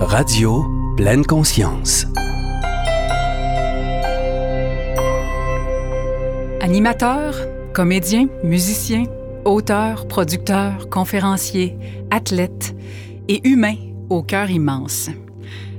Radio 0.00 0.64
pleine 0.96 1.24
conscience. 1.24 2.06
Animateur, 6.60 7.34
comédien, 7.74 8.28
musicien, 8.44 9.04
auteur, 9.44 10.06
producteur, 10.06 10.88
conférencier, 10.88 11.76
athlète 12.10 12.76
et 13.26 13.46
humain 13.46 13.74
au 14.08 14.22
cœur 14.22 14.50
immense. 14.50 15.10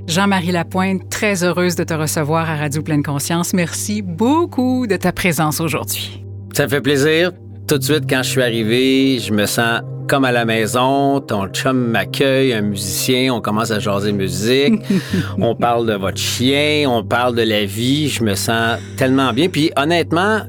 Jean-Marie 0.06 0.52
Lapointe, 0.52 1.08
très 1.08 1.42
heureuse 1.42 1.74
de 1.74 1.84
te 1.84 1.94
recevoir 1.94 2.48
à 2.50 2.56
Radio 2.56 2.82
Pleine 2.82 3.02
Conscience. 3.02 3.54
Merci 3.54 4.02
beaucoup 4.02 4.86
de 4.86 4.96
ta 4.96 5.12
présence 5.12 5.60
aujourd'hui. 5.60 6.22
Ça 6.52 6.64
me 6.64 6.68
fait 6.68 6.82
plaisir. 6.82 7.32
Tout 7.66 7.78
de 7.78 7.84
suite, 7.84 8.04
quand 8.08 8.22
je 8.22 8.30
suis 8.30 8.42
arrivé, 8.42 9.18
je 9.18 9.32
me 9.32 9.46
sens 9.46 9.80
comme 10.10 10.24
à 10.24 10.32
la 10.32 10.44
maison. 10.44 11.20
Ton 11.20 11.46
chum 11.46 11.92
m'accueille, 11.92 12.52
un 12.52 12.62
musicien, 12.62 13.32
on 13.32 13.40
commence 13.40 13.70
à 13.70 13.78
jaser 13.78 14.10
musique. 14.10 14.82
on 15.38 15.54
parle 15.54 15.86
de 15.86 15.94
votre 15.94 16.18
chien, 16.18 16.90
on 16.90 17.04
parle 17.04 17.36
de 17.36 17.42
la 17.42 17.64
vie. 17.64 18.08
Je 18.08 18.24
me 18.24 18.34
sens 18.34 18.80
tellement 18.96 19.32
bien. 19.32 19.48
Puis 19.48 19.70
honnêtement, 19.76 20.40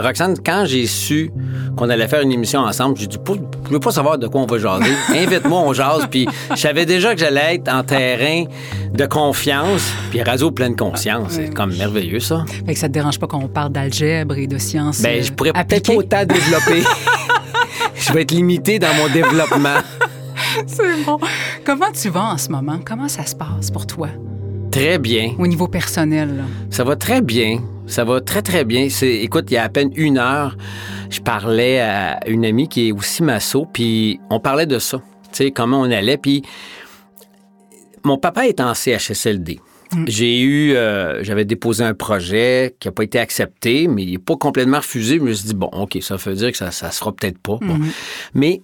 Roxane, 0.00 0.34
quand 0.44 0.64
j'ai 0.66 0.88
su 0.88 1.30
qu'on 1.76 1.88
allait 1.90 2.08
faire 2.08 2.22
une 2.22 2.32
émission 2.32 2.58
ensemble, 2.58 2.98
j'ai 2.98 3.06
dit, 3.06 3.18
je 3.66 3.70
veux 3.70 3.78
pas 3.78 3.92
savoir 3.92 4.18
de 4.18 4.26
quoi 4.26 4.40
on 4.40 4.46
va 4.46 4.58
jaser. 4.58 4.90
Invite-moi, 5.10 5.60
on 5.60 5.72
jase. 5.72 6.08
Puis 6.10 6.26
je 6.50 6.56
savais 6.56 6.84
déjà 6.84 7.14
que 7.14 7.20
j'allais 7.20 7.54
être 7.54 7.72
en 7.72 7.84
terrain 7.84 8.46
de 8.92 9.06
confiance. 9.06 9.92
Puis 10.10 10.20
radio 10.24 10.50
pleine 10.50 10.74
conscience. 10.74 11.34
C'est 11.34 11.54
comme 11.54 11.72
merveilleux, 11.76 12.18
ça. 12.18 12.44
Fait 12.66 12.74
que 12.74 12.80
ça 12.80 12.88
te 12.88 12.94
dérange 12.94 13.20
pas 13.20 13.28
qu'on 13.28 13.46
parle 13.46 13.70
d'algèbre 13.70 14.36
et 14.38 14.48
de 14.48 14.58
sciences 14.58 15.02
Ben, 15.02 15.22
je 15.22 15.30
pourrais 15.30 15.50
euh, 15.50 15.62
peut-être 15.62 15.86
pas 15.86 15.94
autant 15.94 16.24
développer. 16.24 16.82
je 18.08 18.12
vais 18.14 18.22
être 18.22 18.30
limité 18.30 18.78
dans 18.78 18.94
mon 18.94 19.08
développement. 19.12 19.80
C'est 20.66 21.04
bon. 21.04 21.18
Comment 21.64 21.92
tu 21.92 22.08
vas 22.08 22.32
en 22.32 22.38
ce 22.38 22.48
moment? 22.48 22.78
Comment 22.82 23.06
ça 23.06 23.26
se 23.26 23.34
passe 23.34 23.70
pour 23.70 23.86
toi? 23.86 24.08
Très 24.70 24.98
bien. 24.98 25.34
Au 25.38 25.46
niveau 25.46 25.68
personnel, 25.68 26.38
là. 26.38 26.44
Ça 26.70 26.84
va 26.84 26.96
très 26.96 27.20
bien. 27.20 27.60
Ça 27.86 28.04
va 28.04 28.22
très, 28.22 28.40
très 28.40 28.64
bien. 28.64 28.88
C'est, 28.88 29.12
écoute, 29.16 29.46
il 29.50 29.54
y 29.54 29.56
a 29.58 29.64
à 29.64 29.68
peine 29.68 29.90
une 29.94 30.16
heure, 30.16 30.56
je 31.10 31.20
parlais 31.20 31.80
à 31.80 32.26
une 32.26 32.46
amie 32.46 32.68
qui 32.68 32.88
est 32.88 32.92
aussi 32.92 33.22
masso, 33.22 33.66
puis 33.70 34.20
on 34.30 34.40
parlait 34.40 34.66
de 34.66 34.78
ça. 34.78 34.98
Tu 35.32 35.44
sais, 35.44 35.50
comment 35.50 35.80
on 35.80 35.90
allait. 35.90 36.16
Puis 36.16 36.42
mon 38.04 38.16
papa 38.16 38.46
est 38.46 38.60
en 38.60 38.72
CHSLD. 38.72 39.60
J'ai 40.06 40.40
eu, 40.40 40.74
euh, 40.74 41.22
j'avais 41.24 41.44
déposé 41.44 41.84
un 41.84 41.94
projet 41.94 42.74
qui 42.80 42.88
n'a 42.88 42.92
pas 42.92 43.04
été 43.04 43.18
accepté, 43.18 43.88
mais 43.88 44.02
il 44.02 44.12
n'est 44.12 44.18
pas 44.18 44.36
complètement 44.36 44.78
refusé. 44.78 45.18
Je 45.18 45.22
me 45.22 45.32
suis 45.32 45.48
dit, 45.48 45.54
bon, 45.54 45.70
OK, 45.72 45.98
ça 46.00 46.16
veut 46.16 46.34
dire 46.34 46.50
que 46.52 46.58
ça 46.58 46.66
ne 46.66 46.70
se 46.70 46.98
fera 46.98 47.12
peut-être 47.12 47.38
pas. 47.38 47.58
Bon. 47.60 47.78
Mais 48.34 48.62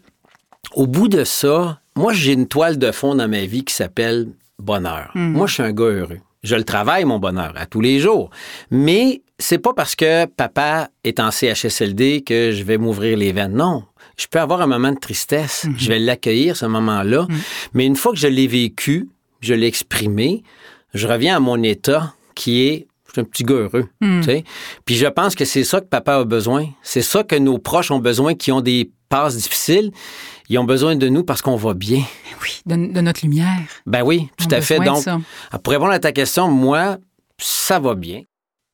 au 0.75 0.87
bout 0.87 1.09
de 1.09 1.25
ça, 1.25 1.81
moi, 1.97 2.13
j'ai 2.13 2.33
une 2.33 2.49
toile 2.49 2.79
de 2.79 2.91
fond 2.93 3.15
dans 3.15 3.29
ma 3.29 3.45
vie 3.45 3.65
qui 3.65 3.75
s'appelle 3.75 4.29
bonheur. 4.59 5.11
Moi, 5.15 5.47
je 5.47 5.55
suis 5.55 5.63
un 5.63 5.73
gars 5.73 5.85
heureux. 5.85 6.21
Je 6.43 6.57
le 6.57 6.65
travaille, 6.65 7.05
mon 7.05 7.19
bonheur, 7.19 7.55
à 7.57 7.67
tous 7.67 7.81
les 7.81 8.01
jours. 8.01 8.31
Mais 8.71 9.23
c'est 9.39 9.59
pas 9.59 9.73
parce 9.73 9.97
que 9.97 10.27
papa 10.27 10.91
est 11.03 11.19
en 11.19 11.31
CHSLD 11.31 12.23
que 12.23 12.53
je 12.53 12.63
vais 12.65 12.77
m'ouvrir 12.77 13.17
les 13.17 13.33
veines. 13.33 13.55
Non. 13.55 13.85
Je 14.17 14.27
peux 14.31 14.39
avoir 14.39 14.61
un 14.61 14.67
moment 14.67 14.93
de 14.93 14.99
tristesse. 14.99 15.67
Je 15.77 15.89
vais 15.89 15.99
l'accueillir, 15.99 16.57
ce 16.57 16.67
moment-là. 16.67 17.27
Mais 17.73 17.87
une 17.87 17.97
fois 17.97 18.13
que 18.13 18.19
je 18.19 18.29
l'ai 18.29 18.47
vécu, 18.47 19.09
je 19.41 19.55
l'ai 19.55 19.67
exprimé, 19.67 20.43
je 20.95 21.07
reviens 21.07 21.37
à 21.37 21.41
mon 21.41 21.63
état 21.63 22.15
qui 22.35 22.63
est 22.63 22.87
je 23.07 23.13
suis 23.13 23.21
un 23.21 23.25
petit 23.25 23.45
gars 23.45 23.55
heureux. 23.55 23.89
sais. 24.25 24.43
Puis 24.85 24.97
je 24.97 25.07
pense 25.07 25.37
que 25.37 25.45
c'est 25.45 25.63
ça 25.63 25.81
que 25.81 25.87
papa 25.87 26.17
a 26.17 26.25
besoin. 26.25 26.67
C'est 26.83 27.03
ça 27.03 27.23
que 27.23 27.37
nos 27.37 27.59
proches 27.59 27.93
ont 27.93 28.01
besoin 28.01 28.35
qui 28.35 28.51
ont 28.51 28.61
des 28.61 28.91
passes 29.09 29.37
difficiles. 29.37 29.93
Ils 30.49 30.59
ont 30.59 30.65
besoin 30.65 30.97
de 30.97 31.09
nous 31.09 31.23
parce 31.23 31.41
qu'on 31.41 31.55
va 31.55 31.75
bien. 31.75 32.03
Oui, 32.43 32.61
de, 32.67 32.75
de 32.93 33.01
notre 33.01 33.21
lumière. 33.23 33.61
Ben 33.87 34.03
oui, 34.03 34.29
tout 34.37 34.47
On 34.51 34.53
à 34.57 34.61
fait. 34.61 34.81
Donc, 34.81 34.99
ça. 34.99 35.21
pour 35.63 35.73
répondre 35.73 35.93
à 35.93 36.01
ta 36.01 36.11
question, 36.11 36.49
moi, 36.49 36.99
ça 37.39 37.79
va 37.79 37.95
bien. 37.95 38.23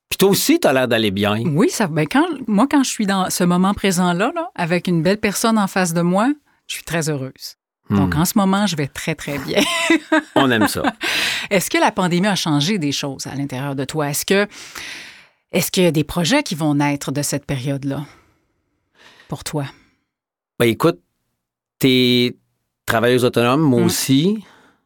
Puis 0.09 0.17
toi 0.19 0.31
aussi, 0.31 0.59
tu 0.59 0.67
as 0.67 0.73
l'air 0.73 0.89
d'aller 0.89 1.11
bien. 1.11 1.43
Oui, 1.45 1.69
ça, 1.69 1.87
ben 1.87 2.07
quand, 2.07 2.27
moi, 2.49 2.67
quand 2.69 2.83
je 2.83 2.91
suis 2.91 3.07
dans 3.07 3.29
ce 3.31 3.45
moment 3.45 3.75
présent-là, 3.75 4.33
là, 4.35 4.51
avec 4.55 4.89
une 4.89 5.03
belle 5.03 5.19
personne 5.19 5.59
en 5.59 5.67
face 5.69 5.93
de 5.93 6.01
moi, 6.01 6.33
je 6.67 6.75
suis 6.77 6.85
très 6.85 7.11
heureuse. 7.11 7.57
Donc, 7.91 8.15
Hmm. 8.15 8.21
en 8.21 8.25
ce 8.25 8.33
moment, 8.37 8.67
je 8.67 8.77
vais 8.77 8.87
très, 8.87 9.15
très 9.15 9.39
bien. 9.39 9.61
On 10.37 10.51
aime 10.51 10.69
ça. 10.69 10.83
Est-ce 11.51 11.69
que 11.71 11.79
la 11.79 11.91
pandémie 11.91 12.29
a 12.29 12.37
changé 12.37 12.79
des 12.79 12.93
choses 12.93 13.27
à 13.27 13.35
l'intérieur 13.35 13.75
de 13.75 13.85
toi? 13.85 14.11
Est-ce 14.11 14.25
que 14.25 14.47
est-ce 15.53 15.71
qu'il 15.73 15.83
y 15.83 15.87
a 15.87 15.91
des 15.91 16.05
projets 16.05 16.45
qui 16.45 16.55
vont 16.55 16.75
naître 16.77 17.11
de 17.11 17.23
cette 17.23 17.45
période-là 17.45 18.05
pour 19.29 19.43
toi? 19.43 19.65
Ben 20.59 20.67
écoute, 20.67 21.01
t'es 21.81 22.37
travailleuse 22.87 23.25
autonome, 23.25 23.61
moi 23.63 23.81
Mm. 23.81 23.85
aussi. 23.85 24.45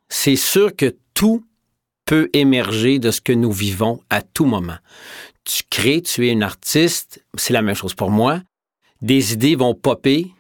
C'est 0.09 0.36
sûr 0.36 0.75
que 0.75 0.97
tout 1.12 1.44
peut 2.06 2.28
émerger 2.32 2.98
de 2.98 3.10
ce 3.10 3.21
que 3.21 3.32
nous 3.32 3.53
vivons 3.53 4.00
à 4.10 4.22
tout 4.22 4.44
moment. 4.47 4.76
Tu 5.44 5.62
crées, 5.69 6.00
tu 6.03 6.26
es 6.26 6.31
une 6.32 6.42
artiste, 6.42 7.22
c'est 7.36 7.53
la 7.53 7.60
même 7.62 7.75
chose 7.75 7.94
pour 7.94 8.10
moi. 8.10 8.41
Des 9.03 9.32
idées 9.34 9.56
vont 9.56 9.75
popper. 9.75 10.32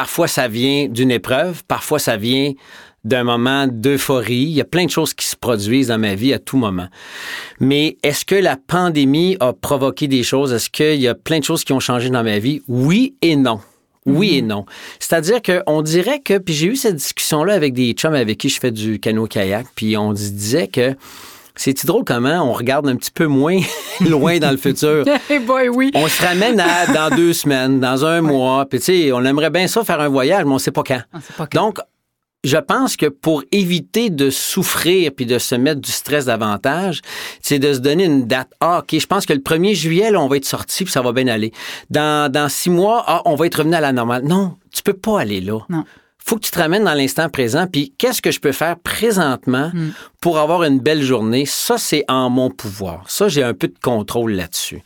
Parfois, 0.00 0.28
ça 0.28 0.48
vient 0.48 0.88
d'une 0.88 1.10
épreuve, 1.10 1.62
parfois, 1.68 1.98
ça 1.98 2.16
vient 2.16 2.54
d'un 3.04 3.22
moment 3.22 3.66
d'euphorie. 3.66 4.44
Il 4.44 4.52
y 4.52 4.62
a 4.62 4.64
plein 4.64 4.86
de 4.86 4.90
choses 4.90 5.12
qui 5.12 5.26
se 5.26 5.36
produisent 5.36 5.88
dans 5.88 5.98
ma 5.98 6.14
vie 6.14 6.32
à 6.32 6.38
tout 6.38 6.56
moment. 6.56 6.86
Mais 7.60 7.98
est-ce 8.02 8.24
que 8.24 8.34
la 8.34 8.56
pandémie 8.56 9.36
a 9.40 9.52
provoqué 9.52 10.08
des 10.08 10.22
choses? 10.22 10.54
Est-ce 10.54 10.70
qu'il 10.70 11.02
y 11.02 11.06
a 11.06 11.14
plein 11.14 11.40
de 11.40 11.44
choses 11.44 11.64
qui 11.64 11.74
ont 11.74 11.80
changé 11.80 12.08
dans 12.08 12.24
ma 12.24 12.38
vie? 12.38 12.62
Oui 12.66 13.14
et 13.20 13.36
non. 13.36 13.60
Oui 14.06 14.38
et 14.38 14.40
non. 14.40 14.64
C'est-à-dire 15.00 15.42
qu'on 15.42 15.82
dirait 15.82 16.20
que, 16.20 16.38
puis 16.38 16.54
j'ai 16.54 16.68
eu 16.68 16.76
cette 16.76 16.96
discussion-là 16.96 17.52
avec 17.52 17.74
des 17.74 17.92
chums 17.92 18.14
avec 18.14 18.38
qui 18.38 18.48
je 18.48 18.58
fais 18.58 18.70
du 18.70 19.00
canot-kayak, 19.00 19.66
puis 19.74 19.98
on 19.98 20.14
disait 20.14 20.68
que 20.68 20.96
c'est 21.60 21.86
drôle 21.86 22.04
comment 22.04 22.42
on 22.42 22.52
regarde 22.52 22.88
un 22.88 22.96
petit 22.96 23.10
peu 23.10 23.26
moins 23.26 23.60
loin 24.00 24.38
dans 24.38 24.50
le 24.50 24.56
futur? 24.56 25.04
Eh 25.30 25.38
boy, 25.38 25.68
oui. 25.68 25.90
On 25.94 26.08
se 26.08 26.22
ramène 26.24 26.58
à 26.58 26.86
dans 26.86 27.14
deux 27.14 27.32
semaines, 27.32 27.80
dans 27.80 28.04
un 28.04 28.20
mois, 28.22 28.66
puis 28.66 28.78
tu 28.78 28.86
sais, 28.86 29.12
on 29.12 29.24
aimerait 29.24 29.50
bien 29.50 29.66
ça 29.68 29.84
faire 29.84 30.00
un 30.00 30.08
voyage, 30.08 30.44
mais 30.44 30.52
on 30.52 30.58
sait 30.58 30.70
pas 30.70 30.82
quand. 30.82 31.02
On 31.12 31.20
sait 31.20 31.32
pas 31.36 31.46
quand. 31.46 31.62
Donc, 31.62 31.78
je 32.42 32.56
pense 32.56 32.96
que 32.96 33.06
pour 33.06 33.44
éviter 33.52 34.08
de 34.08 34.30
souffrir 34.30 35.12
puis 35.14 35.26
de 35.26 35.38
se 35.38 35.54
mettre 35.54 35.80
du 35.80 35.90
stress 35.92 36.24
davantage, 36.24 37.02
c'est 37.42 37.58
de 37.58 37.74
se 37.74 37.78
donner 37.80 38.06
une 38.06 38.26
date. 38.26 38.48
Ah, 38.60 38.78
OK, 38.78 38.98
je 38.98 39.06
pense 39.06 39.26
que 39.26 39.34
le 39.34 39.40
1er 39.40 39.74
juillet, 39.74 40.10
là, 40.10 40.20
on 40.20 40.28
va 40.28 40.38
être 40.38 40.46
sorti 40.46 40.84
puis 40.84 40.92
ça 40.92 41.02
va 41.02 41.12
bien 41.12 41.28
aller. 41.28 41.52
Dans, 41.90 42.32
dans 42.32 42.48
six 42.48 42.70
mois, 42.70 43.04
ah, 43.06 43.22
on 43.26 43.34
va 43.34 43.46
être 43.46 43.56
revenu 43.56 43.74
à 43.74 43.80
la 43.80 43.92
normale. 43.92 44.24
Non, 44.24 44.56
tu 44.72 44.82
peux 44.82 44.94
pas 44.94 45.20
aller 45.20 45.42
là. 45.42 45.58
Non. 45.68 45.84
Faut 46.30 46.36
que 46.36 46.44
tu 46.44 46.50
te 46.52 46.58
ramènes 46.58 46.84
dans 46.84 46.94
l'instant 46.94 47.28
présent. 47.28 47.66
Puis 47.66 47.92
qu'est-ce 47.98 48.22
que 48.22 48.30
je 48.30 48.38
peux 48.40 48.52
faire 48.52 48.78
présentement 48.78 49.70
Mm. 49.74 49.90
pour 50.20 50.38
avoir 50.38 50.62
une 50.64 50.78
belle 50.78 51.02
journée? 51.02 51.44
Ça, 51.46 51.76
c'est 51.76 52.04
en 52.08 52.30
mon 52.30 52.50
pouvoir. 52.50 53.04
Ça, 53.08 53.28
j'ai 53.28 53.42
un 53.42 53.52
peu 53.54 53.68
de 53.68 53.74
contrôle 53.82 54.32
là-dessus. 54.32 54.80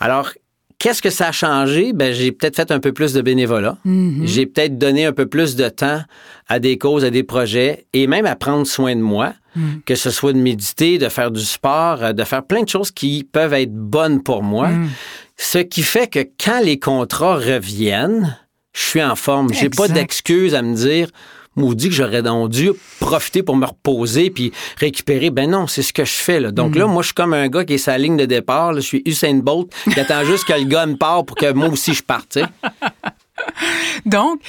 Alors, 0.00 0.30
qu'est-ce 0.78 1.00
que 1.02 1.10
ça 1.10 1.28
a 1.28 1.32
changé? 1.32 1.92
Ben, 1.92 2.12
j'ai 2.12 2.32
peut-être 2.32 2.56
fait 2.56 2.70
un 2.72 2.80
peu 2.80 2.92
plus 2.92 3.12
de 3.12 3.20
bénévolat. 3.22 3.76
Mhm. 3.84 4.22
J'ai 4.26 4.46
peut-être 4.46 4.78
donné 4.78 5.06
un 5.06 5.12
peu 5.12 5.26
plus 5.26 5.54
de 5.56 5.68
temps 5.68 6.02
à 6.48 6.58
des 6.58 6.76
causes, 6.78 7.04
à 7.04 7.10
des 7.10 7.22
projets 7.22 7.86
et 7.92 8.06
même 8.06 8.26
à 8.26 8.34
prendre 8.36 8.66
soin 8.66 8.94
de 8.96 9.00
moi, 9.00 9.34
Mm. 9.56 9.80
que 9.84 9.94
ce 9.96 10.10
soit 10.10 10.32
de 10.32 10.38
méditer, 10.38 10.98
de 10.98 11.08
faire 11.08 11.30
du 11.32 11.44
sport, 11.44 12.02
euh, 12.02 12.12
de 12.12 12.22
faire 12.24 12.44
plein 12.44 12.62
de 12.62 12.68
choses 12.68 12.90
qui 12.92 13.24
peuvent 13.24 13.52
être 13.54 13.72
bonnes 13.74 14.22
pour 14.22 14.42
moi. 14.44 14.68
Mm. 14.68 14.88
Ce 15.36 15.58
qui 15.58 15.82
fait 15.82 16.06
que 16.08 16.20
quand 16.44 16.60
les 16.62 16.78
contrats 16.78 17.34
reviennent, 17.36 18.36
je 18.72 18.80
suis 18.80 19.02
en 19.02 19.16
forme. 19.16 19.52
J'ai 19.52 19.68
pas 19.70 19.84
Exact. 19.84 19.94
d'excuse 19.94 20.54
à 20.54 20.62
me 20.62 20.74
dire 20.74 21.08
maudit 21.56 21.88
que 21.88 21.94
j'aurais 21.94 22.22
donc 22.22 22.50
dû 22.50 22.70
profiter 23.00 23.42
pour 23.42 23.56
me 23.56 23.66
reposer 23.66 24.30
puis 24.30 24.52
récupérer. 24.78 25.30
Ben 25.30 25.50
non, 25.50 25.66
c'est 25.66 25.82
ce 25.82 25.92
que 25.92 26.04
je 26.04 26.12
fais. 26.12 26.38
Là. 26.40 26.52
Donc 26.52 26.76
là, 26.76 26.86
moi, 26.86 27.02
je 27.02 27.08
suis 27.08 27.14
comme 27.14 27.34
un 27.34 27.48
gars 27.48 27.64
qui 27.64 27.74
est 27.74 27.78
sa 27.78 27.98
ligne 27.98 28.16
de 28.16 28.24
départ. 28.24 28.72
là. 28.72 28.80
Je 28.80 28.86
suis 28.86 29.02
Usain 29.04 29.34
Bolt 29.34 29.70
qui 29.92 29.98
attend 29.98 30.24
juste 30.24 30.44
que 30.44 30.52
le 30.52 30.64
gars 30.64 30.86
me 30.86 30.96
part 30.96 31.24
pour 31.26 31.36
que 31.36 31.52
moi 31.52 31.68
aussi 31.68 31.92
je 31.92 32.02
parte. 32.04 32.38
Donc, 34.06 34.40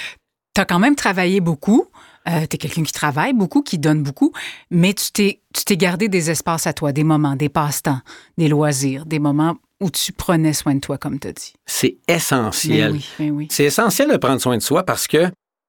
tu 0.53 0.61
as 0.61 0.65
quand 0.65 0.79
même 0.79 0.95
travaillé 0.95 1.39
beaucoup. 1.41 1.85
tu 2.25 2.31
es 2.31 2.47
quelqu'un 2.47 2.83
qui 2.83 2.93
travaille 2.93 3.33
beaucoup, 3.33 3.61
qui 3.61 3.77
donne 3.79 4.03
beaucoup, 4.03 4.31
mais 4.69 4.93
tu 4.93 5.11
t'es, 5.11 5.41
tu 5.53 5.65
t'es 5.65 5.77
gardé 5.77 6.07
des 6.07 6.29
espaces 6.29 6.67
à 6.67 6.73
toi, 6.73 6.91
des 6.91 7.03
moments, 7.03 7.35
des 7.35 7.49
passe-temps, 7.49 7.99
des 8.37 8.47
loisirs, 8.47 9.05
des 9.05 9.19
moments 9.19 9.55
où 9.81 9.89
tu 9.91 10.11
prenais 10.13 10.53
soin 10.53 10.75
de 10.75 10.79
toi, 10.79 10.97
comme 10.97 11.19
tu 11.19 11.27
as 11.27 11.33
dit. 11.33 11.53
C'est 11.65 11.97
Ben 12.07 12.15
essentiel. 12.15 12.91
oui, 12.93 13.05
ben 13.19 13.31
oui. 13.31 13.47
C'est 13.51 13.65
essentiel 13.65 14.09
de 14.11 14.17
prendre 14.17 14.39
soin 14.39 14.55
de 14.57 14.61
soi 14.61 14.83
parce 14.83 15.07
que 15.07 15.25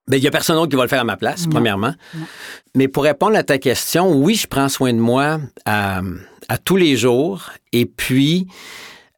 ben, 0.09 0.17
il 0.17 0.23
y 0.23 0.27
a 0.27 0.31
personne 0.31 0.57
d'autre 0.57 0.71
qui 0.71 0.77
va 0.77 0.83
le 0.83 0.89
faire 0.89 1.01
à 1.01 1.05
ma 1.05 1.17
place, 1.17 1.45
Non. 1.45 1.51
premièrement. 1.51 1.95
Non. 2.15 2.27
Mais 2.75 2.89
pour 2.89 3.05
répondre 3.05 3.37
à 3.37 3.43
ta 3.43 3.59
question, 3.59 4.13
oui, 4.15 4.35
je 4.35 4.47
prends 4.47 4.69
soin 4.69 4.93
de 4.93 4.99
moi 4.99 5.41
à, 5.65 6.01
à 6.49 6.59
tous 6.59 6.77
les 6.77 6.97
jours. 6.97 7.51
Et 7.73 7.87
puis, 7.87 8.47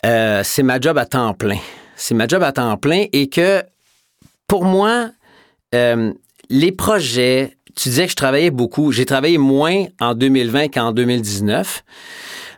euh, 0.07 0.43
c'est 0.45 0.63
ma 0.63 0.79
job 0.81 0.97
à 0.99 1.07
temps 1.07 1.35
plein. 1.35 1.59
C'est 1.97 2.15
ma 2.15 2.27
job 2.29 2.43
à 2.43 2.53
temps 2.53 2.77
plein 2.77 3.07
et 3.13 3.29
que 3.29 3.63
pour 4.47 4.65
moi, 4.65 5.11
euh, 5.75 6.13
les 6.51 6.71
projets, 6.73 7.57
tu 7.75 7.89
disais 7.89 8.05
que 8.05 8.11
je 8.11 8.17
travaillais 8.17 8.51
beaucoup. 8.51 8.93
J'ai 8.93 9.07
travaillé 9.07 9.39
moins 9.39 9.87
en 10.01 10.15
2020 10.15 10.69
qu'en 10.69 10.93
2019. 10.93 11.83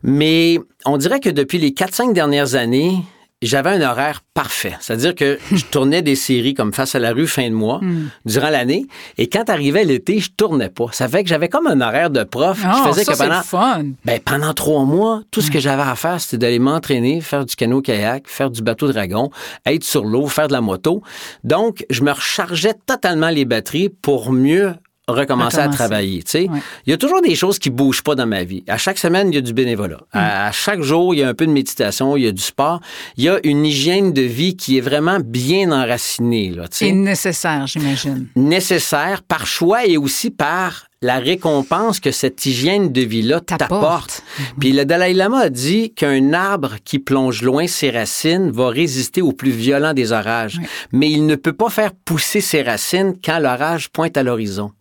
Mais 0.02 0.58
on 0.86 0.96
dirait 0.96 1.20
que 1.20 1.30
depuis 1.30 1.58
les 1.58 1.70
4-5 1.70 2.12
dernières 2.12 2.54
années, 2.54 2.98
j'avais 3.42 3.68
un 3.70 3.82
horaire 3.82 4.22
parfait. 4.32 4.74
C'est-à-dire 4.80 5.14
que 5.14 5.38
je 5.52 5.62
tournais 5.70 6.00
des 6.00 6.16
séries 6.16 6.54
comme 6.54 6.72
Face 6.72 6.94
à 6.94 6.98
la 6.98 7.12
rue 7.12 7.26
fin 7.26 7.48
de 7.50 7.54
mois 7.54 7.80
Hmm. 7.82 8.08
durant 8.24 8.48
l'année. 8.48 8.86
Et 9.18 9.28
quand 9.28 9.50
arrivait 9.50 9.84
l'été, 9.84 10.20
je 10.20 10.30
tournais 10.30 10.70
pas. 10.70 10.86
Ça 10.92 11.06
fait 11.06 11.22
que 11.22 11.28
j'avais 11.28 11.50
comme 11.50 11.66
un 11.66 11.82
horaire 11.82 12.08
de 12.08 12.24
prof. 12.24 12.58
Ah, 12.64 12.90
ça, 12.94 13.04
que 13.04 13.14
c'est 13.14 13.22
pendant, 13.28 13.42
fun. 13.42 13.84
ben, 14.06 14.20
pendant 14.24 14.54
trois 14.54 14.84
mois, 14.84 15.20
tout 15.30 15.42
ce 15.42 15.50
que 15.50 15.60
j'avais 15.60 15.82
à 15.82 15.94
faire, 15.96 16.18
c'était 16.18 16.38
d'aller 16.38 16.58
m'entraîner, 16.58 17.20
faire 17.20 17.44
du 17.44 17.54
canot-kayak, 17.54 18.26
faire 18.26 18.50
du 18.50 18.62
bateau-dragon, 18.62 19.30
être 19.66 19.84
sur 19.84 20.04
l'eau, 20.06 20.26
faire 20.28 20.48
de 20.48 20.54
la 20.54 20.62
moto. 20.62 21.02
Donc, 21.44 21.84
je 21.90 22.02
me 22.02 22.12
rechargeais 22.12 22.74
totalement 22.86 23.28
les 23.28 23.44
batteries 23.44 23.90
pour 23.90 24.32
mieux 24.32 24.72
recommencer 25.08 25.58
à 25.58 25.68
travailler. 25.68 26.22
tu 26.24 26.30
sais. 26.32 26.48
Il 26.86 26.90
y 26.90 26.92
a 26.92 26.96
toujours 26.96 27.22
des 27.22 27.34
choses 27.36 27.58
qui 27.60 27.70
bougent 27.70 28.02
pas 28.02 28.14
dans 28.16 28.26
ma 28.26 28.42
vie. 28.44 28.64
À 28.68 28.76
chaque 28.76 28.98
semaine, 28.98 29.28
il 29.30 29.34
y 29.36 29.38
a 29.38 29.40
du 29.40 29.52
bénévolat. 29.52 30.00
À, 30.12 30.48
à 30.48 30.52
chaque 30.52 30.82
jour, 30.82 31.14
il 31.14 31.18
y 31.18 31.22
a 31.22 31.28
un 31.28 31.34
peu 31.34 31.46
de 31.46 31.52
méditation, 31.52 32.16
il 32.16 32.24
y 32.24 32.26
a 32.26 32.32
du 32.32 32.42
sport. 32.42 32.80
Il 33.16 33.24
y 33.24 33.28
a 33.28 33.38
une 33.44 33.64
hygiène 33.64 34.12
de 34.12 34.22
vie 34.22 34.56
qui 34.56 34.78
est 34.78 34.80
vraiment 34.80 35.18
bien 35.20 35.70
enracinée. 35.70 36.50
Là, 36.50 36.64
tu 36.68 36.76
sais 36.78 36.86
C'est 36.86 36.92
nécessaire, 36.92 37.66
j'imagine. 37.68 38.26
nécessaire 38.34 39.22
par 39.22 39.46
choix 39.46 39.86
et 39.86 39.96
aussi 39.96 40.30
par 40.30 40.86
la 41.02 41.18
récompense 41.18 42.00
que 42.00 42.10
cette 42.10 42.44
hygiène 42.46 42.90
de 42.90 43.02
vie-là 43.02 43.40
T'apporte. 43.40 43.70
t'apporte. 43.70 44.22
Puis 44.58 44.72
le 44.72 44.84
Dalai 44.84 45.12
Lama 45.12 45.38
a 45.40 45.50
dit 45.50 45.92
qu'un 45.94 46.32
arbre 46.32 46.76
qui 46.84 46.98
plonge 46.98 47.42
loin 47.42 47.68
ses 47.68 47.90
racines 47.90 48.50
va 48.50 48.70
résister 48.70 49.22
au 49.22 49.30
plus 49.32 49.50
violent 49.50 49.92
des 49.92 50.10
orages, 50.10 50.56
Oui. 50.58 50.66
mais 50.92 51.10
il 51.10 51.26
ne 51.26 51.36
peut 51.36 51.52
pas 51.52 51.68
faire 51.70 51.92
pousser 51.92 52.40
ses 52.40 52.62
racines 52.62 53.14
quand 53.24 53.38
l'orage 53.38 53.90
pointe 53.90 54.16
à 54.16 54.22
l'horizon. 54.24 54.72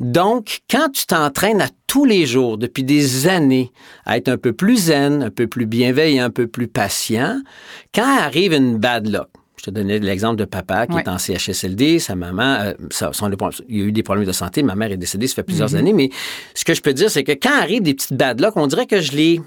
Donc, 0.00 0.60
quand 0.70 0.90
tu 0.92 1.06
t'entraînes 1.06 1.60
à 1.60 1.68
tous 1.86 2.04
les 2.04 2.26
jours, 2.26 2.58
depuis 2.58 2.84
des 2.84 3.26
années, 3.28 3.70
à 4.06 4.16
être 4.16 4.28
un 4.28 4.36
peu 4.38 4.52
plus 4.52 4.76
zen, 4.86 5.22
un 5.22 5.30
peu 5.30 5.46
plus 5.46 5.66
bienveillant, 5.66 6.24
un 6.24 6.30
peu 6.30 6.46
plus 6.46 6.68
patient, 6.68 7.40
quand 7.94 8.18
arrive 8.20 8.52
une 8.52 8.78
bad 8.78 9.08
luck, 9.08 9.28
je 9.56 9.64
te 9.64 9.70
donnais 9.70 9.98
l'exemple 9.98 10.36
de 10.36 10.44
papa 10.46 10.86
qui 10.86 10.94
Ouais. 10.94 11.02
est 11.02 11.08
en 11.08 11.18
CHSLD, 11.18 11.98
sa 11.98 12.14
maman, 12.16 12.60
euh, 12.60 12.72
son- 12.90 13.10
il 13.68 13.76
y 13.76 13.82
a 13.82 13.84
eu 13.84 13.92
des 13.92 14.02
problèmes 14.02 14.24
de 14.26 14.32
santé, 14.32 14.62
ma 14.62 14.74
mère 14.74 14.90
est 14.90 14.96
décédée, 14.96 15.26
ça 15.26 15.34
fait 15.34 15.42
plusieurs 15.42 15.68
Mm-hmm. 15.68 15.76
années, 15.78 15.92
mais 15.92 16.10
ce 16.54 16.64
que 16.64 16.72
je 16.72 16.80
peux 16.80 16.94
dire, 16.94 17.10
c'est 17.10 17.24
que 17.24 17.32
quand 17.32 17.60
arrivent 17.60 17.82
des 17.82 17.92
petites 17.94 18.14
bad 18.14 18.40
luck, 18.40 18.52
on 18.56 18.66
dirait 18.66 18.86
que 18.86 19.00
je 19.00 19.12
les, 19.12 19.40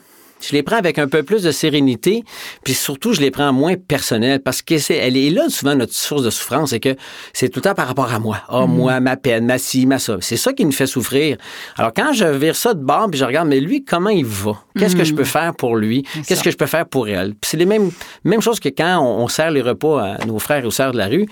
je 0.47 0.53
les 0.53 0.63
prends 0.63 0.77
avec 0.77 0.99
un 0.99 1.07
peu 1.07 1.23
plus 1.23 1.43
de 1.43 1.51
sérénité, 1.51 2.23
puis 2.63 2.73
surtout, 2.73 3.13
je 3.13 3.21
les 3.21 3.31
prends 3.31 3.53
moins 3.53 3.75
personnelles, 3.75 4.41
parce 4.41 4.61
que 4.61 4.77
c'est, 4.77 4.95
elle 4.95 5.17
est 5.17 5.29
là 5.29 5.49
souvent 5.49 5.75
notre 5.75 5.93
source 5.93 6.23
de 6.23 6.29
souffrance, 6.29 6.71
c'est 6.71 6.79
que 6.79 6.95
c'est 7.33 7.49
tout 7.49 7.59
le 7.59 7.63
temps 7.63 7.73
par 7.73 7.87
rapport 7.87 8.13
à 8.13 8.19
moi. 8.19 8.41
Ah, 8.49 8.65
moi, 8.65 8.99
ma 8.99 9.17
peine, 9.17 9.45
ma 9.45 9.57
ci, 9.57 9.85
ma 9.85 9.99
ça. 9.99 10.17
C'est 10.21 10.37
ça 10.37 10.53
qui 10.53 10.65
me 10.65 10.71
fait 10.71 10.87
souffrir. 10.87 11.37
Alors, 11.77 11.91
quand 11.95 12.13
je 12.13 12.25
vire 12.25 12.55
ça 12.55 12.73
de 12.73 12.83
bord, 12.83 13.09
puis 13.09 13.19
je 13.19 13.25
regarde, 13.25 13.47
mais 13.47 13.59
lui, 13.59 13.83
comment 13.83 14.09
il 14.09 14.25
va? 14.25 14.53
Qu'est-ce 14.77 14.95
que 14.95 15.03
je 15.03 15.13
peux 15.13 15.23
faire 15.23 15.55
pour 15.55 15.75
lui? 15.75 16.03
Qu'est-ce 16.27 16.43
que 16.43 16.51
je 16.51 16.57
peux 16.57 16.65
faire 16.65 16.85
pour 16.85 17.07
elle? 17.07 17.31
Puis 17.31 17.49
c'est 17.51 17.57
les 17.57 17.65
mêmes, 17.65 17.91
mêmes 18.23 18.41
choses 18.41 18.59
que 18.59 18.69
quand 18.69 18.99
on, 18.99 19.23
on 19.23 19.27
sert 19.27 19.51
les 19.51 19.61
repas 19.61 20.01
à 20.01 20.25
nos 20.25 20.39
frères 20.39 20.63
et 20.63 20.67
aux 20.67 20.71
sœurs 20.71 20.91
de 20.91 20.97
la 20.97 21.07
rue. 21.07 21.27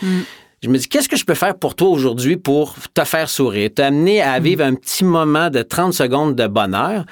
Je 0.64 0.70
me 0.70 0.78
dis, 0.78 0.88
qu'est-ce 0.88 1.10
que 1.10 1.16
je 1.16 1.26
peux 1.26 1.34
faire 1.34 1.56
pour 1.56 1.74
toi 1.74 1.90
aujourd'hui 1.90 2.38
pour 2.38 2.76
te 2.94 3.04
faire 3.04 3.28
sourire, 3.30 3.72
t'amener 3.74 4.22
à 4.22 4.40
vivre 4.40 4.64
un 4.64 4.76
petit 4.76 5.04
moment 5.04 5.50
de 5.50 5.64
30 5.64 5.92
secondes 5.92 6.36
de 6.36 6.46
bonheur? 6.46 7.06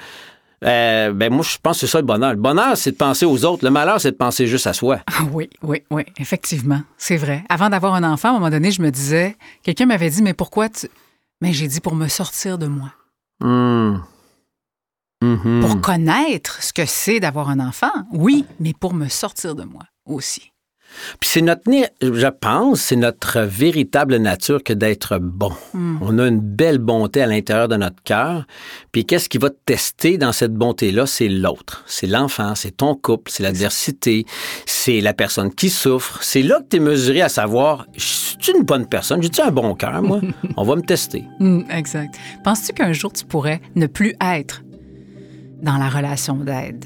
Euh, 0.64 1.12
ben 1.12 1.32
moi, 1.32 1.42
je 1.42 1.56
pense 1.62 1.76
que 1.80 1.86
c'est 1.86 1.92
ça 1.92 1.98
le 2.00 2.06
bonheur. 2.06 2.32
Le 2.32 2.36
bonheur, 2.38 2.76
c'est 2.76 2.92
de 2.92 2.96
penser 2.96 3.24
aux 3.24 3.44
autres. 3.44 3.64
Le 3.64 3.70
malheur, 3.70 4.00
c'est 4.00 4.12
de 4.12 4.16
penser 4.16 4.46
juste 4.46 4.66
à 4.66 4.72
soi. 4.72 5.00
Ah 5.06 5.24
oui, 5.32 5.48
oui, 5.62 5.82
oui, 5.90 6.02
effectivement, 6.18 6.82
c'est 6.98 7.16
vrai. 7.16 7.44
Avant 7.48 7.70
d'avoir 7.70 7.94
un 7.94 8.04
enfant, 8.04 8.28
à 8.28 8.30
un 8.32 8.34
moment 8.34 8.50
donné, 8.50 8.70
je 8.70 8.82
me 8.82 8.90
disais, 8.90 9.36
quelqu'un 9.62 9.86
m'avait 9.86 10.10
dit, 10.10 10.22
mais 10.22 10.34
pourquoi 10.34 10.68
tu... 10.68 10.88
Mais 11.40 11.54
j'ai 11.54 11.68
dit 11.68 11.80
pour 11.80 11.94
me 11.94 12.08
sortir 12.08 12.58
de 12.58 12.66
moi. 12.66 12.92
Mhm. 15.22 15.60
pour 15.60 15.80
connaître 15.80 16.62
ce 16.62 16.72
que 16.72 16.86
c'est 16.86 17.20
d'avoir 17.20 17.50
un 17.50 17.60
enfant, 17.60 17.92
oui, 18.12 18.44
mais 18.58 18.72
pour 18.72 18.94
me 18.94 19.08
sortir 19.08 19.54
de 19.54 19.64
moi 19.64 19.82
aussi. 20.06 20.49
Puis 21.20 21.30
c'est 21.32 21.40
notre, 21.42 21.62
je 22.02 22.26
pense, 22.26 22.80
c'est 22.80 22.96
notre 22.96 23.40
véritable 23.40 24.16
nature 24.16 24.62
que 24.62 24.72
d'être 24.72 25.18
bon. 25.18 25.52
On 25.74 26.18
a 26.18 26.26
une 26.26 26.40
belle 26.40 26.78
bonté 26.78 27.22
à 27.22 27.26
l'intérieur 27.26 27.68
de 27.68 27.76
notre 27.76 28.02
cœur. 28.02 28.46
Puis 28.92 29.04
qu'est-ce 29.04 29.28
qui 29.28 29.38
va 29.38 29.50
te 29.50 29.58
tester 29.64 30.18
dans 30.18 30.32
cette 30.32 30.54
bonté-là? 30.54 31.06
C'est 31.06 31.28
l'autre. 31.28 31.84
C'est 31.86 32.06
l'enfant, 32.06 32.54
c'est 32.54 32.76
ton 32.76 32.94
couple, 32.94 33.30
c'est 33.30 33.42
l'adversité, 33.42 34.26
c'est 34.66 35.00
la 35.00 35.14
personne 35.14 35.52
qui 35.54 35.70
souffre. 35.70 36.22
C'est 36.22 36.42
là 36.42 36.60
que 36.60 36.68
tu 36.70 36.76
es 36.76 36.80
mesuré 36.80 37.22
à 37.22 37.28
savoir, 37.28 37.86
je 37.96 38.04
suis 38.04 38.52
une 38.54 38.64
bonne 38.64 38.86
personne, 38.86 39.22
j'ai-tu 39.22 39.40
un 39.40 39.50
bon 39.50 39.74
cœur, 39.74 40.02
moi? 40.02 40.20
On 40.56 40.64
va 40.64 40.76
me 40.76 40.82
tester. 40.82 41.24
Hum, 41.40 41.64
exact. 41.70 42.16
Penses-tu 42.44 42.72
qu'un 42.72 42.92
jour 42.92 43.12
tu 43.12 43.24
pourrais 43.24 43.60
ne 43.74 43.86
plus 43.86 44.14
être 44.20 44.62
dans 45.62 45.76
la 45.76 45.88
relation 45.88 46.34
d'aide? 46.36 46.84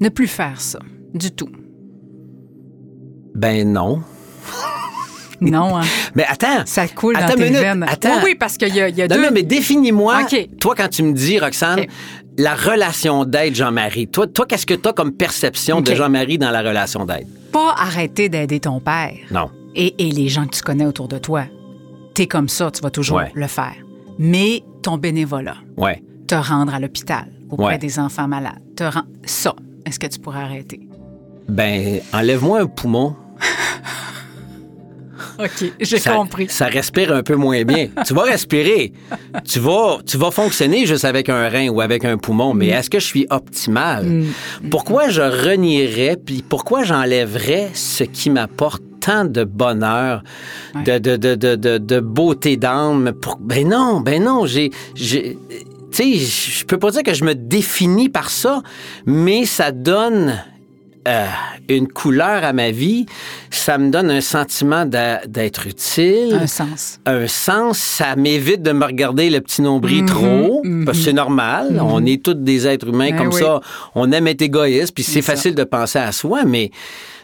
Ne 0.00 0.08
plus 0.08 0.26
faire 0.26 0.60
ça 0.60 0.80
du 1.14 1.30
tout. 1.30 1.50
Ben 3.34 3.70
non. 3.72 4.02
Non, 5.40 5.76
hein? 5.78 5.82
Mais 6.14 6.24
attends. 6.28 6.62
ça 6.66 6.86
coule 6.86 7.16
Attends 7.16 7.28
dans 7.30 7.34
tes 7.34 7.44
minute, 7.44 7.58
veines. 7.60 7.82
attends. 7.88 8.16
Oui, 8.18 8.22
oui, 8.26 8.34
parce 8.36 8.56
qu'il 8.56 8.74
y 8.74 8.80
a, 8.80 8.88
y 8.88 9.02
a 9.02 9.08
Non, 9.08 9.16
deux... 9.16 9.22
non, 9.22 9.28
mais 9.32 9.42
définis-moi, 9.42 10.20
toi, 10.60 10.74
quand 10.76 10.88
tu 10.88 11.02
me 11.02 11.12
dis, 11.12 11.38
Roxane, 11.40 11.86
la 12.38 12.54
relation 12.54 13.24
d'aide, 13.24 13.54
Jean-Marie, 13.56 14.06
toi, 14.06 14.26
toi 14.28 14.46
qu'est-ce 14.46 14.66
que 14.66 14.74
tu 14.74 14.88
as 14.88 14.92
comme 14.92 15.12
perception 15.12 15.80
de. 15.80 15.94
Jean-Marie 15.94 16.38
dans 16.38 16.50
la 16.52 16.60
relation 16.62 17.04
d'aide? 17.04 17.26
Pas 17.50 17.74
arrêter 17.76 18.28
d'aider 18.28 18.60
ton 18.60 18.78
père. 18.78 19.14
Non. 19.32 19.50
et, 19.74 19.94
et 20.06 20.12
les 20.12 20.28
gens 20.28 20.46
que 20.46 20.54
tu 20.56 20.62
connais 20.62 20.86
autour 20.86 21.08
de 21.08 21.18
toi. 21.18 21.44
T'es 22.14 22.26
comme 22.26 22.48
ça, 22.48 22.70
tu 22.70 22.80
vas 22.82 22.90
toujours 22.90 23.16
Ouais. 23.16 23.32
le 23.34 23.46
faire. 23.48 23.74
Mais 24.18 24.62
ton 24.82 24.96
bénévolat, 24.98 25.56
Ouais. 25.76 26.02
te 26.28 26.34
rendre 26.36 26.72
à 26.74 26.78
l'hôpital 26.78 27.24
auprès 27.50 27.64
Ouais. 27.66 27.78
des 27.78 27.98
enfants 27.98 28.28
malades, 28.28 28.60
te 28.76 28.84
rend... 28.84 29.02
ça, 29.24 29.54
est-ce 29.86 29.98
que 29.98 30.06
tu 30.06 30.18
pourrais 30.20 30.40
arrêter? 30.42 30.80
Ben, 31.48 32.00
enlève-moi 32.12 32.60
un 32.60 32.66
poumon. 32.66 33.16
OK, 35.38 35.72
j'ai 35.80 35.98
ça, 35.98 36.12
compris. 36.14 36.46
Ça 36.48 36.66
respire 36.66 37.12
un 37.12 37.22
peu 37.22 37.36
moins 37.36 37.62
bien. 37.64 37.88
tu 38.06 38.12
vas 38.14 38.22
respirer. 38.22 38.92
Tu 39.44 39.58
vas, 39.60 39.98
tu 40.06 40.16
vas 40.18 40.30
fonctionner 40.30 40.84
juste 40.86 41.04
avec 41.04 41.28
un 41.28 41.48
rein 41.48 41.68
ou 41.68 41.80
avec 41.80 42.04
un 42.04 42.18
poumon, 42.18 42.54
Mm. 42.54 42.58
mais 42.58 42.66
est-ce 42.68 42.90
que 42.90 42.98
je 43.00 43.06
suis 43.06 43.26
optimal? 43.30 44.24
Pourquoi 44.70 45.08
je 45.08 45.22
renierais, 45.22 46.16
puis 46.22 46.44
pourquoi 46.46 46.84
j'enlèverais 46.84 47.70
ce 47.74 48.04
qui 48.04 48.30
m'apporte 48.30 48.82
tant 49.00 49.24
de 49.24 49.44
bonheur, 49.44 50.22
Ouais. 50.74 50.82
de, 50.84 50.98
de, 50.98 51.16
de, 51.16 51.34
de, 51.34 51.56
de, 51.56 51.78
de 51.78 52.00
beauté 52.00 52.56
d'âme? 52.56 53.12
Pour- 53.20 53.38
Ben 53.40 53.68
non, 53.68 54.00
ben 54.00 54.22
non, 54.22 54.44
j'ai... 54.46 54.70
j'ai 54.94 55.38
tu 55.92 56.18
sais, 56.18 56.60
je 56.60 56.64
peux 56.64 56.78
pas 56.78 56.90
dire 56.90 57.02
que 57.02 57.12
je 57.12 57.22
me 57.22 57.34
définis 57.34 58.08
par 58.08 58.30
ça, 58.30 58.62
mais 59.04 59.44
ça 59.44 59.72
donne 59.72 60.42
euh, 61.08 61.26
une 61.68 61.88
couleur 61.88 62.44
à 62.44 62.52
ma 62.52 62.70
vie, 62.70 63.06
ça 63.50 63.76
me 63.78 63.90
donne 63.90 64.10
un 64.10 64.20
sentiment 64.20 64.84
d'être 64.86 65.66
utile, 65.66 66.38
Un 66.40 66.46
sens. 66.46 67.00
un 67.06 67.26
sens, 67.26 67.78
ça 67.78 68.14
m'évite 68.16 68.62
de 68.62 68.72
me 68.72 68.84
regarder 68.84 69.28
le 69.30 69.40
petit 69.40 69.62
nombril 69.62 70.02
Mhm, 70.02 70.06
trop, 70.08 70.60
mhm. 70.64 70.84
parce 70.84 70.98
que 70.98 71.04
c'est 71.04 71.12
normal, 71.12 71.80
on 71.84 72.04
est 72.06 72.22
tous 72.22 72.34
des 72.34 72.66
êtres 72.66 72.88
humains 72.88 73.10
Ben 73.10 73.18
comme 73.18 73.28
oui. 73.34 73.40
ça, 73.40 73.60
on 73.94 74.12
aime 74.12 74.26
être 74.28 74.42
égoïste, 74.42 74.94
puis 74.94 75.02
c'est 75.04 75.22
ça. 75.22 75.32
facile 75.32 75.54
de 75.54 75.64
penser 75.64 75.98
à 75.98 76.12
soi, 76.12 76.44
mais 76.44 76.70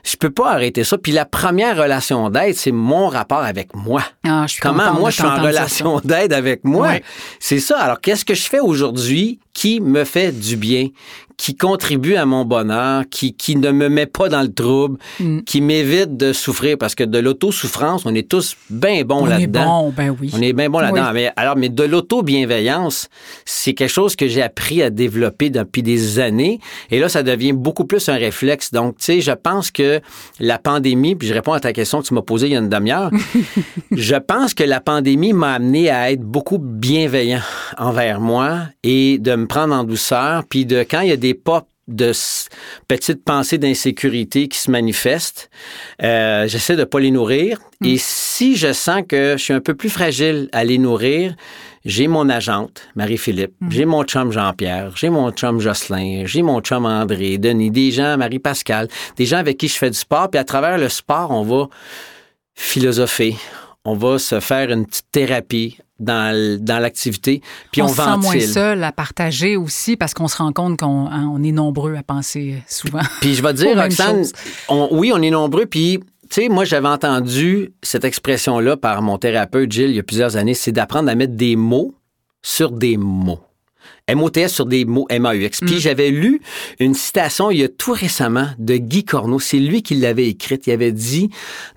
je 0.04 0.16
peux 0.16 0.30
pas 0.30 0.52
arrêter 0.52 0.84
ça. 0.84 0.96
Puis 0.96 1.12
la 1.12 1.24
première 1.26 1.76
relation 1.76 2.30
d'aide, 2.30 2.54
c'est 2.54 2.72
mon 2.72 3.08
rapport 3.08 3.42
avec 3.42 3.74
moi. 3.74 4.02
Ah, 4.26 4.44
je 4.46 4.52
suis 4.54 4.60
Comment 4.62 4.94
moi 4.94 5.10
je 5.10 5.16
suis 5.16 5.24
en 5.24 5.42
relation 5.42 6.00
d'aide 6.04 6.32
avec 6.32 6.64
moi? 6.64 6.88
Ouais. 6.88 7.02
C'est 7.40 7.58
ça. 7.60 7.78
Alors 7.78 8.00
qu'est-ce 8.00 8.24
que 8.24 8.34
je 8.34 8.42
fais 8.48 8.60
aujourd'hui 8.60 9.38
qui 9.58 9.80
me 9.80 10.04
fait 10.04 10.30
du 10.30 10.56
bien, 10.56 10.88
qui 11.36 11.56
contribue 11.56 12.14
à 12.16 12.26
mon 12.26 12.44
bonheur, 12.44 13.04
qui, 13.10 13.32
qui 13.34 13.54
ne 13.56 13.70
me 13.72 13.88
met 13.88 14.06
pas 14.06 14.28
dans 14.28 14.42
le 14.42 14.52
trouble, 14.52 14.98
Mm. 15.20 15.40
qui 15.42 15.60
m'évite 15.60 16.16
de 16.16 16.32
souffrir 16.32 16.76
parce 16.78 16.94
que 16.94 17.02
de 17.04 17.18
l'autosouffrance, 17.18 18.06
on 18.06 18.14
est 18.14 18.28
tous 18.28 18.56
bien 18.70 19.02
bons 19.04 19.22
On 19.22 19.26
est 19.26 19.30
là-dedans. 19.30 19.82
bon, 19.84 19.94
ben 19.96 20.16
oui. 20.20 20.30
On 20.34 20.40
est 20.42 20.52
bien 20.52 20.68
bon 20.70 20.78
là-dedans. 20.80 21.06
Oui. 21.08 21.14
Mais 21.14 21.32
alors, 21.36 21.56
mais 21.56 21.68
de 21.68 21.82
l'auto-bienveillance, 21.84 23.08
c'est 23.44 23.74
quelque 23.74 23.90
chose 23.90 24.14
que 24.16 24.28
j'ai 24.28 24.42
appris 24.42 24.82
à 24.82 24.90
développer 24.90 25.50
depuis 25.50 25.82
des 25.82 26.18
années. 26.20 26.60
Et 26.90 26.98
là, 27.00 27.08
ça 27.08 27.22
devient 27.22 27.52
beaucoup 27.52 27.84
plus 27.84 28.08
un 28.08 28.14
réflexe. 28.16 28.72
Donc, 28.72 28.98
tu 28.98 29.04
sais, 29.06 29.20
je 29.20 29.32
pense 29.32 29.70
que 29.70 30.00
la 30.40 30.58
pandémie, 30.58 31.14
puis 31.16 31.26
je 31.28 31.34
réponds 31.34 31.52
à 31.52 31.60
ta 31.60 31.72
question 31.72 32.00
que 32.02 32.06
tu 32.06 32.14
m'as 32.14 32.22
posée 32.22 32.46
il 32.48 32.52
y 32.52 32.56
a 32.56 32.60
une 32.60 32.68
demi-heure, 32.68 33.10
je 33.90 34.16
pense 34.16 34.54
que 34.54 34.64
la 34.64 34.80
pandémie 34.80 35.32
m'a 35.32 35.54
amené 35.54 35.90
à 35.90 36.12
être 36.12 36.22
beaucoup 36.22 36.58
bienveillant 36.58 37.40
envers 37.76 38.20
moi 38.20 38.60
et 38.84 39.18
de 39.18 39.34
me 39.34 39.46
prendre 39.48 39.74
en 39.74 39.84
douceur. 39.84 40.44
Puis 40.48 40.64
de 40.64 40.80
quand 40.88 41.00
il 41.00 41.08
y 41.08 41.12
a 41.12 41.16
des 41.16 41.34
pas 41.34 41.66
de 41.88 42.12
petites 42.86 43.24
pensées 43.24 43.58
d'insécurité 43.58 44.46
qui 44.48 44.58
se 44.58 44.70
manifestent, 44.70 45.50
euh, 46.02 46.46
j'essaie 46.46 46.76
de 46.76 46.84
pas 46.84 47.00
les 47.00 47.10
nourrir. 47.10 47.58
Et 47.82 47.96
si 47.98 48.56
je 48.56 48.72
sens 48.72 49.02
que 49.08 49.36
je 49.38 49.42
suis 49.42 49.54
un 49.54 49.60
peu 49.60 49.74
plus 49.74 49.88
fragile 49.88 50.48
à 50.52 50.64
les 50.64 50.78
nourrir, 50.78 51.34
j'ai 51.84 52.06
mon 52.06 52.28
agente, 52.28 52.82
Marie-Philippe, 52.94 53.54
j'ai 53.70 53.86
mon 53.86 54.04
chum 54.04 54.30
Jean-Pierre, 54.30 54.92
j'ai 54.96 55.08
mon 55.08 55.30
chum 55.30 55.60
Jocelyn, 55.60 56.24
j'ai 56.26 56.42
mon 56.42 56.60
chum 56.60 56.84
André, 56.84 57.38
Denis, 57.38 57.70
des 57.70 57.90
gens, 57.90 58.18
Marie-Pascal, 58.18 58.88
des 59.16 59.24
gens 59.24 59.38
avec 59.38 59.56
qui 59.56 59.68
je 59.68 59.78
fais 59.78 59.90
du 59.90 59.98
sport. 59.98 60.28
Puis 60.30 60.38
à 60.38 60.44
travers 60.44 60.76
le 60.76 60.90
sport, 60.90 61.30
on 61.30 61.42
va 61.42 61.68
philosopher. 62.54 63.36
On 63.84 63.94
va 63.94 64.18
se 64.18 64.40
faire 64.40 64.70
une 64.70 64.84
petite 64.84 65.06
thérapie 65.10 65.78
dans, 65.98 66.58
l'activité, 66.80 67.42
puis 67.72 67.82
on, 67.82 67.86
on, 67.86 67.88
se 67.88 67.96
sent 67.96 68.16
moins 68.18 68.40
seul 68.40 68.84
à 68.84 68.92
partager 68.92 69.56
aussi 69.56 69.96
parce 69.96 70.14
qu'on 70.14 70.28
se 70.28 70.36
rend 70.38 70.52
compte 70.52 70.78
qu'on 70.78 71.06
hein, 71.06 71.28
on 71.32 71.42
est 71.42 71.52
nombreux 71.52 71.96
à 71.96 72.02
penser 72.02 72.62
souvent. 72.68 73.00
Puis 73.20 73.34
je 73.34 73.42
vais 73.42 73.52
te 73.52 73.58
dire, 73.58 73.76
Roxane, 73.76 74.24
on- 74.68 74.88
oui, 74.92 75.12
on 75.14 75.20
est 75.22 75.30
nombreux, 75.30 75.66
puis 75.66 76.00
tu 76.30 76.42
sais, 76.42 76.48
moi, 76.48 76.64
j'avais 76.64 76.88
entendu 76.88 77.72
cette 77.82 78.04
expression-là 78.04 78.76
par 78.76 79.00
mon 79.00 79.16
thérapeute 79.18 79.72
Gilles 79.72 79.90
il 79.90 79.96
y 79.96 79.98
a 79.98 80.02
plusieurs 80.02 80.36
années, 80.36 80.54
c'est 80.54 80.72
d'apprendre 80.72 81.08
à 81.08 81.14
mettre 81.14 81.34
des 81.34 81.56
mots 81.56 81.94
sur 82.42 82.70
des 82.70 82.96
mots. 82.96 83.40
M-O-T-S 84.06 84.52
sur 84.54 84.66
des 84.66 84.84
mots 84.84 85.06
M-A-U-X. 85.10 85.62
Mm. 85.62 85.66
Puis 85.66 85.80
j'avais 85.80 86.10
lu 86.10 86.40
une 86.80 86.94
citation 86.94 87.50
il 87.50 87.58
y 87.58 87.64
a 87.64 87.68
tout 87.68 87.92
récemment 87.92 88.48
de 88.58 88.76
Guy 88.76 89.04
Corneau. 89.04 89.38
C'est 89.38 89.58
lui 89.58 89.82
qui 89.82 89.94
l'avait 89.96 90.28
écrite. 90.28 90.66
Il 90.66 90.72
avait 90.72 90.92
dit 90.92 91.30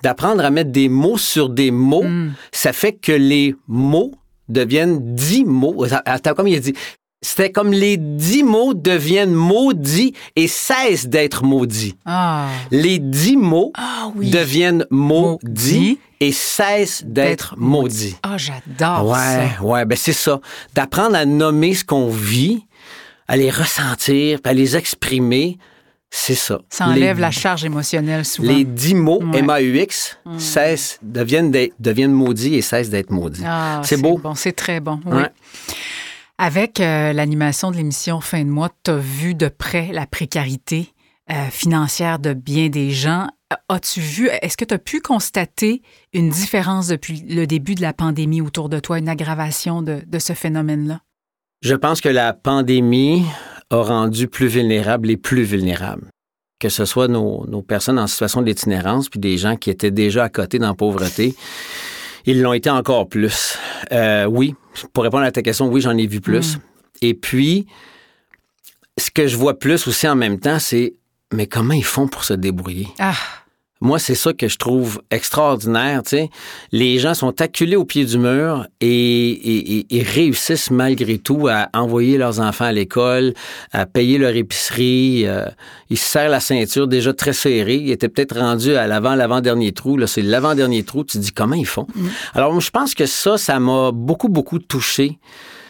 d'apprendre 0.04 0.44
à 0.46 0.50
mettre 0.50 0.72
des 0.72 0.90
mots 0.90 1.18
sur 1.18 1.50
des 1.50 1.72
mots, 1.72 2.04
Mm. 2.04 2.34
ça 2.52 2.74
fait 2.74 2.94
que 2.94 3.12
les 3.12 3.56
mots 3.68 4.14
deviennent 4.50 5.16
dix 5.16 5.44
mots. 5.46 5.86
Attends, 6.06 6.34
comme 6.34 6.48
il 6.48 6.56
a 6.56 6.60
dit, 6.60 6.74
c'était 7.22 7.52
comme 7.52 7.72
les 7.72 7.98
dix 7.98 8.44
mots 8.44 8.74
deviennent 8.74 9.34
maudits 9.34 10.14
et 10.36 10.48
cessent 10.48 11.08
d'être 11.08 11.44
maudits. 11.44 11.96
Ah, 12.06 12.48
Les 12.72 12.98
dix 12.98 13.38
mots 13.38 13.72
ah 13.76 14.12
oui. 14.16 14.30
deviennent 14.32 14.86
maudits 14.90 15.38
Maudits. 15.44 16.00
Et 16.22 16.32
cessent 16.32 17.04
d'être 17.04 17.56
maudits. 17.58 18.16
Ah, 18.24 18.38
j'adore 18.38 19.08
Ouais, 19.10 19.50
ça. 19.58 19.64
ouais, 19.64 19.84
ben 19.86 19.98
c'est 19.98 20.14
ça. 20.14 20.40
D'apprendre 20.76 21.16
à 21.18 21.26
nommer 21.26 21.74
ce 21.74 21.84
qu'on 21.84 22.10
vit, 22.10 22.66
à 23.28 23.36
les 23.36 23.50
ressentir, 23.50 24.40
puis 24.42 24.50
à 24.52 24.54
les 24.54 24.78
exprimer, 24.78 25.58
c'est 26.12 26.36
ça. 26.36 26.60
Ça 26.70 26.88
enlève 26.88 27.16
les, 27.18 27.22
la 27.22 27.32
charge 27.32 27.66
émotionnelle 27.66 28.24
souvent. 28.26 28.52
Les 28.52 28.64
dix 28.66 28.94
mots 28.96 29.22
Ouais. 29.24 29.40
M-A-U-X 29.40 30.20
cessent, 30.38 31.00
deviennent, 31.02 31.52
deviennent 31.80 32.12
maudits 32.12 32.56
et 32.56 32.62
cessent 32.62 32.90
d'être 32.90 33.10
maudits. 33.12 33.44
Ah, 33.46 33.82
c'est 33.84 33.98
beau. 33.98 34.18
bon, 34.18 34.36
c'est 34.36 34.52
très 34.52 34.80
bon. 34.80 35.00
oui. 35.06 35.18
Ouais. 35.18 35.30
Avec 36.38 36.80
euh, 36.80 37.14
l'animation 37.14 37.70
de 37.72 37.78
l'émission 37.78 38.20
Fin 38.20 38.44
de 38.44 38.50
mois, 38.50 38.70
tu 38.84 38.92
as 38.92 38.98
vu 38.98 39.36
de 39.36 39.48
près 39.48 39.90
la 39.94 40.06
précarité 40.08 40.92
euh, 41.32 41.34
financière 41.52 42.18
de 42.20 42.34
bien 42.34 42.70
des 42.70 42.90
gens. 42.92 43.28
As-tu 43.70 44.00
vu, 44.00 44.30
est-ce 44.42 44.58
que 44.58 44.66
tu 44.66 44.74
as 44.74 44.80
pu 44.80 45.02
constater 45.02 45.82
une 46.14 46.30
différence 46.30 46.88
depuis 46.88 47.24
le 47.28 47.46
début 47.46 47.76
de 47.76 47.82
la 47.82 47.94
pandémie 47.94 48.42
autour 48.42 48.70
de 48.70 48.80
toi, 48.80 49.00
une 49.00 49.10
aggravation 49.10 49.82
de, 49.82 50.02
de 50.06 50.20
ce 50.20 50.34
phénomène-là? 50.34 51.02
Je 51.62 51.76
pense 51.76 52.02
que 52.02 52.10
la 52.10 52.34
pandémie 52.34 53.26
a 53.70 53.82
rendu 53.82 54.28
plus 54.28 54.48
vulnérables 54.48 55.08
les 55.08 55.18
plus 55.18 55.44
vulnérables. 55.44 56.08
Que 56.60 56.70
ce 56.70 56.86
soit 56.86 57.08
nos, 57.08 57.46
nos 57.48 57.62
personnes 57.62 58.00
en 58.00 58.08
situation 58.08 58.42
d'itinérance, 58.42 59.10
puis 59.10 59.20
des 59.20 59.38
gens 59.38 59.56
qui 59.56 59.70
étaient 59.70 59.92
déjà 59.92 60.26
à 60.26 60.30
côté 60.30 60.60
dans 60.60 60.68
la 60.68 60.74
pauvreté, 60.74 61.36
ils 62.26 62.42
l'ont 62.42 62.54
été 62.54 62.70
encore 62.70 63.10
plus. 63.10 63.58
Euh, 63.92 64.26
oui, 64.26 64.56
pour 64.94 65.04
répondre 65.04 65.24
à 65.24 65.32
ta 65.32 65.42
question, 65.42 65.68
oui, 65.68 65.82
j'en 65.82 65.98
ai 65.98 66.08
vu 66.08 66.22
plus. 66.22 66.58
Et 67.02 67.16
puis, 67.16 67.66
ce 68.98 69.10
que 69.10 69.26
je 69.28 69.36
vois 69.36 69.58
plus 69.58 69.88
aussi 69.88 70.08
en 70.08 70.16
même 70.16 70.40
temps, 70.40 70.60
c'est 70.60 70.94
mais 71.34 71.48
comment 71.48 71.74
ils 71.74 71.86
font 71.86 72.08
pour 72.08 72.24
se 72.24 72.34
débrouiller? 72.34 72.88
Ah, 73.00 73.16
Moi, 73.82 73.98
c'est 74.00 74.16
ça 74.16 74.32
que 74.34 74.48
je 74.48 74.58
trouve 74.58 75.02
extraordinaire. 75.10 76.04
Tu 76.04 76.10
sais. 76.12 76.30
Les 76.72 77.00
gens 77.00 77.14
sont 77.16 77.42
acculés 77.42 77.76
au 77.76 77.84
pied 77.84 78.06
du 78.06 78.18
mur 78.20 78.68
et, 78.80 78.88
et- 79.32 79.98
et- 79.98 80.04
réussissent 80.04 80.70
malgré 80.70 81.18
tout 81.18 81.48
à 81.50 81.68
envoyer 81.74 82.18
leurs 82.18 82.40
enfants 82.40 82.66
à 82.66 82.72
l'école, 82.72 83.34
à 83.72 83.86
payer 83.88 84.18
leur 84.20 84.36
épicerie. 84.36 85.24
euh, 85.26 85.46
ils 85.90 85.98
se 85.98 86.06
serrent 86.06 86.30
la 86.30 86.40
ceinture 86.40 86.88
déjà 86.88 87.12
très 87.14 87.34
serrée. 87.34 87.76
Ils 87.78 87.92
étaient 87.92 88.08
peut-être 88.10 88.38
rendus 88.40 88.76
à 88.76 88.86
l'avant, 88.88 89.16
l'avant-dernier 89.16 89.72
trou. 89.72 89.98
Là, 89.98 90.06
c'est 90.08 90.22
l'avant-dernier 90.22 90.84
trou. 90.84 91.04
Tu 91.04 91.18
te 91.18 91.24
dis 91.24 91.32
comment 91.32 91.56
ils 91.56 91.66
font? 91.66 91.88
Alors, 92.34 92.52
moi, 92.52 92.62
je 92.62 92.70
pense 92.70 92.94
que 92.94 93.06
ça, 93.08 93.38
ça 93.38 93.60
m'a 93.60 93.92
beaucoup, 93.92 94.30
beaucoup 94.30 94.60
touché. 94.60 95.18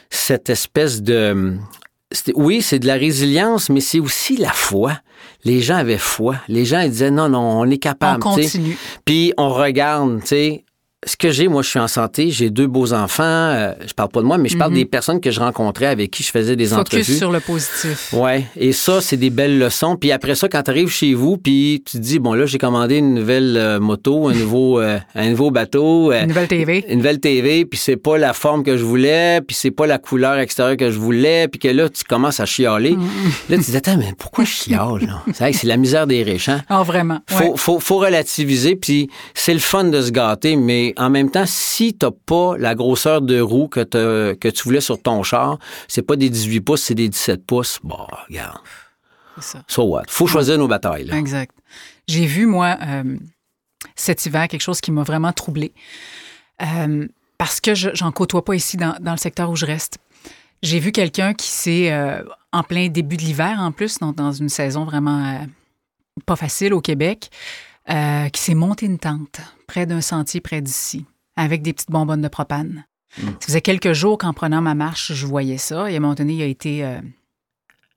Cette 0.10 0.50
espèce 0.50 1.02
de... 1.02 1.54
Oui, 2.36 2.62
c'est 2.62 2.80
de 2.80 2.88
la 2.88 2.96
résilience, 2.96 3.70
mais 3.70 3.80
c'est 3.80 4.02
aussi 4.02 4.36
la 4.36 4.52
foi. 4.52 4.98
Les 5.44 5.62
gens 5.62 5.78
avaient 5.78 5.98
foi. 5.98 6.36
Les 6.48 6.66
gens 6.66 6.82
ils 6.82 6.92
disaient 6.92 7.12
non, 7.12 7.30
non, 7.30 7.40
on 7.40 7.66
est 7.66 7.76
on 7.76 7.80
capable. 7.80 8.24
sais. 8.24 8.42
continue. 8.44 8.78
Puis 9.06 9.34
on 9.38 9.50
regarde, 9.50 10.22
tu 10.22 10.28
sais. 10.28 10.66
Ce 11.04 11.18
que 11.18 11.32
j'ai, 11.32 11.48
moi, 11.48 11.64
je 11.64 11.70
suis 11.70 11.80
en 11.80 11.88
santé, 11.88 12.30
j'ai 12.30 12.52
deux 12.52 12.68
beaux 12.68 12.94
enfants. 12.94 13.24
euh, 13.24 13.74
je 13.88 13.92
parle 13.94 14.10
pas 14.10 14.22
de 14.22 14.26
moi, 14.28 14.38
mais 14.38 14.50
je 14.50 14.56
parle 14.58 14.74
des 14.74 14.86
personnes 14.86 15.20
que 15.20 15.32
je 15.32 15.40
rencontrais 15.40 15.88
avec 15.88 16.12
qui 16.12 16.22
je 16.22 16.30
faisais 16.30 16.56
des 16.56 16.66
Mhm. 16.74 16.78
Focus 16.78 17.00
entrevues. 17.00 17.18
sur 17.18 17.32
le 17.32 17.40
positif. 17.40 18.14
Ouais, 18.14 18.46
et 18.56 18.72
ça, 18.72 19.02
c'est 19.02 19.18
des 19.18 19.32
belles 19.32 19.58
leçons. 19.58 19.96
Puis 19.96 20.12
après 20.12 20.36
ça, 20.36 20.48
quand 20.48 20.62
tu 20.62 20.70
arrives 20.70 20.90
chez 20.92 21.16
vous, 21.16 21.38
puis 21.38 21.82
tu 21.90 21.98
te 21.98 22.04
dis, 22.04 22.20
bon, 22.20 22.34
là, 22.34 22.46
j'ai 22.46 22.60
commandé 22.60 22.98
une 22.98 23.16
nouvelle 23.16 23.58
euh, 23.58 23.80
moto, 23.80 24.28
un 24.28 24.34
nouveau, 24.36 24.80
euh, 24.80 25.00
un 25.16 25.30
nouveau 25.32 25.50
bateau. 25.50 26.12
euh, 26.12 26.22
Une 26.22 26.28
nouvelle 26.28 26.48
TV. 26.48 26.86
une 26.88 26.98
nouvelle 26.98 27.20
TV, 27.20 27.66
puis 27.66 27.80
c'est 27.80 27.98
pas 27.98 28.20
la 28.20 28.34
forme 28.34 28.64
que 28.64 28.78
je 28.78 28.84
voulais, 28.84 29.42
puis 29.42 29.56
c'est 29.60 29.72
pas 29.72 29.88
la 29.88 29.98
couleur 29.98 30.38
extérieure 30.38 30.78
que 30.78 30.92
je 30.92 31.00
voulais, 31.00 31.48
puis 31.48 31.58
que 31.60 31.68
là, 31.68 31.90
tu 31.90 32.04
commences 32.04 32.40
à 32.40 32.46
chialer. 32.46 32.92
Là, 33.50 33.58
tu 33.58 33.64
te 33.64 33.72
dis, 33.72 33.76
attends, 33.76 33.98
mais 33.98 34.14
pourquoi 34.20 34.44
je 34.44 34.52
chiale, 34.52 35.00
là? 35.08 35.24
C'est 35.34 35.40
vrai 35.40 35.52
que 35.52 35.58
c'est 35.58 35.66
la 35.68 35.78
misère 35.78 36.06
des 36.06 36.22
riches, 36.22 36.50
hein? 36.50 36.62
Ah, 36.70 36.84
vraiment. 36.84 37.22
Faut, 37.28 37.56
faut, 37.58 37.80
faut 37.80 37.98
relativiser, 37.98 38.76
puis 38.76 39.10
c'est 39.34 39.54
le 39.56 39.60
fun 39.60 39.86
de 39.86 40.00
se 40.00 40.12
gâter, 40.12 40.56
mais 40.56 40.91
en 40.98 41.10
même 41.10 41.30
temps, 41.30 41.46
si 41.46 41.94
t'as 41.94 42.12
pas 42.12 42.58
la 42.58 42.76
grosseur 42.76 43.22
de 43.22 43.40
roue 43.40 43.68
que, 43.68 43.84
tu 44.50 44.64
voulais 44.64 44.82
sur 44.82 45.02
ton 45.02 45.24
char, 45.24 45.60
c'est 45.88 46.02
pas 46.02 46.16
des 46.16 46.30
18 46.30 46.62
pouces, 46.62 46.84
c'est 46.84 46.96
des 46.96 47.10
17 47.10 47.46
pouces, 47.46 47.80
bon, 47.84 48.08
regarde, 48.28 48.60
C'est 49.36 49.58
ça. 49.58 49.64
so 49.68 49.84
what? 49.84 50.04
Faut 50.10 50.28
choisir 50.28 50.58
nos 50.58 50.68
batailles, 50.68 51.06
là. 51.06 51.18
Exact. 51.18 51.56
J'ai 52.08 52.26
vu, 52.26 52.46
moi, 52.46 52.78
euh, 52.82 53.18
cet 53.96 54.26
hiver, 54.26 54.48
quelque 54.48 54.62
chose 54.62 54.82
qui 54.82 54.92
m'a 54.92 55.04
vraiment 55.04 55.32
troublée. 55.34 55.74
Euh, 56.62 57.08
parce 57.38 57.60
que 57.60 57.74
je 57.74 57.90
j'en 57.94 58.12
côtoie 58.12 58.46
pas 58.46 58.56
ici 58.56 58.78
dans, 58.78 58.96
dans 59.00 59.12
le 59.12 59.18
secteur 59.18 59.50
où 59.50 59.56
je 59.56 59.66
reste. 59.66 59.98
J'ai 60.62 60.80
vu 60.80 60.92
quelqu'un 60.92 61.34
qui 61.34 61.48
s'est, 61.48 61.92
euh, 61.92 62.24
en 62.52 62.64
plein 62.64 62.88
début 62.88 63.18
de 63.18 63.24
l'hiver 63.24 63.58
en 63.60 63.72
plus, 63.72 63.98
donc 63.98 64.16
dans 64.16 64.32
une 64.32 64.50
saison 64.50 64.86
vraiment 64.86 65.48
pas 66.26 66.36
facile 66.36 66.74
au 66.74 66.82
Québec, 66.82 67.32
qui 67.88 68.42
s'est 68.42 68.54
monté 68.54 68.86
une 68.86 69.00
tente 69.00 69.42
près 69.72 69.86
d'un 69.86 70.02
sentier 70.02 70.42
près 70.42 70.62
d'ici, 70.62 71.06
avec 71.38 71.62
des 71.62 71.72
petites 71.72 71.92
bonbonnes 71.92 72.22
de 72.22 72.28
propane. 72.28 72.84
Ça 73.16 73.48
faisait 73.48 73.62
quelques 73.62 73.94
jours 73.94 74.18
qu'en 74.18 74.34
prenant 74.34 74.62
ma 74.62 74.76
marche, 74.76 75.14
je 75.14 75.26
voyais 75.26 75.58
ça. 75.58 75.90
Et 75.90 75.94
à 75.94 75.98
un 75.98 76.00
moment 76.02 76.14
donné, 76.14 76.34
il 76.34 76.42
a 76.42 76.46
été 76.46 76.84
euh, 76.84 77.00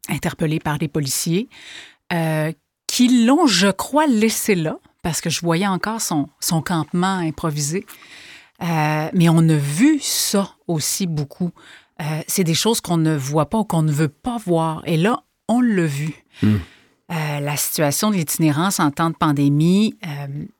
interpellé 0.08 0.60
par 0.60 0.78
des 0.78 0.86
policiers 0.86 1.48
euh, 2.12 2.52
qui 2.86 3.24
l'ont, 3.24 3.48
je 3.48 3.66
crois, 3.66 4.06
laissé 4.06 4.54
là, 4.54 4.78
parce 5.02 5.20
que 5.20 5.30
je 5.30 5.40
voyais 5.40 5.66
encore 5.66 6.00
son, 6.00 6.28
son 6.38 6.62
campement 6.62 7.18
improvisé. 7.18 7.86
Euh, 8.62 9.08
mais 9.12 9.28
on 9.28 9.48
a 9.48 9.56
vu 9.56 9.98
ça 10.00 10.50
aussi 10.68 11.08
beaucoup. 11.08 11.50
Euh, 12.00 12.22
c'est 12.28 12.44
des 12.44 12.54
choses 12.54 12.80
qu'on 12.80 12.98
ne 12.98 13.16
voit 13.16 13.50
pas 13.50 13.58
ou 13.58 13.64
qu'on 13.64 13.82
ne 13.82 13.92
veut 13.92 14.08
pas 14.08 14.38
voir. 14.38 14.82
Et 14.86 14.96
là, 14.96 15.24
on 15.48 15.60
l'a 15.60 15.86
vu. 15.86 16.24
Mm. 16.40 16.54
Euh, 17.12 17.40
la 17.40 17.56
situation 17.56 18.10
de 18.10 18.16
l'itinérance 18.16 18.78
en 18.78 18.92
temps 18.92 19.10
de 19.10 19.16
pandémie 19.16 19.96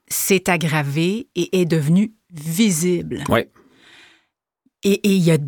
s'est 0.09 0.51
aggravée 0.51 1.29
et 1.35 1.61
est 1.61 1.65
devenue 1.65 2.13
visible. 2.33 3.25
Ouais. 3.29 3.51
Et 4.83 5.01
il 5.05 5.23
y 5.23 5.31
a 5.31 5.39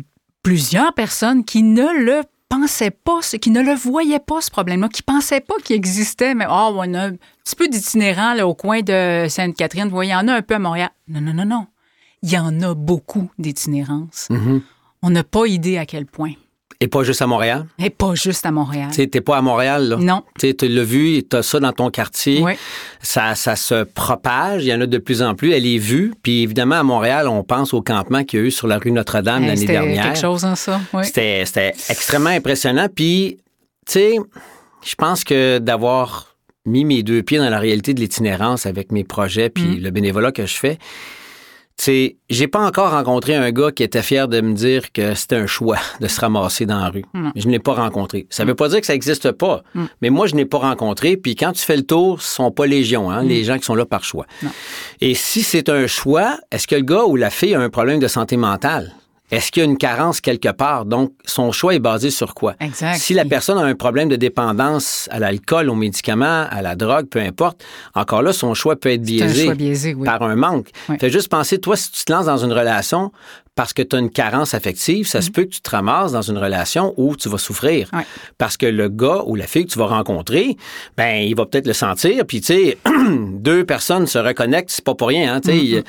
plusieurs 0.41 0.93
personnes 0.93 1.43
qui 1.43 1.63
ne 1.63 2.03
le 2.03 2.21
pensaient 2.49 2.91
pas, 2.91 3.19
qui 3.21 3.51
ne 3.51 3.61
le 3.61 3.73
voyaient 3.73 4.19
pas, 4.19 4.41
ce 4.41 4.49
problème-là, 4.49 4.89
qui 4.89 5.03
pensaient 5.03 5.41
pas 5.41 5.55
qu'il 5.63 5.75
existait, 5.75 6.33
mais 6.33 6.45
oh, 6.49 6.71
on 6.75 6.93
a 6.93 7.07
un 7.07 7.11
petit 7.43 7.55
peu 7.55 7.67
d'itinérants 7.67 8.39
au 8.41 8.55
coin 8.55 8.81
de 8.81 9.27
Sainte-Catherine. 9.29 9.85
Vous 9.85 9.91
voyez, 9.91 10.11
il 10.11 10.13
y 10.13 10.17
en 10.17 10.27
a 10.27 10.33
un 10.33 10.41
peu 10.41 10.55
à 10.55 10.59
Montréal. 10.59 10.89
Non, 11.07 11.21
non, 11.21 11.33
non, 11.33 11.45
non. 11.45 11.67
Il 12.23 12.31
y 12.31 12.37
en 12.37 12.61
a 12.61 12.73
beaucoup 12.73 13.29
d'itinérance. 13.37 14.27
Mhm. 14.29 14.61
On 15.03 15.09
n'a 15.09 15.23
pas 15.23 15.45
idée 15.45 15.77
à 15.77 15.85
quel 15.85 16.05
point. 16.05 16.33
Et 16.79 16.87
pas 16.87 17.01
juste 17.03 17.21
à 17.23 17.27
Montréal? 17.27 17.65
Et 17.79 17.89
pas 17.89 18.13
juste 18.13 18.45
à 18.45 18.51
Montréal. 18.51 18.89
Tu 18.89 18.97
sais, 18.97 19.07
t'es 19.07 19.21
pas 19.21 19.37
à 19.37 19.41
Montréal, 19.41 19.89
là. 19.89 19.95
Non. 19.97 20.23
Tu 20.39 20.53
l'as 20.67 20.83
vu, 20.83 21.23
tu 21.27 21.35
as 21.35 21.41
ça 21.41 21.59
dans 21.59 21.71
ton 21.71 21.89
quartier. 21.89 22.39
Oui. 22.43 22.53
Ça, 23.01 23.33
ça 23.33 23.55
se 23.55 23.83
propage, 23.83 24.63
il 24.63 24.67
y 24.67 24.73
en 24.73 24.81
a 24.81 24.85
de 24.85 24.97
plus 24.99 25.23
en 25.23 25.33
plus. 25.33 25.53
Elle 25.53 25.65
est 25.65 25.79
vue. 25.79 26.13
Puis 26.21 26.43
évidemment, 26.43 26.75
à 26.75 26.83
Montréal, 26.83 27.27
on 27.27 27.43
pense 27.43 27.73
au 27.73 27.81
campement 27.81 28.23
qu'il 28.23 28.39
y 28.39 28.43
a 28.43 28.45
eu 28.45 28.51
sur 28.51 28.67
la 28.67 28.77
rue 28.77 28.91
Notre-Dame 28.91 29.41
Hey, 29.43 29.47
l'année 29.47 29.61
C'était 29.61 29.73
dernière. 29.73 30.03
quelque 30.03 30.19
chose, 30.19 30.45
hein, 30.45 30.55
ça? 30.55 30.79
Oui. 30.93 31.03
C'était 31.03 31.43
c'était 31.45 31.73
extrêmement 31.89 32.29
impressionnant. 32.29 32.87
Puis, 32.93 33.37
tu 33.87 33.93
sais, 33.93 34.15
je 34.85 34.93
pense 34.95 35.23
que 35.23 35.57
d'avoir 35.57 36.35
mis 36.67 36.85
mes 36.85 37.01
deux 37.01 37.23
pieds 37.23 37.39
dans 37.39 37.49
la 37.49 37.59
réalité 37.59 37.93
de 37.95 38.01
l'itinérance 38.01 38.65
avec 38.67 38.91
mes 38.91 39.03
projets 39.03 39.49
puis 39.49 39.63
Mm. 39.63 39.79
le 39.79 39.89
bénévolat 39.89 40.31
que 40.31 40.45
je 40.45 40.53
fais, 40.55 40.77
sais, 41.85 42.17
j'ai 42.29 42.47
pas 42.47 42.59
encore 42.65 42.91
rencontré 42.91 43.35
un 43.35 43.51
gars 43.51 43.71
qui 43.71 43.83
était 43.83 44.01
fier 44.01 44.27
de 44.27 44.41
me 44.41 44.53
dire 44.53 44.91
que 44.91 45.13
c'était 45.13 45.35
un 45.35 45.47
choix 45.47 45.77
de 46.01 46.07
se 46.07 46.19
ramasser 46.19 46.65
dans 46.65 46.79
la 46.79 46.89
rue. 46.89 47.05
Mm. 47.13 47.29
Je 47.35 47.47
ne 47.47 47.51
l'ai 47.51 47.59
pas 47.59 47.73
rencontré. 47.73 48.25
Ça 48.29 48.45
veut 48.45 48.55
pas 48.55 48.67
dire 48.69 48.79
que 48.81 48.85
ça 48.87 48.93
n'existe 48.93 49.31
pas, 49.31 49.61
Mm. 49.75 49.85
mais 50.01 50.09
moi, 50.09 50.27
je 50.27 50.35
n'ai 50.35 50.45
pas 50.45 50.57
rencontré. 50.57 51.17
Puis 51.17 51.35
quand 51.35 51.51
tu 51.53 51.61
fais 51.63 51.77
le 51.77 51.83
tour, 51.83 52.21
ce 52.21 52.35
sont 52.35 52.51
pas 52.51 52.65
légion, 52.65 53.11
hein, 53.11 53.23
les 53.23 53.43
gens 53.43 53.57
qui 53.57 53.65
sont 53.65 53.75
là 53.75 53.85
par 53.85 54.03
choix. 54.03 54.25
Non. 54.43 54.49
Et 55.01 55.13
si 55.13 55.43
c'est 55.43 55.69
un 55.69 55.87
choix, 55.87 56.37
est-ce 56.51 56.67
que 56.67 56.75
le 56.75 56.81
gars 56.81 57.03
ou 57.05 57.15
la 57.15 57.29
fille 57.29 57.53
a 57.53 57.59
un 57.59 57.69
problème 57.69 57.99
de 57.99 58.07
santé 58.07 58.37
mentale? 58.37 58.93
Est-ce 59.29 59.51
qu'il 59.51 59.61
y 59.63 59.65
a 59.65 59.69
une 59.69 59.77
carence 59.77 60.21
quelque 60.21 60.49
part? 60.51 60.85
Donc, 60.85 61.11
son 61.25 61.51
choix 61.51 61.75
est 61.75 61.79
basé 61.79 62.11
sur 62.11 62.33
quoi? 62.33 62.55
Exact. 62.61 62.95
Si 62.97 63.13
la 63.13 63.25
personne 63.25 63.57
a 63.57 63.61
un 63.63 63.75
problème 63.75 64.07
de 64.07 64.15
dépendance 64.15 65.09
à 65.11 65.19
l'alcool, 65.19 65.69
aux 65.69 65.75
médicaments, 65.75 66.45
à 66.49 66.61
la 66.61 66.75
drogue, 66.75 67.07
peu 67.07 67.19
importe, 67.19 67.63
encore 67.93 68.21
là, 68.21 68.31
son 68.31 68.53
choix 68.53 68.75
peut 68.75 68.91
être 68.91 69.01
un 69.01 69.03
biaisé, 69.03 69.45
choix 69.45 69.55
biaisé, 69.55 69.93
oui. 69.93 70.05
par 70.05 70.21
un 70.23 70.35
manque. 70.35 70.69
Oui. 70.87 70.95
Fais 70.99 71.09
juste 71.09 71.29
penser, 71.29 71.59
toi, 71.59 71.75
si 71.75 71.91
tu 71.91 72.05
te 72.05 72.11
lances 72.11 72.25
dans 72.27 72.37
une 72.37 72.53
relation 72.53 73.11
parce 73.57 73.73
que 73.73 73.81
tu 73.81 73.95
as 73.95 73.99
une 73.99 74.11
carence 74.11 74.53
affective, 74.53 75.07
ça 75.07 75.19
se 75.19 75.31
peut 75.31 75.43
que 75.43 75.49
tu 75.49 75.61
te 75.61 75.69
ramasses 75.71 76.11
dans 76.11 76.21
une 76.21 76.37
relation 76.37 76.93
où 76.95 77.15
tu 77.15 77.27
vas 77.27 77.39
souffrir. 77.39 77.89
Parce 78.37 78.55
que 78.55 78.67
le 78.67 78.87
gars 78.87 79.23
ou 79.25 79.33
la 79.35 79.47
fille 79.47 79.65
que 79.65 79.71
tu 79.71 79.79
vas 79.79 79.87
rencontrer, 79.87 80.55
ben, 80.95 81.23
il 81.27 81.35
va 81.35 81.47
peut-être 81.47 81.65
le 81.65 81.73
sentir, 81.73 82.23
puis 82.27 82.39
tu 82.39 82.53
sais, 82.53 82.77
deux 83.09 83.65
personnes 83.65 84.05
se 84.05 84.19
reconnectent, 84.19 84.69
c'est 84.69 84.85
pas 84.85 84.93
pour 84.93 85.07
rien, 85.07 85.33
hein, 85.33 85.41
tu 85.41 85.49
sais. 85.49 85.57
Il- 85.57 85.83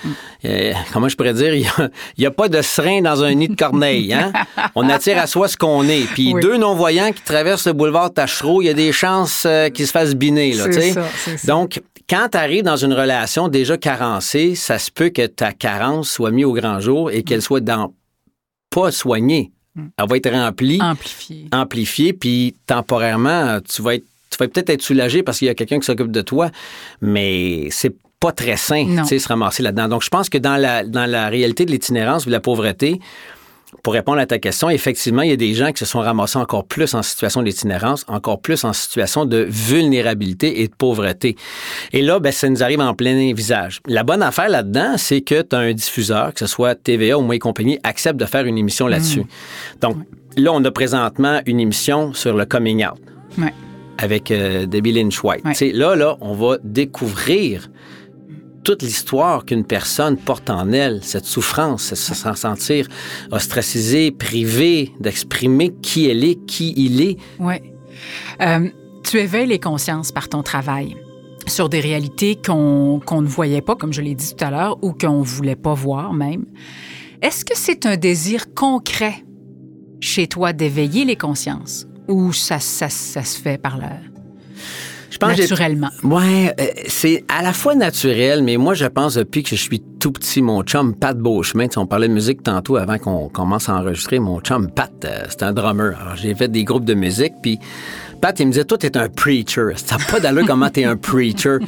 euh, 0.47 0.73
comment 0.95 1.11
je 1.11 1.16
pourrais 1.16 1.35
dire, 1.35 1.54
il 1.54 1.66
n'y 2.18 2.25
a, 2.25 2.30
pas 2.30 2.49
de 2.49 2.62
serin 2.62 3.02
dans 3.02 3.23
un 3.23 3.27
nid 3.35 3.49
de 3.49 3.54
corneille, 3.56 4.12
hein? 4.12 4.32
On 4.75 4.88
attire 4.88 5.18
à 5.18 5.26
soi 5.26 5.49
ce 5.49 5.56
qu'on 5.56 5.85
est. 5.88 6.04
Puis 6.14 6.32
Oui. 6.35 6.40
deux 6.42 6.56
non-voyants 6.56 7.12
qui 7.12 7.23
traversent 7.23 7.66
le 7.66 7.73
boulevard 7.73 8.12
Tachereau, 8.12 8.62
il 8.62 8.66
y 8.66 8.68
a 8.68 8.75
des 8.75 8.92
chances 8.92 9.44
euh, 9.47 9.68
qu'ils 9.68 9.87
se 9.87 9.92
fassent 9.92 10.14
biner, 10.14 10.52
là, 10.54 10.64
ça. 10.73 11.06
Donc, 11.47 11.80
quand 12.08 12.28
tu 12.32 12.38
arrives 12.38 12.62
dans 12.64 12.76
une 12.76 12.92
relation 12.94 13.49
déjà 13.49 13.76
carencée, 13.76 14.54
ça 14.54 14.78
se 14.78 14.90
peut 14.90 15.11
que 15.11 15.26
ta 15.26 15.52
carence 15.52 16.11
soit 16.11 16.30
mise 16.30 16.44
au 16.47 16.52
grand 16.54 16.80
jour 16.80 17.11
et 17.11 17.23
qu'elle 17.23 17.42
soit 17.42 17.61
dans 17.61 17.92
pas 18.70 18.90
soignée. 18.90 19.50
Elle 19.76 20.08
va 20.08 20.16
être 20.16 20.30
remplie, 20.30 20.80
Amplifié. 20.82 21.47
amplifiée, 21.52 22.12
puis 22.12 22.56
temporairement, 22.66 23.58
tu 23.61 23.80
vas 23.82 23.94
être, 23.94 24.04
tu 24.30 24.37
vas 24.38 24.49
peut-être 24.49 24.70
être 24.70 24.82
soulagé 24.82 25.23
parce 25.23 25.38
qu'il 25.38 25.47
y 25.47 25.50
a 25.50 25.54
quelqu'un 25.54 25.78
qui 25.78 25.87
s'occupe 25.87 26.11
de 26.11 26.20
toi, 26.20 26.50
mais 27.00 27.68
c'est 27.70 27.94
pas 28.20 28.32
très 28.32 28.56
sain, 28.56 28.84
tu 29.02 29.04
sais, 29.06 29.18
se 29.18 29.28
ramasser 29.28 29.62
là-dedans. 29.62 29.88
Donc, 29.88 30.02
je 30.02 30.08
pense 30.08 30.28
que 30.28 30.38
dans 30.38 30.56
la, 30.56 30.84
dans 30.84 31.06
la 31.06 31.28
réalité 31.28 31.64
de 31.64 31.70
l'itinérance 31.70 32.25
ou 32.25 32.26
de 32.28 32.32
la 32.32 32.40
pauvreté, 32.40 33.00
pour 33.82 33.92
répondre 33.92 34.18
à 34.18 34.25
ta 34.26 34.38
question, 34.38 34.70
effectivement, 34.70 35.20
il 35.22 35.28
y 35.28 35.32
a 35.32 35.37
des 35.37 35.52
gens 35.52 35.72
qui 35.72 35.78
se 35.80 35.84
sont 35.84 36.00
ramassés 36.00 36.38
encore 36.38 36.64
plus 36.64 36.94
en 36.94 37.02
situation 37.02 37.42
d'itinérance, 37.42 38.04
encore 38.08 38.40
plus 38.40 38.64
en 38.64 38.72
situation 38.72 39.26
de 39.26 39.46
vulnérabilité 39.48 40.62
et 40.62 40.68
de 40.68 40.75
pauvreté. 40.75 41.37
Et 41.92 42.00
là, 42.02 42.18
ben, 42.18 42.32
ça 42.32 42.48
nous 42.48 42.62
arrive 42.62 42.80
en 42.80 42.94
plein 42.94 43.32
visage. 43.34 43.80
La 43.87 44.04
bonne 44.04 44.22
affaire 44.22 44.48
là-dedans, 44.48 44.94
c'est 44.96 45.20
que 45.20 45.42
tu 45.42 45.54
as 45.54 45.58
un 45.58 45.72
diffuseur, 45.75 46.32
que 46.32 46.40
ce 46.40 46.46
soit 46.46 46.75
TVA 46.75 47.18
ou 47.18 47.22
moi 47.22 47.37
et 47.37 47.38
compagnie, 47.38 47.78
accepte 47.84 48.18
de 48.18 48.25
faire 48.25 48.44
une 48.46 48.56
émission 48.58 48.87
là-dessus. 48.87 49.25
Donc, 49.80 49.96
là, 50.37 50.50
on 50.54 50.64
a 50.64 50.70
présentement 50.70 51.40
une 51.46 51.60
émission 51.60 52.14
sur 52.14 52.37
le 52.37 52.46
coming 52.46 52.84
out 52.87 52.98
Ouais. 53.38 53.52
avec 53.98 54.30
euh, 54.30 54.64
Debbie 54.66 54.92
Lynch 54.92 55.22
White. 55.22 55.44
Ouais. 55.44 55.52
Tu 55.52 55.58
sais, 55.58 55.72
Là, 55.72 55.94
là, 55.94 56.16
on 56.20 56.32
va 56.32 56.56
découvrir 56.64 57.68
toute 58.68 58.82
l'histoire 58.82 59.46
qu'une 59.46 59.64
personne 59.64 60.18
porte 60.18 60.50
en 60.50 60.72
elle, 60.72 61.02
cette 61.02 61.25
souffrance, 61.25 61.94
se 61.94 61.94
se 61.94 62.34
sentir 62.34 62.87
ostracisée, 63.30 64.10
privée, 64.10 64.92
d'exprimer 65.00 65.75
qui 65.80 66.06
elle 66.06 66.22
est, 66.22 66.34
qui 66.44 66.75
il 66.76 67.00
est. 67.00 67.16
Oui. 67.38 67.54
Euh, 68.42 68.68
tu 69.04 69.16
éveilles 69.16 69.46
les 69.46 69.58
consciences 69.58 70.12
par 70.12 70.28
ton 70.28 70.42
travail 70.42 70.98
sur 71.46 71.70
des 71.70 71.80
réalités 71.80 72.37
qu'on 72.37 73.00
qu'on 73.06 73.22
ne 73.22 73.26
voyait 73.26 73.62
pas, 73.62 73.75
comme 73.75 73.94
je 73.94 74.02
l'ai 74.02 74.14
dit 74.14 74.34
tout 74.37 74.44
à 74.44 74.50
l'heure, 74.50 74.76
ou 74.84 74.92
qu'on 74.92 75.20
ne 75.20 75.25
voulait 75.25 75.56
pas 75.56 75.72
voir 75.72 76.12
même. 76.12 76.44
Est-ce 77.22 77.46
que 77.46 77.56
c'est 77.56 77.87
un 77.87 77.96
désir 77.96 78.52
concret 78.52 79.25
chez 79.98 80.26
toi 80.26 80.52
d'éveiller 80.52 81.06
les 81.06 81.16
consciences 81.16 81.87
ou 82.06 82.34
ça, 82.34 82.58
ça, 82.58 82.90
ça 82.90 83.25
se 83.25 83.40
fait 83.40 83.56
par 83.56 83.78
là, 83.78 83.92
Je 85.20 85.26
pense 85.26 85.37
que 85.37 85.40
naturellement? 85.42 85.88
Ouais, 86.04 86.54
euh, 86.60 86.64
c'est 86.87 87.25
à 87.28 87.42
la 87.42 87.52
fois 87.52 87.75
naturel, 87.75 88.42
mais 88.42 88.56
moi, 88.56 88.75
je 88.75 88.87
pense 88.87 89.14
depuis 89.14 89.42
que 89.42 89.50
je 89.50 89.56
suis 89.56 89.80
tout 89.98 90.12
petit, 90.12 90.42
mon 90.42 90.62
chum 90.62 90.94
Pat 90.94 91.18
Beauchemin, 91.18 91.66
tu 91.66 91.75
sais, 91.75 91.78
on 91.78 91.87
parlait 91.87 92.06
de 92.06 92.12
musique 92.12 92.42
tantôt 92.44 92.76
avant 92.76 92.98
qu'on 92.98 93.28
commence 93.28 93.68
à 93.68 93.75
enregistrer, 93.75 94.20
mon 94.20 94.40
chum 94.40 94.70
Pat, 94.70 94.92
euh, 95.04 95.25
c'est 95.28 95.42
un 95.42 95.52
drummer. 95.52 95.96
Alors, 96.00 96.14
j'ai 96.14 96.34
fait 96.37 96.48
des 96.48 96.62
groupes 96.62 96.84
de 96.84 96.94
musique, 96.94 97.32
puis 97.42 97.58
Pat, 98.20 98.38
il 98.40 98.46
me 98.46 98.52
disait, 98.52 98.64
toi, 98.64 98.76
t'es 98.76 98.96
un 98.96 99.08
preacher. 99.08 99.70
Ça 99.76 99.96
n'a 99.96 100.04
pas 100.04 100.18
d'allure 100.18 100.44
comment 100.46 100.68
t'es 100.70 100.84
un 100.84 100.96
preacher. 100.96 101.58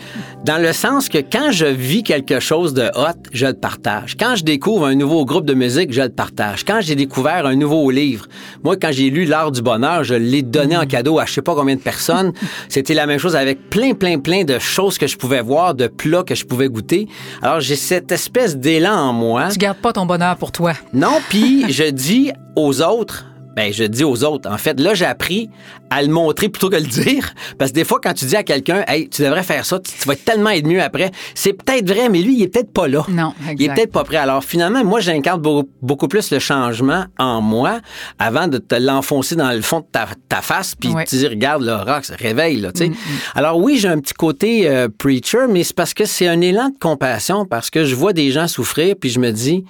Dans 0.44 0.60
le 0.60 0.72
sens 0.72 1.08
que 1.08 1.18
quand 1.18 1.52
je 1.52 1.66
vis 1.66 2.02
quelque 2.02 2.40
chose 2.40 2.74
de 2.74 2.90
hot, 2.96 3.18
je 3.32 3.46
le 3.46 3.54
partage. 3.54 4.16
Quand 4.18 4.34
je 4.34 4.42
découvre 4.42 4.86
un 4.86 4.96
nouveau 4.96 5.24
groupe 5.24 5.46
de 5.46 5.54
musique, 5.54 5.92
je 5.92 6.02
le 6.02 6.08
partage. 6.08 6.64
Quand 6.64 6.80
j'ai 6.80 6.96
découvert 6.96 7.46
un 7.46 7.54
nouveau 7.54 7.90
livre, 7.90 8.26
moi, 8.64 8.76
quand 8.76 8.90
j'ai 8.90 9.10
lu 9.10 9.26
L'Art 9.26 9.52
du 9.52 9.62
Bonheur, 9.62 10.02
je 10.02 10.14
l'ai 10.14 10.42
donné 10.42 10.76
en 10.76 10.86
cadeau 10.86 11.20
à 11.20 11.24
je 11.24 11.34
sais 11.34 11.42
pas 11.42 11.54
combien 11.54 11.76
de 11.76 11.80
personnes. 11.80 12.32
C'était 12.68 12.94
la 12.94 13.06
même 13.06 13.18
chose 13.18 13.36
avec 13.36 13.70
plein, 13.70 13.94
plein, 13.94 14.18
plein 14.18 14.42
de 14.42 14.58
choses 14.58 14.98
que 14.98 15.06
je 15.06 15.16
pouvais 15.16 15.42
voir, 15.42 15.74
de 15.74 15.86
plats 15.86 16.24
que 16.24 16.34
je 16.34 16.44
pouvais 16.44 16.68
goûter. 16.68 17.06
Alors, 17.42 17.60
j'ai 17.60 17.76
cette 17.76 18.10
espèce 18.10 18.56
d'élan 18.56 18.96
en 18.96 19.12
moi. 19.12 19.48
Tu 19.52 19.58
gardes 19.58 19.78
pas 19.78 19.92
ton 19.92 20.06
bonheur 20.06 20.36
pour 20.36 20.50
toi. 20.50 20.72
Non, 20.92 21.20
puis 21.28 21.72
je 21.72 21.84
dis 21.84 22.32
aux 22.56 22.82
autres, 22.82 23.26
ben 23.56 23.72
je 23.72 23.84
dis 23.84 24.04
aux 24.04 24.22
autres. 24.24 24.48
En 24.50 24.58
fait, 24.58 24.78
là, 24.78 24.94
j'ai 24.94 25.04
appris 25.06 25.50
à 25.90 26.02
le 26.02 26.08
montrer 26.08 26.48
plutôt 26.48 26.70
que 26.70 26.76
le 26.76 26.82
dire. 26.82 27.32
Parce 27.58 27.72
que 27.72 27.74
des 27.74 27.84
fois, 27.84 27.98
quand 28.02 28.14
tu 28.14 28.24
dis 28.24 28.36
à 28.36 28.42
quelqu'un, 28.44 28.84
hey, 28.86 29.08
tu 29.08 29.22
devrais 29.22 29.42
faire 29.42 29.64
ça, 29.66 29.78
tu, 29.80 29.92
tu 29.92 30.06
vas 30.06 30.14
tellement 30.14 30.50
être 30.50 30.66
mieux 30.66 30.80
après, 30.80 31.10
c'est 31.34 31.52
peut-être 31.52 31.88
vrai, 31.88 32.08
mais 32.08 32.22
lui, 32.22 32.36
il 32.36 32.42
est 32.44 32.48
peut-être 32.48 32.72
pas 32.72 32.86
là. 32.86 33.04
Non, 33.08 33.32
Il 33.58 33.62
est 33.64 33.74
peut-être 33.74 33.90
pas 33.92 34.04
prêt. 34.04 34.16
Alors 34.18 34.44
finalement, 34.44 34.84
moi, 34.84 35.00
j'incarne 35.00 35.40
beaucoup, 35.40 35.68
beaucoup 35.82 36.06
plus 36.08 36.30
le 36.30 36.38
changement 36.38 37.06
en 37.18 37.40
moi 37.40 37.80
avant 38.18 38.46
de 38.46 38.58
te 38.58 38.76
l'enfoncer 38.76 39.34
dans 39.34 39.50
le 39.50 39.62
fond 39.62 39.80
de 39.80 39.86
ta, 39.90 40.06
ta 40.28 40.40
face 40.42 40.74
puis 40.76 40.90
Ouais. 40.90 41.04
te 41.04 41.16
dire, 41.16 41.30
regarde, 41.30 41.62
le 41.62 41.74
rock, 41.74 42.04
réveille, 42.18 42.60
là, 42.60 42.70
tu 42.72 42.86
sais. 42.86 42.92
Alors 43.34 43.58
oui, 43.58 43.78
j'ai 43.78 43.88
un 43.88 43.98
petit 43.98 44.14
côté 44.14 44.68
euh, 44.68 44.88
preacher, 44.96 45.46
mais 45.48 45.64
c'est 45.64 45.74
parce 45.76 45.92
que 45.94 46.04
c'est 46.04 46.26
un 46.28 46.40
élan 46.40 46.68
de 46.68 46.78
compassion, 46.78 47.44
parce 47.46 47.68
que 47.70 47.84
je 47.84 47.94
vois 47.94 48.12
des 48.12 48.30
gens 48.30 48.46
souffrir, 48.48 48.94
puis 49.00 49.10
je 49.10 49.18
me 49.18 49.30
dis, 49.32 49.64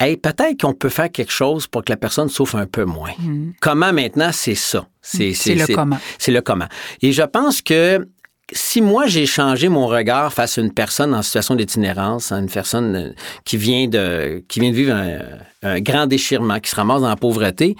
Hey, 0.00 0.16
peut-être 0.16 0.60
qu'on 0.60 0.74
peut 0.74 0.90
faire 0.90 1.10
quelque 1.10 1.32
chose 1.32 1.66
pour 1.66 1.84
que 1.84 1.90
la 1.90 1.96
personne 1.96 2.28
souffre 2.28 2.54
un 2.56 2.66
peu 2.66 2.84
moins. 2.84 3.10
Comment 3.60 3.92
maintenant, 3.92 4.30
c'est 4.32 4.54
ça? 4.54 4.86
C'est 5.02 5.32
le 5.46 5.74
comment. 5.74 5.98
C'est 6.18 6.30
le 6.30 6.40
comment. 6.40 6.68
Et 7.02 7.12
je 7.12 7.22
pense 7.22 7.62
que 7.62 8.06
si 8.52 8.80
moi 8.80 9.06
j'ai 9.06 9.26
changé 9.26 9.68
mon 9.68 9.86
regard 9.86 10.32
face 10.32 10.56
à 10.56 10.60
une 10.60 10.72
personne 10.72 11.14
en 11.14 11.22
situation 11.22 11.54
d'itinérance, 11.54 12.32
à 12.32 12.36
une 12.38 12.48
personne 12.48 12.96
euh, 12.96 13.12
qui 13.44 13.56
vient 13.56 13.88
de 13.88 14.42
qui 14.48 14.60
vient 14.60 14.70
de 14.70 14.76
vivre 14.76 14.94
un, 14.94 15.18
un 15.62 15.80
grand 15.80 16.06
déchirement, 16.06 16.58
qui 16.60 16.70
se 16.70 16.76
ramasse 16.76 17.02
dans 17.02 17.08
la 17.08 17.16
pauvreté, 17.16 17.76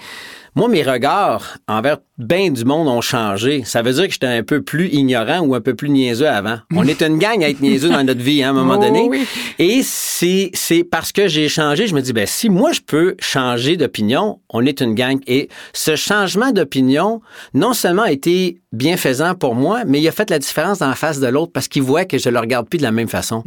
moi 0.59 0.67
mes 0.67 0.83
regards 0.83 1.57
envers 1.67 1.97
bien 2.17 2.51
du 2.51 2.65
monde 2.65 2.89
ont 2.89 2.99
changé. 2.99 3.63
Ça 3.63 3.81
veut 3.81 3.93
dire 3.93 4.07
que 4.07 4.11
j'étais 4.11 4.27
un 4.27 4.43
peu 4.43 4.61
plus 4.61 4.89
ignorant 4.89 5.39
ou 5.39 5.55
un 5.55 5.61
peu 5.61 5.73
plus 5.73 5.89
niaiseux 5.89 6.27
avant. 6.27 6.57
On 6.75 6.85
est 6.85 7.01
une 7.01 7.17
gang 7.17 7.41
à 7.43 7.49
être 7.49 7.61
niaiseux 7.61 7.87
dans 7.89 8.03
notre 8.03 8.19
vie 8.21 8.43
hein, 8.43 8.47
à 8.47 8.49
un 8.49 8.53
moment 8.53 8.75
Oh 8.77 8.83
donné. 8.83 9.07
oui. 9.09 9.25
Et 9.57 9.79
c'est 9.83 10.51
c'est 10.53 10.83
parce 10.83 11.13
que 11.13 11.27
j'ai 11.29 11.47
changé, 11.47 11.87
je 11.87 11.95
me 11.95 12.01
dis 12.01 12.11
ben 12.11 12.27
si 12.27 12.49
moi 12.49 12.73
je 12.73 12.81
peux 12.81 13.15
changer 13.19 13.77
d'opinion, 13.77 14.39
on 14.49 14.65
est 14.65 14.81
une 14.81 14.95
gang 14.95 15.19
et 15.27 15.47
ce 15.73 15.95
changement 15.95 16.51
d'opinion 16.51 17.21
non 17.53 17.73
seulement 17.73 18.03
a 18.03 18.11
été 18.11 18.59
bienfaisant 18.73 19.33
pour 19.35 19.55
moi, 19.55 19.83
mais 19.87 20.01
il 20.01 20.07
a 20.07 20.11
fait 20.11 20.29
la 20.29 20.39
différence 20.39 20.79
dans 20.79 20.89
la 20.89 20.95
face 20.95 21.19
de 21.21 21.27
l'autre 21.27 21.51
parce 21.53 21.67
qu'il 21.69 21.83
voit 21.83 22.03
que 22.05 22.17
je 22.17 22.29
le 22.29 22.37
regarde 22.37 22.67
plus 22.67 22.77
de 22.79 22.83
la 22.83 22.91
même 22.91 23.07
façon. 23.07 23.43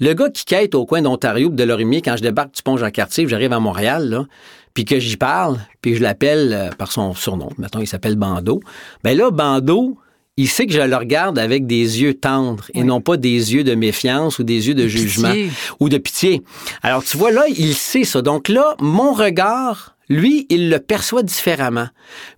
Le 0.00 0.12
gars 0.12 0.28
qui 0.28 0.44
quête 0.44 0.74
au 0.74 0.84
coin 0.86 1.02
d'Ontario 1.02 1.48
ou 1.48 1.52
de 1.52 1.64
Lorimier 1.64 2.02
quand 2.02 2.16
je 2.16 2.22
débarque 2.22 2.52
du 2.54 2.62
pont 2.62 2.76
Jean-Cartier, 2.76 3.26
j'arrive 3.28 3.52
à 3.52 3.60
Montréal 3.60 4.08
là, 4.10 4.24
puis 4.74 4.84
que 4.84 4.98
j'y 4.98 5.16
parle, 5.16 5.58
puis 5.80 5.94
je 5.94 6.02
l'appelle 6.02 6.52
euh, 6.52 6.70
par 6.70 6.92
son 6.92 7.14
surnom, 7.14 7.50
mettons 7.58 7.80
il 7.80 7.86
s'appelle 7.86 8.16
Bando. 8.16 8.60
Ben 9.04 9.16
là 9.16 9.30
Bando, 9.30 9.98
il 10.38 10.48
sait 10.48 10.66
que 10.66 10.72
je 10.72 10.80
le 10.80 10.96
regarde 10.96 11.36
avec 11.36 11.66
des 11.66 12.00
yeux 12.00 12.14
tendres 12.14 12.70
et 12.72 12.84
non 12.84 13.00
pas 13.00 13.16
des 13.16 13.54
yeux 13.54 13.64
de 13.64 13.74
méfiance 13.74 14.38
ou 14.38 14.44
des 14.44 14.68
yeux 14.68 14.74
de, 14.74 14.86
jugement 14.86 15.32
pitié. 15.32 15.50
ou 15.80 15.88
de 15.88 15.98
pitié. 15.98 16.42
Alors, 16.82 17.02
tu 17.02 17.16
vois, 17.16 17.32
là, 17.32 17.42
il 17.48 17.74
sait 17.74 18.04
ça. 18.04 18.22
Donc 18.22 18.48
là, 18.48 18.76
mon 18.78 19.12
regard, 19.12 19.96
lui, 20.08 20.46
il 20.48 20.70
le 20.70 20.78
perçoit 20.78 21.24
différemment. 21.24 21.88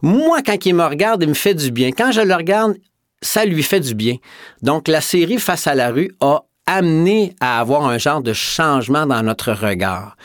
Moi, 0.01 0.41
quand 0.45 0.65
il 0.65 0.75
me 0.75 0.85
regarde, 0.85 1.23
il 1.23 1.29
me 1.29 1.35
fait 1.35 1.53
du 1.53 1.71
bien. 1.71 1.91
Quand 1.93 2.11
je 2.11 2.23
le 2.23 2.35
regarde, 2.35 2.75
ça 3.21 3.45
lui 3.45 3.63
fait 3.63 3.81
du 3.81 3.95
bien. 3.95 4.17
Donc, 4.63 4.89
la 4.89 5.03
série 5.03 5.39
Face 5.39 5.67
à 5.67 5.75
la 5.75 5.91
rue 5.91 6.11
a 6.21 6.45
amené 6.77 7.35
à 7.41 7.61
avoir 7.61 7.85
un 7.87 7.99
genre 7.99 8.23
de 8.23 8.33
changement 8.33 9.07
dans 9.07 9.23
notre 9.23 9.53
regard. 9.53 10.17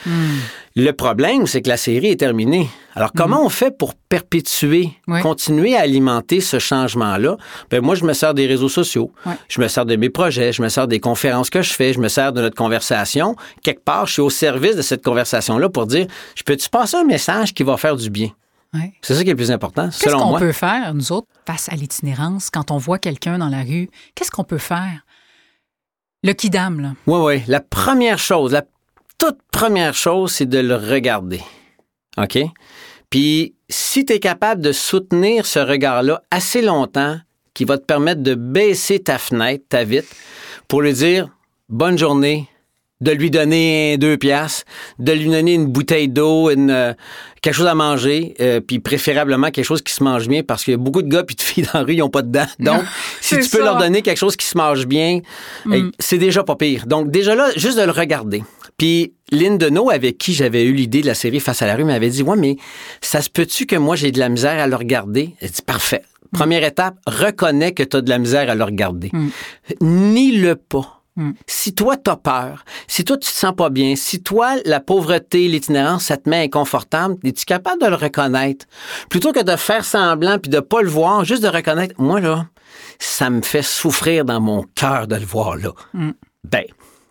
Le 0.78 0.92
problème, 0.92 1.48
c'est 1.48 1.62
que 1.62 1.70
la 1.70 1.78
série 1.78 2.08
est 2.08 2.20
terminée. 2.20 2.70
Alors, 2.96 3.12
comment 3.16 3.44
on 3.46 3.50
fait 3.50 3.72
pour 3.78 3.94
perpétuer, 3.96 4.92
Oui. 5.08 5.22
continuer 5.22 5.76
à 5.76 5.82
alimenter 5.82 6.42
ce 6.42 6.60
changement-là? 6.60 7.38
Ben, 7.70 7.82
moi, 7.82 7.96
je 7.96 8.04
me 8.06 8.14
sers 8.14 8.34
des 8.34 8.46
réseaux 8.46 8.70
sociaux. 8.70 9.12
Je 9.48 9.62
me 9.62 9.68
sers 9.68 9.86
de 9.86 9.96
mes 9.96 10.10
projets, 10.10 10.52
je 10.52 10.62
me 10.62 10.68
sers 10.70 10.88
des 10.88 11.00
conférences 11.00 11.50
que 11.50 11.62
je 11.62 11.72
fais, 11.74 11.94
je 11.94 12.00
me 12.00 12.08
sers 12.10 12.34
de 12.34 12.42
notre 12.42 12.56
conversation. 12.56 13.36
Quelque 13.64 13.84
part, 13.84 14.06
je 14.08 14.14
suis 14.14 14.22
au 14.22 14.30
service 14.30 14.76
de 14.76 14.82
cette 14.82 15.04
conversation-là 15.04 15.70
pour 15.70 15.86
dire, 15.88 16.08
je 16.36 16.44
peux-tu 16.44 16.70
passer 16.70 16.98
un 16.98 17.06
message 17.06 17.54
qui 17.54 17.64
va 17.64 17.78
faire 17.78 17.96
du 17.96 18.10
bien? 18.10 18.30
C'est 19.02 19.16
ça 19.16 19.24
qui 19.24 19.30
est 19.30 19.34
le 19.34 19.38
plus 19.38 19.52
important, 19.52 19.86
Qu'est-ce 19.86 20.14
qu'on 20.16 20.38
peut 20.38 20.52
faire, 20.52 20.94
nous 20.94 21.14
autres, 21.14 21.28
face 21.48 21.70
à 21.72 21.76
l'itinérance, 21.76 22.50
quand 22.50 22.72
on 22.72 22.78
voit 22.78 23.00
quelqu'un 23.00 23.38
dans 23.38 23.48
la 23.48 23.62
rue? 23.62 23.90
Qu'est-ce 24.16 24.32
qu'on 24.32 24.44
peut 24.44 24.58
faire? 24.58 25.05
Le 26.26 26.34
kidam, 26.34 26.82
là. 26.82 26.94
Oui, 27.06 27.20
oui. 27.22 27.44
La 27.48 27.60
première 27.60 28.18
chose, 28.18 28.52
la 28.52 28.64
toute 29.20 29.38
première 29.52 29.94
chose, 29.94 30.32
c'est 30.32 30.48
de 30.48 30.58
le 30.58 30.76
regarder. 30.76 31.40
OK? 32.18 32.40
Puis, 33.12 33.54
si 33.70 34.06
tu 34.06 34.14
es 34.14 34.20
capable 34.20 34.60
de 34.62 34.72
soutenir 34.72 35.46
ce 35.46 35.60
regard-là 35.60 36.24
assez 36.32 36.64
longtemps, 36.64 37.20
qui 37.54 37.64
va 37.64 37.78
te 37.78 37.86
permettre 37.86 38.24
de 38.24 38.34
baisser 38.34 38.98
ta 38.98 39.20
fenêtre, 39.20 39.66
ta 39.70 39.84
vitre, 39.84 40.08
pour 40.68 40.82
lui 40.82 40.94
dire 40.94 41.30
bonne 41.70 42.00
journée, 42.00 42.50
de 43.02 43.12
lui 43.12 43.30
donner 43.30 43.98
deux 43.98 44.18
piastres, 44.18 44.64
de 45.00 45.12
lui 45.12 45.30
donner 45.30 45.54
une 45.54 45.68
bouteille 45.68 46.08
d'eau, 46.08 46.50
une, 46.50 46.72
euh, 46.72 46.94
quelque 47.42 47.54
chose 47.54 47.68
à 47.68 47.76
manger, 47.76 48.36
euh, 48.40 48.62
puis 48.62 48.80
préférablement 48.80 49.52
quelque 49.52 49.66
chose 49.66 49.82
qui 49.82 49.94
se 49.94 50.04
mange 50.04 50.28
bien, 50.28 50.44
parce 50.44 50.64
qu'il 50.64 50.72
y 50.72 50.76
a 50.76 50.78
beaucoup 50.78 51.02
de 51.02 51.10
gars 51.10 51.24
puis 51.24 51.36
de 51.36 51.42
filles 51.42 51.68
dans 51.74 51.80
la 51.80 51.86
rue, 51.86 51.94
ils 51.94 52.00
n'ont 52.00 52.10
pas 52.10 52.22
de 52.22 52.32
dents. 52.32 52.48
Donc, 52.60 52.82
si 53.20 53.38
tu 53.40 53.50
peux 53.50 53.64
leur 53.64 53.78
donner 53.78 54.02
quelque 54.02 54.18
chose 54.18 54.38
qui 54.38 54.46
se 54.46 54.58
mange 54.58 54.88
bien, 54.88 55.20
hey, 55.70 55.84
c'est 56.00 56.18
déjà 56.18 56.44
pas 56.44 56.56
pire. 56.56 56.88
Donc, 56.88 57.12
déjà 57.12 57.36
là, 57.36 57.50
juste 57.58 57.78
de 57.78 57.84
le 57.84 57.92
regarder. 57.92 58.44
Puis, 58.78 59.14
Lynn 59.32 59.58
Deneau, 59.58 59.90
avec 59.90 60.18
qui 60.18 60.34
j'avais 60.34 60.64
eu 60.64 60.74
l'idée 60.74 61.02
de 61.02 61.08
la 61.08 61.16
série 61.16 61.40
Face 61.40 61.62
à 61.62 61.68
la 61.68 61.76
rue, 61.76 61.84
m'avait 61.84 62.10
dit, 62.10 62.24
ouais, 62.24 62.38
mais 62.38 62.58
ça 63.02 63.22
se 63.22 63.30
peut-tu 63.30 63.66
que 63.66 63.76
moi, 63.76 63.96
j'ai 63.96 64.12
de 64.12 64.20
la 64.20 64.30
misère 64.30 64.60
à 64.60 64.68
le 64.68 64.76
regarder? 64.76 65.36
Elle 65.42 65.52
dit, 65.52 65.62
parfait. 65.62 66.02
Première 66.32 66.64
étape, 66.64 66.96
reconnais 67.08 67.74
que 67.74 67.84
tu 67.84 67.98
as 67.98 68.02
de 68.02 68.10
la 68.10 68.20
misère 68.20 68.50
à 68.50 68.56
le 68.56 68.64
regarder. 68.64 69.12
Nie-le 69.80 70.56
pas. 70.56 71.05
Si 71.48 71.74
toi, 71.74 71.96
t'as 71.96 72.18
peur, 72.18 72.66
si 72.88 73.06
toi, 73.06 73.18
tu 73.18 73.30
te 73.30 73.36
sens 73.36 73.56
pas 73.56 73.70
bien, 73.70 73.96
si 73.96 74.22
toi, 74.22 74.56
la 74.66 74.80
pauvreté, 74.82 75.48
l'itinérance, 75.48 76.06
ça 76.06 76.18
te 76.18 76.30
met 76.30 76.44
inconfortable, 76.44 77.16
es-tu 77.24 77.46
capable 77.46 77.82
de 77.82 77.88
le 77.88 77.96
reconnaître? 77.96 78.66
Plutôt 79.10 79.32
que 79.32 79.42
de 79.42 79.56
faire 79.56 79.86
semblant 79.86 80.40
puis 80.40 80.50
de 80.50 80.60
pas 80.60 80.82
le 80.82 80.90
voir, 80.90 81.24
juste 81.24 81.44
de 81.44 81.48
reconnaître, 81.48 81.96
moi, 81.98 82.20
là, 82.20 82.48
ça 83.00 83.30
me 83.30 83.42
fait 83.42 83.62
souffrir 83.62 84.26
dans 84.26 84.42
mon 84.42 84.64
cœur 84.76 85.08
de 85.08 85.16
le 85.16 85.26
voir, 85.26 85.56
là. 85.56 85.72
Ben, 86.44 86.66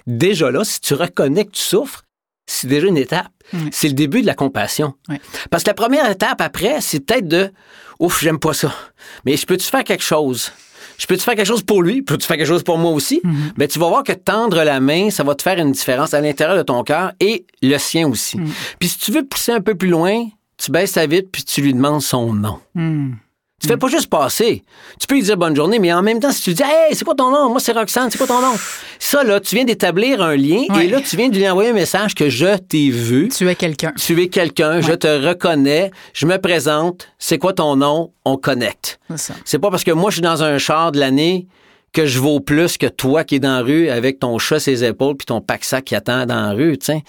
déjà 0.07 0.51
là, 0.51 0.65
si 0.65 0.81
tu 0.81 0.95
reconnais 0.95 1.47
que 1.47 1.53
tu 1.53 1.63
souffres, 1.63 2.03
c'est 2.47 2.67
déjà 2.67 2.87
une 2.87 2.99
étape. 2.99 3.29
C'est 3.73 3.89
le 3.89 3.95
début 3.95 4.21
de 4.21 4.27
la 4.27 4.35
compassion. 4.35 4.95
Parce 5.51 5.63
que 5.63 5.71
la 5.71 5.75
première 5.75 6.11
étape 6.11 6.43
après, 6.43 6.83
c'est 6.83 7.01
peut-être 7.01 7.27
de 7.27 7.51
Ouf, 8.01 8.21
j'aime 8.23 8.39
pas 8.39 8.53
ça. 8.53 8.75
Mais 9.25 9.37
je 9.37 9.47
peux-tu 9.47 9.69
faire 9.69 9.85
quelque 9.85 10.03
chose? 10.03 10.51
Je 10.99 11.07
peux-tu 11.07 11.23
faire 11.23 11.35
quelque 11.35 11.47
chose 11.47 11.63
pour 11.63 11.83
lui? 11.83 12.03
Peux-tu 12.03 12.27
faire 12.27 12.37
quelque 12.37 12.47
chose 12.47 12.63
pour 12.63 12.79
moi 12.79 12.91
aussi? 12.93 13.21
Ben, 13.57 13.67
tu 13.69 13.79
vas 13.79 13.89
voir 13.89 14.03
que 14.05 14.13
tendre 14.13 14.63
la 14.63 14.81
main, 14.81 15.11
ça 15.11 15.23
va 15.25 15.35
te 15.35 15.43
faire 15.43 15.59
une 15.59 15.73
différence 15.73 16.15
à 16.15 16.21
l'intérieur 16.21 16.57
de 16.57 16.63
ton 16.63 16.83
cœur 16.85 17.13
et 17.21 17.45
le 17.63 17.77
sien 17.79 18.09
aussi. 18.09 18.39
Puis 18.79 18.89
si 18.89 18.99
tu 18.99 19.13
veux 19.13 19.25
pousser 19.25 19.53
un 19.53 19.61
peu 19.61 19.75
plus 19.75 19.89
loin, 19.89 20.27
tu 20.57 20.71
baisses 20.71 20.93
ta 20.93 21.07
vitre 21.07 21.29
puis 21.33 21.43
tu 21.45 21.63
lui 21.63 21.75
demandes 21.75 22.01
son 22.03 22.33
nom. 22.33 22.59
Tu 23.63 23.69
fais 23.69 23.77
pas 23.77 23.87
juste 23.89 24.09
passer. 24.09 24.63
Tu 25.01 25.07
peux 25.07 25.15
lui 25.15 25.23
dire 25.23 25.37
bonne 25.39 25.55
journée, 25.57 25.79
mais 25.79 25.93
en 25.93 26.03
même 26.03 26.21
temps, 26.21 26.33
si 26.33 26.43
tu 26.43 26.55
dis 26.55 26.63
Hey, 26.63 26.95
c'est 26.95 27.05
quoi 27.05 27.15
ton 27.15 27.31
nom? 27.31 27.49
Moi, 27.49 27.61
c'est 27.61 27.73
Roxane, 27.73 28.11
c'est 28.11 28.19
quoi 28.19 28.27
ton 28.27 28.41
nom? 28.43 28.53
Ça, 28.99 29.23
là, 29.25 29.41
tu 29.41 29.55
viens 29.55 29.65
d'établir 29.65 30.21
un 30.21 30.37
lien 30.37 30.65
Ouais. 30.71 30.87
et 30.87 30.89
là, 30.89 31.01
tu 31.01 31.17
viens 31.17 31.29
de 31.29 31.37
lui 31.37 31.49
envoyer 31.49 31.71
un 31.71 31.75
message 31.75 32.15
que 32.15 32.29
je 32.29 32.57
t'ai 32.59 32.91
vu. 32.91 33.29
Tu 33.29 33.49
es 33.49 33.55
quelqu'un. 33.55 33.93
Tu 33.99 34.21
es 34.23 34.29
quelqu'un, 34.29 34.81
je 34.81 34.93
te 34.93 35.07
reconnais, 35.29 35.93
je 36.13 36.27
me 36.27 36.37
présente, 36.39 37.09
c'est 37.19 37.39
quoi 37.39 37.53
ton 37.55 37.77
nom? 37.77 38.13
On 38.27 38.37
connecte. 38.37 38.99
C'est 39.45 39.59
pas 39.59 39.71
parce 39.71 39.85
que 39.85 39.93
moi, 39.93 40.11
je 40.11 40.17
suis 40.17 40.23
dans 40.23 40.43
un 40.43 40.59
char 40.59 40.93
de 40.93 40.99
l'année 41.01 41.47
que 41.95 42.05
je 42.07 42.19
vaux 42.19 42.41
plus 42.41 42.77
que 42.77 42.87
toi 42.87 43.25
qui 43.25 43.37
es 43.37 43.41
dans 43.41 43.57
la 43.57 43.63
rue 43.63 43.89
avec 43.89 44.19
ton 44.21 44.39
chat 44.39 44.61
ses 44.61 44.85
épaules 44.85 45.17
puis 45.17 45.25
ton 45.25 45.41
pack-sac 45.41 45.85
qui 45.85 45.95
attend 45.95 46.27
dans 46.27 46.49
la 46.49 46.53
rue, 46.53 46.77
tu 46.77 46.87
sais. 46.87 47.03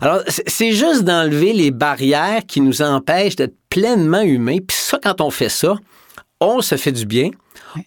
Alors, 0.00 0.22
c'est- 0.26 0.72
juste 0.72 1.04
d'enlever 1.04 1.52
les 1.52 1.70
barrières 1.70 2.40
qui 2.46 2.60
nous 2.60 2.82
empêchent 2.82 3.36
d'être 3.36 3.54
pleinement 3.68 4.22
humains. 4.22 4.58
Puis 4.66 4.76
ça, 4.76 4.98
quand 5.02 5.20
on 5.20 5.30
fait 5.30 5.48
ça, 5.48 5.74
on 6.40 6.60
se 6.62 6.76
fait 6.76 6.92
du 6.92 7.06
bien, 7.06 7.30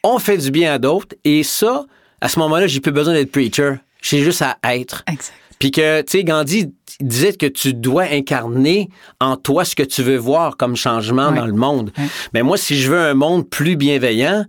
on 0.04 0.20
fait 0.20 0.38
du 0.38 0.52
bien 0.52 0.74
à 0.74 0.78
d'autres, 0.80 1.16
et 1.26 1.44
ça, 1.44 1.86
à 2.22 2.30
ce 2.30 2.40
moment-là, 2.40 2.68
j'ai 2.68 2.80
plus 2.80 2.92
besoin 2.92 3.14
d'être 3.14 3.32
preacher. 3.32 3.74
J'ai 4.02 4.20
juste 4.24 4.42
à 4.42 4.58
être. 4.76 5.04
Exact. 5.12 5.34
Puis 5.60 5.72
que, 5.72 6.02
tu 6.02 6.12
sais, 6.20 6.24
Gandhi 6.24 6.74
disait 7.00 7.34
que 7.34 7.46
tu 7.46 7.74
dois 7.74 8.04
incarner 8.12 8.90
en 9.22 9.38
toi 9.38 9.64
ce 9.66 9.76
que 9.76 9.84
tu 9.84 10.04
veux 10.04 10.18
voir 10.18 10.58
comme 10.58 10.76
changement 10.76 11.32
dans 11.32 11.46
le 11.46 11.54
monde. 11.54 11.92
Mais 12.34 12.44
moi, 12.44 12.58
si 12.58 12.76
je 12.80 12.92
veux 12.92 13.00
un 13.00 13.14
monde 13.14 13.50
plus 13.50 13.76
bienveillant, 13.78 14.46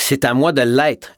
c'est 0.00 0.24
à 0.24 0.34
moi 0.34 0.52
de 0.52 0.62
l'être. 0.62 1.12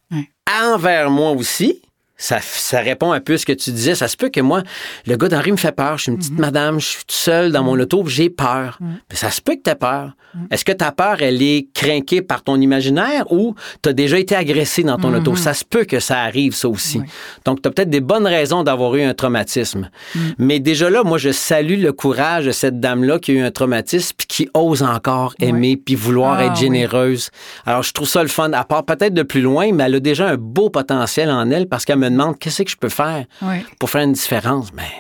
Envers 0.51 1.11
moi 1.11 1.31
aussi. 1.31 1.83
Ça, 2.23 2.39
ça 2.41 2.79
répond 2.79 3.11
un 3.11 3.19
peu 3.21 3.33
à 3.35 3.39
ce 3.39 3.45
que 3.45 3.53
tu 3.53 3.73
disais. 3.73 3.97
Ça 3.97 4.07
se 4.07 4.17
peut 4.17 4.29
que 4.29 4.41
moi, 4.41 4.63
le 5.07 5.17
gars 5.17 5.29
d'Henri 5.29 5.51
me 5.51 5.57
fait 5.57 5.73
peur. 5.73 5.99
Je 5.99 6.05
suis 6.05 6.13
une 6.13 6.19
petite 6.19 6.39
madame, 6.39 6.79
je 6.81 6.87
suis 6.87 6.99
toute 7.01 7.11
seule 7.11 7.51
dans 7.51 7.65
mon 7.65 7.79
auto, 7.81 8.05
j'ai 8.07 8.31
peur. 8.31 8.79
Mais 8.81 9.17
ça 9.17 9.31
se 9.31 9.41
peut 9.41 9.57
que 9.57 9.69
tu 9.69 9.77
peur. 9.77 10.13
Est-ce 10.51 10.65
que 10.65 10.73
ta 10.73 10.93
peur, 10.93 11.21
elle 11.21 11.43
est 11.43 11.67
craquée 11.75 12.23
par 12.23 12.43
ton 12.43 12.59
imaginaire 12.61 13.31
ou 13.33 13.55
tu 13.83 13.89
as 13.91 13.93
déjà 13.93 14.19
été 14.19 14.35
agressé 14.37 14.83
dans 14.83 14.97
ton 14.99 15.13
auto? 15.13 15.35
Ça 15.37 15.53
se 15.53 15.65
peut 15.65 15.85
que 15.85 15.99
ça 16.01 16.21
arrive, 16.21 16.55
ça 16.55 16.69
aussi. 16.69 17.01
Donc, 17.45 17.61
tu 17.61 17.69
as 17.69 17.73
peut-être 17.73 17.91
des 17.91 18.01
bonnes 18.01 18.27
raisons 18.27 18.63
d'avoir 18.63 18.95
eu 18.95 19.03
un 19.03 19.15
traumatisme. 19.15 19.91
Mais 20.39 20.61
déjà 20.61 20.89
là, 20.91 21.03
moi, 21.03 21.19
je 21.19 21.33
salue 21.33 21.83
le 21.83 21.93
courage 21.93 22.47
de 22.47 22.53
cette 22.53 22.79
dame-là 22.81 23.19
qui 23.19 23.33
a 23.33 23.35
eu 23.35 23.41
un 23.43 23.51
traumatisme 23.51 24.15
puis 24.17 24.27
qui 24.27 24.49
ose 24.55 24.83
encore 24.83 25.35
aimer 25.41 25.77
puis 25.77 25.97
vouloir 25.97 26.37
Ah, 26.39 26.45
être 26.47 26.53
oui. 26.55 26.61
généreuse. 26.61 27.31
Alors, 27.67 27.83
je 27.83 27.93
trouve 27.93 28.09
ça 28.09 28.23
le 28.23 28.29
fun. 28.29 28.53
À 28.53 28.65
part 28.65 28.85
peut-être 28.85 29.15
de 29.15 29.23
plus 29.25 29.41
loin, 29.43 29.71
mais 29.73 29.85
elle 29.85 29.97
a 29.97 30.01
déjà 30.01 30.29
un 30.29 30.37
beau 30.37 30.71
potentiel 30.71 31.31
en 31.31 31.51
elle 31.51 31.67
parce 31.67 31.85
qu'elle 31.85 31.99
me 31.99 32.09
demande 32.13 32.39
qu'est-ce 32.39 32.63
que 32.63 32.71
je 32.71 32.77
peux 32.77 32.89
faire 32.89 33.27
Oui. 33.43 33.65
pour 33.79 33.91
faire 33.91 34.03
une 34.03 34.13
différence? 34.13 34.73
Mais 34.73 34.91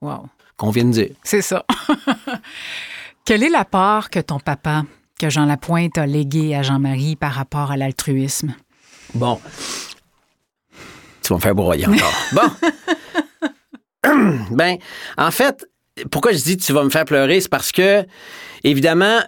Wow. 0.00 0.26
qu'on 0.56 0.70
vient 0.70 0.84
de 0.84 0.90
dire. 0.92 1.10
C'est 1.22 1.42
ça. 1.42 1.64
Quelle 3.24 3.42
est 3.44 3.48
la 3.50 3.64
part 3.64 4.10
que 4.10 4.18
ton 4.18 4.40
papa, 4.40 4.82
que 5.20 5.30
Jean 5.30 5.44
Lapointe 5.46 5.96
a 5.98 6.06
léguée 6.06 6.56
à 6.56 6.62
Jean-Marie 6.62 7.14
par 7.16 7.32
rapport 7.32 7.70
à 7.70 7.76
l'altruisme? 7.76 8.54
Bon. 9.14 9.40
Tu 11.22 11.28
vas 11.28 11.36
me 11.36 11.40
faire 11.40 11.54
broyer 11.54 11.86
encore. 11.86 12.12
bon. 12.32 12.50
ben, 14.50 14.76
en 15.16 15.30
fait, 15.30 15.64
pourquoi 16.10 16.32
je 16.32 16.42
dis 16.42 16.56
tu 16.56 16.72
vas 16.72 16.82
me 16.82 16.90
faire 16.90 17.04
pleurer, 17.04 17.40
c'est 17.40 17.48
parce 17.48 17.70
que, 17.70 18.04
évidemment, 18.64 19.20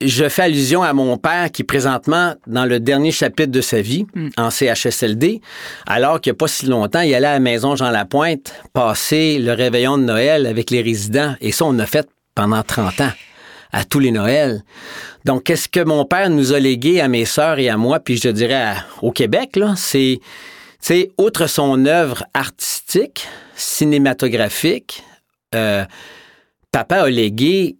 je 0.00 0.28
fais 0.28 0.42
allusion 0.42 0.82
à 0.82 0.92
mon 0.92 1.16
père 1.16 1.50
qui, 1.50 1.64
présentement, 1.64 2.34
dans 2.46 2.64
le 2.66 2.80
dernier 2.80 3.12
chapitre 3.12 3.50
de 3.52 3.60
sa 3.60 3.80
vie, 3.80 4.06
en 4.36 4.50
CHSLD, 4.50 5.40
alors 5.86 6.20
qu'il 6.20 6.32
n'y 6.32 6.36
a 6.36 6.38
pas 6.38 6.48
si 6.48 6.66
longtemps, 6.66 7.00
il 7.00 7.14
allait 7.14 7.26
à 7.28 7.32
la 7.34 7.40
maison 7.40 7.76
Jean 7.76 7.90
Lapointe 7.90 8.52
passer 8.72 9.38
le 9.38 9.52
réveillon 9.52 9.96
de 9.98 10.02
Noël 10.04 10.46
avec 10.46 10.70
les 10.70 10.82
résidents. 10.82 11.34
Et 11.40 11.52
ça, 11.52 11.64
on 11.64 11.72
l'a 11.72 11.86
fait 11.86 12.08
pendant 12.34 12.62
30 12.62 13.00
ans, 13.02 13.12
à 13.72 13.84
tous 13.84 14.00
les 14.00 14.10
Noëls. 14.10 14.62
Donc, 15.24 15.44
qu'est-ce 15.44 15.68
que 15.68 15.80
mon 15.84 16.04
père 16.04 16.28
nous 16.28 16.52
a 16.52 16.58
légué 16.60 17.00
à 17.00 17.08
mes 17.08 17.24
sœurs 17.24 17.58
et 17.58 17.68
à 17.68 17.76
moi, 17.76 18.00
puis 18.00 18.16
je 18.16 18.28
dirais 18.28 18.54
à- 18.62 18.84
au 19.00 19.10
Québec, 19.12 19.56
là, 19.56 19.74
c'est, 19.76 20.18
tu 20.20 20.26
sais, 20.80 21.10
outre 21.18 21.46
son 21.46 21.86
œuvre 21.86 22.24
artistique, 22.34 23.26
cinématographique, 23.54 25.02
euh, 25.54 25.84
papa 26.72 27.02
a 27.04 27.08
légué 27.10 27.76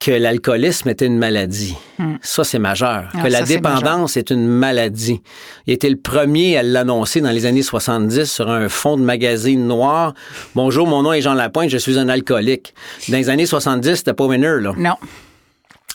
que 0.00 0.10
l'alcoolisme 0.10 0.88
était 0.88 1.06
une 1.06 1.18
maladie. 1.18 1.76
Ça, 2.22 2.42
c'est 2.42 2.58
majeur. 2.58 3.10
Ah, 3.12 3.22
que 3.22 3.28
la 3.28 3.42
dépendance 3.42 4.16
est 4.16 4.30
une 4.30 4.46
maladie. 4.46 5.20
Il 5.66 5.74
était 5.74 5.90
le 5.90 5.98
premier 5.98 6.56
à 6.56 6.62
l'annoncer 6.62 7.20
dans 7.20 7.30
les 7.30 7.44
années 7.44 7.62
70 7.62 8.24
sur 8.24 8.50
un 8.50 8.70
fond 8.70 8.96
de 8.96 9.02
magazine 9.02 9.66
noir. 9.66 10.14
Bonjour, 10.54 10.86
mon 10.86 11.02
nom 11.02 11.12
est 11.12 11.20
Jean 11.20 11.34
Lapointe, 11.34 11.68
je 11.68 11.76
suis 11.76 11.98
un 11.98 12.08
alcoolique. 12.08 12.74
Dans 13.10 13.18
les 13.18 13.28
années 13.28 13.44
70, 13.44 13.96
c'était 13.96 14.14
pas 14.14 14.24
winner, 14.24 14.58
là. 14.60 14.72
Non. 14.78 14.96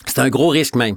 C'est 0.06 0.20
un 0.20 0.28
gros 0.28 0.48
risque 0.48 0.76
même. 0.76 0.96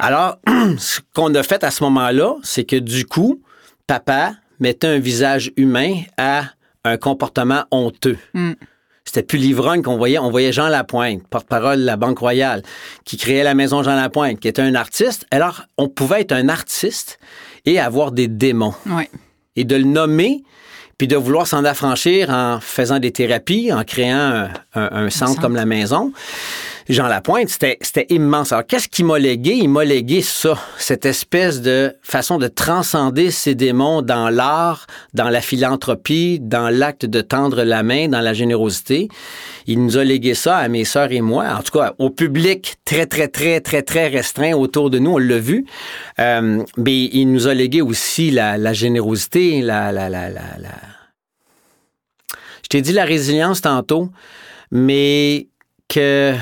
Alors, 0.00 0.38
ce 0.78 0.98
qu'on 1.14 1.32
a 1.36 1.44
fait 1.44 1.62
à 1.62 1.70
ce 1.70 1.84
moment-là, 1.84 2.34
c'est 2.42 2.64
que 2.64 2.76
du 2.76 3.06
coup, 3.06 3.40
papa 3.86 4.32
mettait 4.58 4.88
un 4.88 4.98
visage 4.98 5.52
humain 5.56 6.02
à 6.16 6.46
un 6.84 6.96
comportement 6.96 7.62
honteux. 7.70 8.18
C'était 9.04 9.22
plus 9.22 9.38
l'ivrogne 9.38 9.82
qu'on 9.82 9.96
voyait. 9.96 10.18
On 10.18 10.30
voyait 10.30 10.52
Jean 10.52 10.68
Lapointe, 10.68 11.26
porte-parole 11.28 11.80
de 11.80 11.84
la 11.84 11.96
Banque 11.96 12.18
Royale, 12.18 12.62
qui 13.04 13.16
créait 13.16 13.42
la 13.42 13.54
maison 13.54 13.82
Jean 13.82 13.96
Lapointe, 13.96 14.38
qui 14.40 14.46
était 14.48 14.62
un 14.62 14.74
artiste. 14.74 15.26
Alors, 15.30 15.62
on 15.78 15.88
pouvait 15.88 16.20
être 16.20 16.32
un 16.32 16.48
artiste 16.48 17.18
et 17.66 17.80
avoir 17.80 18.12
des 18.12 18.28
démons. 18.28 18.74
Oui. 18.86 19.04
Et 19.56 19.64
de 19.64 19.74
le 19.76 19.84
nommer, 19.84 20.42
puis 20.96 21.08
de 21.08 21.16
vouloir 21.16 21.46
s'en 21.46 21.64
affranchir 21.64 22.30
en 22.30 22.60
faisant 22.60 22.98
des 22.98 23.10
thérapies, 23.10 23.72
en 23.72 23.82
créant 23.84 24.16
un, 24.18 24.50
un- 24.74 24.88
un 24.92 25.10
centre 25.10 25.30
centre. 25.32 25.40
comme 25.42 25.56
la 25.56 25.64
maison. 25.66 26.12
Jean 26.92 27.06
Lapointe, 27.06 27.48
c'était 27.48 28.06
immense. 28.08 28.52
Alors, 28.52 28.66
qu'est-ce 28.66 28.88
qu'il 28.88 29.04
m'a 29.04 29.18
légué? 29.18 29.52
Il 29.52 29.68
m'a 29.68 29.84
légué 29.84 30.22
ça, 30.22 30.58
cette 30.76 31.06
espèce 31.06 31.60
de 31.60 31.94
façon 32.02 32.36
de 32.36 32.48
transcender 32.48 33.30
ses 33.30 33.54
démons 33.54 34.02
dans 34.02 34.28
l'art, 34.28 34.86
dans 35.14 35.28
la 35.28 35.40
philanthropie, 35.40 36.40
dans 36.40 36.68
l'acte 36.68 37.06
de 37.06 37.20
tendre 37.20 37.62
la 37.62 37.82
main, 37.84 38.08
dans 38.08 38.20
la 38.20 38.34
générosité. 38.34 39.08
Il 39.66 39.84
nous 39.84 39.98
a 39.98 40.04
légué 40.04 40.34
ça 40.34 40.56
à 40.56 40.68
mes 40.68 40.84
sœurs 40.84 41.12
et 41.12 41.20
moi, 41.20 41.46
en 41.56 41.62
tout 41.62 41.78
cas 41.78 41.94
au 41.98 42.10
public 42.10 42.74
très, 42.84 43.06
très, 43.06 43.28
très, 43.28 43.60
très, 43.60 43.82
très 43.82 44.08
restreint 44.08 44.54
autour 44.54 44.90
de 44.90 44.98
nous, 44.98 45.12
on 45.12 45.18
l'a 45.18 45.38
vu. 45.38 45.66
Euh, 46.18 46.64
mais 46.76 47.04
il 47.04 47.26
nous 47.26 47.46
a 47.46 47.54
légué 47.54 47.82
aussi 47.82 48.32
la, 48.32 48.58
la 48.58 48.72
générosité, 48.72 49.60
la, 49.62 49.92
la, 49.92 50.08
la, 50.08 50.28
la, 50.28 50.58
la- 50.58 50.68
Je 52.64 52.68
t'ai 52.68 52.82
dit 52.82 52.92
la 52.92 53.04
résilience 53.04 53.60
tantôt, 53.60 54.10
mais 54.72 55.46
que 55.88 56.34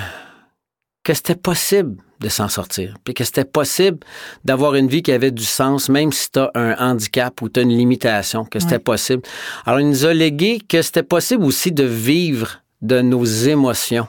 que 1.09 1.15
c'était 1.15 1.37
possible 1.37 1.97
de 2.21 2.29
s'en 2.29 2.49
sortir, 2.49 2.95
puis 3.03 3.15
que 3.15 3.25
c'était 3.25 3.47
possible 3.47 3.97
d'avoir 4.45 4.75
une 4.75 4.89
vie 4.89 5.01
qui 5.01 5.11
avait 5.11 5.31
du 5.31 5.43
sens, 5.43 5.89
même 5.89 6.13
si 6.13 6.31
tu 6.31 6.39
as 6.39 6.51
un 6.55 6.77
handicap 6.79 7.41
ou 7.41 7.49
tu 7.49 7.61
as 7.61 7.63
une 7.63 7.75
limitation, 7.75 8.45
que 8.45 8.59
c'était 8.61 8.79
possible. 8.79 9.23
Alors, 9.65 9.81
il 9.81 9.89
nous 9.89 10.05
a 10.05 10.13
légué 10.13 10.61
que 10.69 10.83
c'était 10.83 11.03
possible 11.03 11.45
aussi 11.45 11.73
de 11.73 11.85
vivre 11.85 12.61
de 12.83 13.01
nos 13.01 13.25
émotions, 13.25 14.07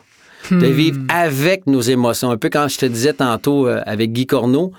de 0.51 0.67
vivre 0.67 0.99
avec 1.07 1.67
nos 1.67 1.79
émotions. 1.79 2.31
Un 2.31 2.37
peu 2.37 2.49
quand 2.49 2.67
je 2.67 2.79
te 2.79 2.85
disais 2.85 3.13
tantôt 3.13 3.65
euh, 3.65 3.81
avec 3.85 4.11
Guy 4.11 4.25
Corneau, 4.25 4.73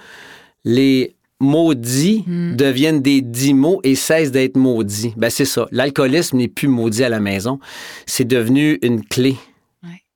les, 0.66 1.16
maudits 1.40 2.24
deviennent 2.26 3.00
des 3.00 3.22
dix 3.22 3.54
mots 3.54 3.80
et 3.82 3.94
cessent 3.94 4.30
d'être 4.30 4.56
maudits. 4.56 5.14
Ben, 5.16 5.30
c'est 5.30 5.46
ça. 5.46 5.66
L'alcoolisme 5.72 6.36
n'est 6.36 6.48
plus 6.48 6.68
maudit 6.68 7.02
à 7.02 7.08
la 7.08 7.18
maison. 7.18 7.58
C'est 8.04 8.26
devenu 8.26 8.78
une 8.82 9.02
clé. 9.02 9.36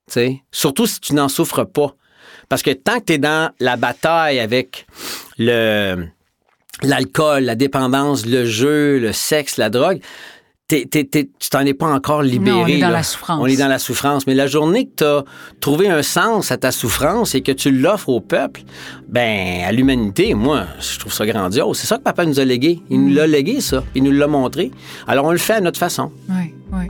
Ouais. 0.08 0.12
Tu 0.12 0.12
sais, 0.36 0.42
Surtout 0.52 0.86
si 0.86 1.00
tu 1.00 1.14
n'en 1.14 1.28
souffres 1.28 1.64
pas. 1.64 1.94
Parce 2.48 2.62
que 2.62 2.70
tant 2.70 2.98
que 3.00 3.04
tu 3.06 3.12
es 3.14 3.18
dans 3.18 3.50
la 3.60 3.76
bataille 3.76 4.38
avec 4.40 4.86
le 5.38 6.06
l'alcool, 6.82 7.44
la 7.44 7.54
dépendance, 7.54 8.26
le 8.26 8.44
jeu, 8.44 8.98
le 8.98 9.12
sexe, 9.12 9.56
la 9.56 9.70
drogue, 9.70 10.00
t'es- 10.66 10.84
t'es- 10.86 11.04
t'es- 11.04 11.30
tu 11.38 11.48
t'en 11.48 11.60
es 11.60 11.72
pas 11.72 11.86
encore 11.86 12.22
libéré. 12.22 12.56
Non, 12.58 12.64
on 12.64 12.66
est 12.66 12.80
dans 12.80 12.88
là. 12.88 12.94
la 12.94 13.02
souffrance. 13.02 13.38
On 13.40 13.46
est 13.46 13.56
dans 13.56 13.68
la 13.68 13.78
souffrance. 13.78 14.26
Mais 14.26 14.34
la 14.34 14.46
journée 14.48 14.86
que 14.86 14.94
tu 14.96 15.04
as 15.04 15.24
trouvé 15.60 15.88
un 15.88 16.02
sens 16.02 16.50
à 16.50 16.58
ta 16.58 16.72
souffrance 16.72 17.34
et 17.34 17.40
que 17.42 17.52
tu 17.52 17.70
l'offres 17.70 18.08
au 18.10 18.20
peuple, 18.20 18.62
ben 19.08 19.62
à 19.64 19.72
l'humanité, 19.72 20.34
moi, 20.34 20.66
je 20.80 20.98
trouve 20.98 21.12
ça 21.12 21.24
grandiose. 21.26 21.78
C'est 21.78 21.86
ça 21.86 21.96
que 21.96 22.02
papa 22.02 22.26
nous 22.26 22.40
a 22.40 22.44
légué. 22.44 22.80
Il 22.90 22.98
Mm. 23.00 23.06
nous 23.08 23.14
l'a 23.14 23.26
légué, 23.26 23.60
ça. 23.60 23.84
Il 23.94 24.02
nous 24.02 24.12
l'a 24.12 24.26
montré. 24.26 24.70
Alors 25.06 25.24
on 25.26 25.32
le 25.32 25.38
fait 25.38 25.54
à 25.54 25.60
notre 25.60 25.78
façon. 25.78 26.10
Oui, 26.28 26.52
oui. 26.72 26.86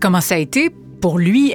Comment 0.00 0.22
ça 0.22 0.36
a 0.36 0.38
été 0.38 0.70
pour 1.00 1.18
lui? 1.18 1.54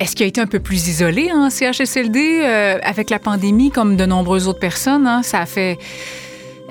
Est-ce 0.00 0.16
qu'il 0.16 0.24
a 0.24 0.26
été 0.28 0.40
un 0.40 0.46
peu 0.46 0.58
plus 0.60 0.88
isolé 0.88 1.30
en 1.32 1.50
CHSLD 1.50 2.40
euh, 2.42 2.78
avec 2.82 3.10
la 3.10 3.18
pandémie, 3.18 3.70
comme 3.70 3.96
de 3.96 4.04
nombreuses 4.06 4.48
autres 4.48 4.58
personnes? 4.58 5.06
hein? 5.06 5.22
Ça 5.22 5.40
a 5.40 5.46
fait. 5.46 5.78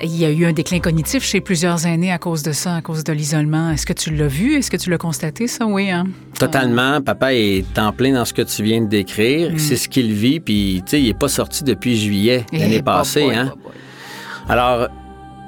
Il 0.02 0.14
y 0.16 0.24
a 0.24 0.30
eu 0.30 0.44
un 0.44 0.52
déclin 0.52 0.80
cognitif 0.80 1.22
chez 1.22 1.40
plusieurs 1.40 1.86
aînés 1.86 2.10
à 2.12 2.18
cause 2.18 2.42
de 2.42 2.50
ça, 2.52 2.74
à 2.76 2.82
cause 2.82 3.04
de 3.04 3.12
l'isolement. 3.12 3.70
Est-ce 3.70 3.86
que 3.86 3.92
tu 3.92 4.10
l'as 4.14 4.26
vu? 4.26 4.56
Est-ce 4.56 4.70
que 4.70 4.76
tu 4.76 4.90
l'as 4.90 4.98
constaté, 4.98 5.46
ça? 5.46 5.66
Oui, 5.66 5.88
hein? 5.90 6.04
Totalement. 6.38 7.00
Papa 7.00 7.32
est 7.32 7.78
en 7.78 7.92
plein 7.92 8.12
dans 8.12 8.24
ce 8.24 8.34
que 8.34 8.42
tu 8.42 8.62
viens 8.64 8.82
de 8.82 8.88
décrire. 8.88 9.52
Mm. 9.52 9.58
C'est 9.58 9.76
ce 9.76 9.88
qu'il 9.88 10.12
vit. 10.12 10.40
Puis, 10.40 10.82
tu 10.84 10.90
sais, 10.90 11.00
il 11.00 11.06
n'est 11.06 11.14
pas 11.14 11.28
sorti 11.28 11.62
depuis 11.64 11.96
juillet 11.96 12.44
Eh, 12.52 12.58
l'année 12.58 12.82
passée. 12.82 13.22
boy, 13.22 13.34
hein? 13.36 13.54
boy. 13.62 13.72
Alors, 14.48 14.88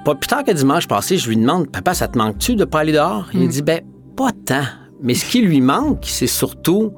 pas 0.04 0.14
plus 0.14 0.28
tard 0.28 0.44
que 0.44 0.52
dimanche 0.52 0.86
passé, 0.86 1.18
je 1.18 1.28
lui 1.28 1.36
demande 1.36 1.68
Papa, 1.68 1.92
ça 1.92 2.06
te 2.06 2.16
manque-tu 2.16 2.54
de 2.54 2.64
pas 2.64 2.80
aller 2.80 2.92
dehors? 2.92 3.28
Il 3.34 3.40
Mm. 3.40 3.42
me 3.42 3.48
dit 3.48 3.62
Ben, 3.62 3.80
pas 4.16 4.30
tant. 4.46 4.62
Mais 5.02 5.14
ce 5.14 5.24
qui 5.26 5.40
lui 5.42 5.60
manque, 5.60 6.04
c'est 6.06 6.28
surtout 6.28 6.92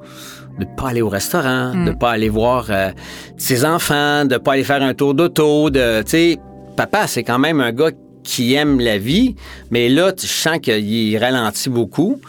de 0.59 0.65
ne 0.65 0.75
pas 0.75 0.89
aller 0.89 1.01
au 1.01 1.09
restaurant, 1.09 1.73
Mm. 1.73 1.85
de 1.85 1.89
ne 1.91 1.95
pas 1.95 2.11
aller 2.11 2.29
voir 2.29 2.67
euh, 2.69 2.89
ses 3.37 3.65
enfants, 3.65 4.25
de 4.25 4.33
ne 4.33 4.37
pas 4.39 4.53
aller 4.53 4.63
faire 4.63 4.81
un 4.83 4.93
tour 4.93 5.13
d'auto. 5.13 5.69
De, 5.69 6.01
tu 6.03 6.09
sais, 6.11 6.37
papa, 6.75 7.07
c'est 7.07 7.23
quand 7.23 7.39
même 7.39 7.61
un 7.61 7.71
gars 7.71 7.91
qui 8.23 8.53
aime 8.53 8.79
la 8.79 8.97
vie, 8.97 9.35
mais 9.71 9.89
là, 9.89 10.11
tu 10.11 10.27
sens 10.27 10.59
qu'il 10.59 11.17
ralentit 11.17 11.69
beaucoup. 11.69 12.19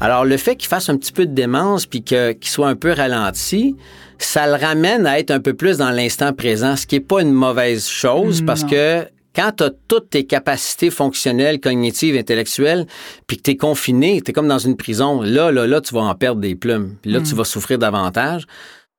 Alors, 0.00 0.24
le 0.24 0.36
fait 0.36 0.54
qu'il 0.56 0.68
fasse 0.68 0.88
un 0.88 0.96
petit 0.96 1.10
peu 1.12 1.26
de 1.26 1.32
démence 1.32 1.86
puis 1.86 2.02
qu'il 2.02 2.36
soit 2.42 2.68
un 2.68 2.76
peu 2.76 2.92
ralenti, 2.92 3.74
ça 4.18 4.46
le 4.46 4.54
ramène 4.64 5.06
à 5.06 5.18
être 5.18 5.30
un 5.32 5.40
peu 5.40 5.54
plus 5.54 5.78
dans 5.78 5.90
l'instant 5.90 6.32
présent, 6.32 6.76
ce 6.76 6.86
qui 6.86 6.96
n'est 6.96 7.00
pas 7.00 7.22
une 7.22 7.32
mauvaise 7.32 7.88
chose 7.88 8.42
parce 8.44 8.62
Non. 8.62 8.68
que 8.68 9.04
quand 9.38 9.52
tu 9.58 9.62
as 9.64 9.70
toutes 9.86 10.10
tes 10.10 10.24
capacités 10.26 10.90
fonctionnelles, 10.90 11.60
cognitives, 11.60 12.16
intellectuelles, 12.16 12.86
puis 13.28 13.36
que 13.36 13.42
tu 13.42 13.50
es 13.52 13.56
confiné, 13.56 14.20
tu 14.20 14.30
es 14.30 14.32
comme 14.34 14.48
dans 14.48 14.58
une 14.58 14.76
prison, 14.76 15.22
là, 15.22 15.52
là, 15.52 15.66
là, 15.68 15.80
tu 15.80 15.94
vas 15.94 16.00
en 16.00 16.14
perdre 16.16 16.40
des 16.40 16.56
plumes. 16.56 16.96
Puis 17.02 17.12
là, 17.12 17.20
tu 17.20 17.34
vas 17.36 17.44
souffrir 17.44 17.78
davantage. 17.78 18.46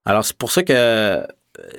Alors, 0.05 0.23
c'est 0.23 0.37
pour 0.37 0.51
ça 0.53 0.63
que 0.63 0.71
euh, 0.73 1.21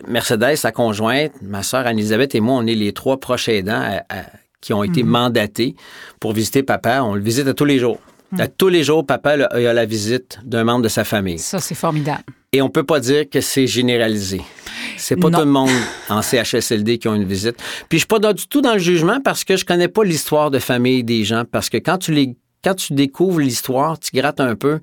Mercedes, 0.07 0.57
sa 0.57 0.73
conjointe, 0.73 1.33
ma 1.41 1.63
sœur 1.63 1.87
Anne-Elisabeth 1.87 2.35
et 2.35 2.41
moi, 2.41 2.57
on 2.57 2.67
est 2.67 2.75
les 2.75 2.93
trois 2.93 3.19
proches 3.19 3.49
aidants 3.49 3.81
à- 3.81 4.03
à- 4.15 4.25
qui 4.61 4.75
ont 4.75 4.85
été 4.85 5.03
mandatés 5.05 5.75
pour 6.21 6.33
visiter 6.35 6.63
papa. 6.63 7.01
On 7.03 7.15
le 7.15 7.23
visite 7.23 7.47
à 7.47 7.55
tous 7.55 7.65
les 7.65 7.79
jours. 7.79 7.99
À 8.39 8.47
tous 8.47 8.69
les 8.69 8.85
jours, 8.85 9.07
papa 9.07 9.37
là, 9.39 9.49
il 9.59 9.67
a 9.67 9.73
la 9.73 9.87
visite 9.87 10.39
d'un 10.45 10.65
membre 10.65 10.83
de 10.83 10.89
sa 10.89 11.03
famille. 11.05 11.39
Ça, 11.39 11.59
c'est 11.61 11.75
formidable. 11.75 12.23
Et 12.53 12.61
on 12.63 12.69
peut 12.69 12.85
pas 12.85 13.01
dire 13.01 13.25
que 13.31 13.41
c'est 13.41 13.67
généralisé. 13.67 14.43
C'est 15.01 15.17
pas 15.17 15.31
Non. 15.31 15.39
tout 15.39 15.45
le 15.45 15.51
monde 15.51 15.71
en 16.09 16.23
CHSLD 16.23 16.99
qui 16.99 17.09
ont 17.09 17.15
une 17.15 17.25
visite. 17.25 17.57
Puis 17.89 17.99
je 17.99 18.01
suis 18.01 18.07
pas 18.07 18.19
dans- 18.19 18.33
du 18.33 18.47
tout 18.47 18.61
dans 18.61 18.75
le 18.75 18.79
jugement 18.79 19.21
parce 19.21 19.45
que 19.45 19.57
je 19.57 19.65
connais 19.65 19.89
pas 19.89 20.05
l'histoire 20.05 20.51
de 20.51 20.59
famille 20.59 21.03
des 21.05 21.25
gens. 21.25 21.45
Parce 21.51 21.69
que 21.71 21.79
quand 21.79 21.99
tu 21.99 22.13
les, 22.13 22.37
quand 22.63 22.75
tu 22.75 22.93
découvres 22.93 23.41
l'histoire, 23.41 23.99
tu 23.99 24.11
grattes 24.15 24.41
un 24.41 24.55
peu. 24.57 24.81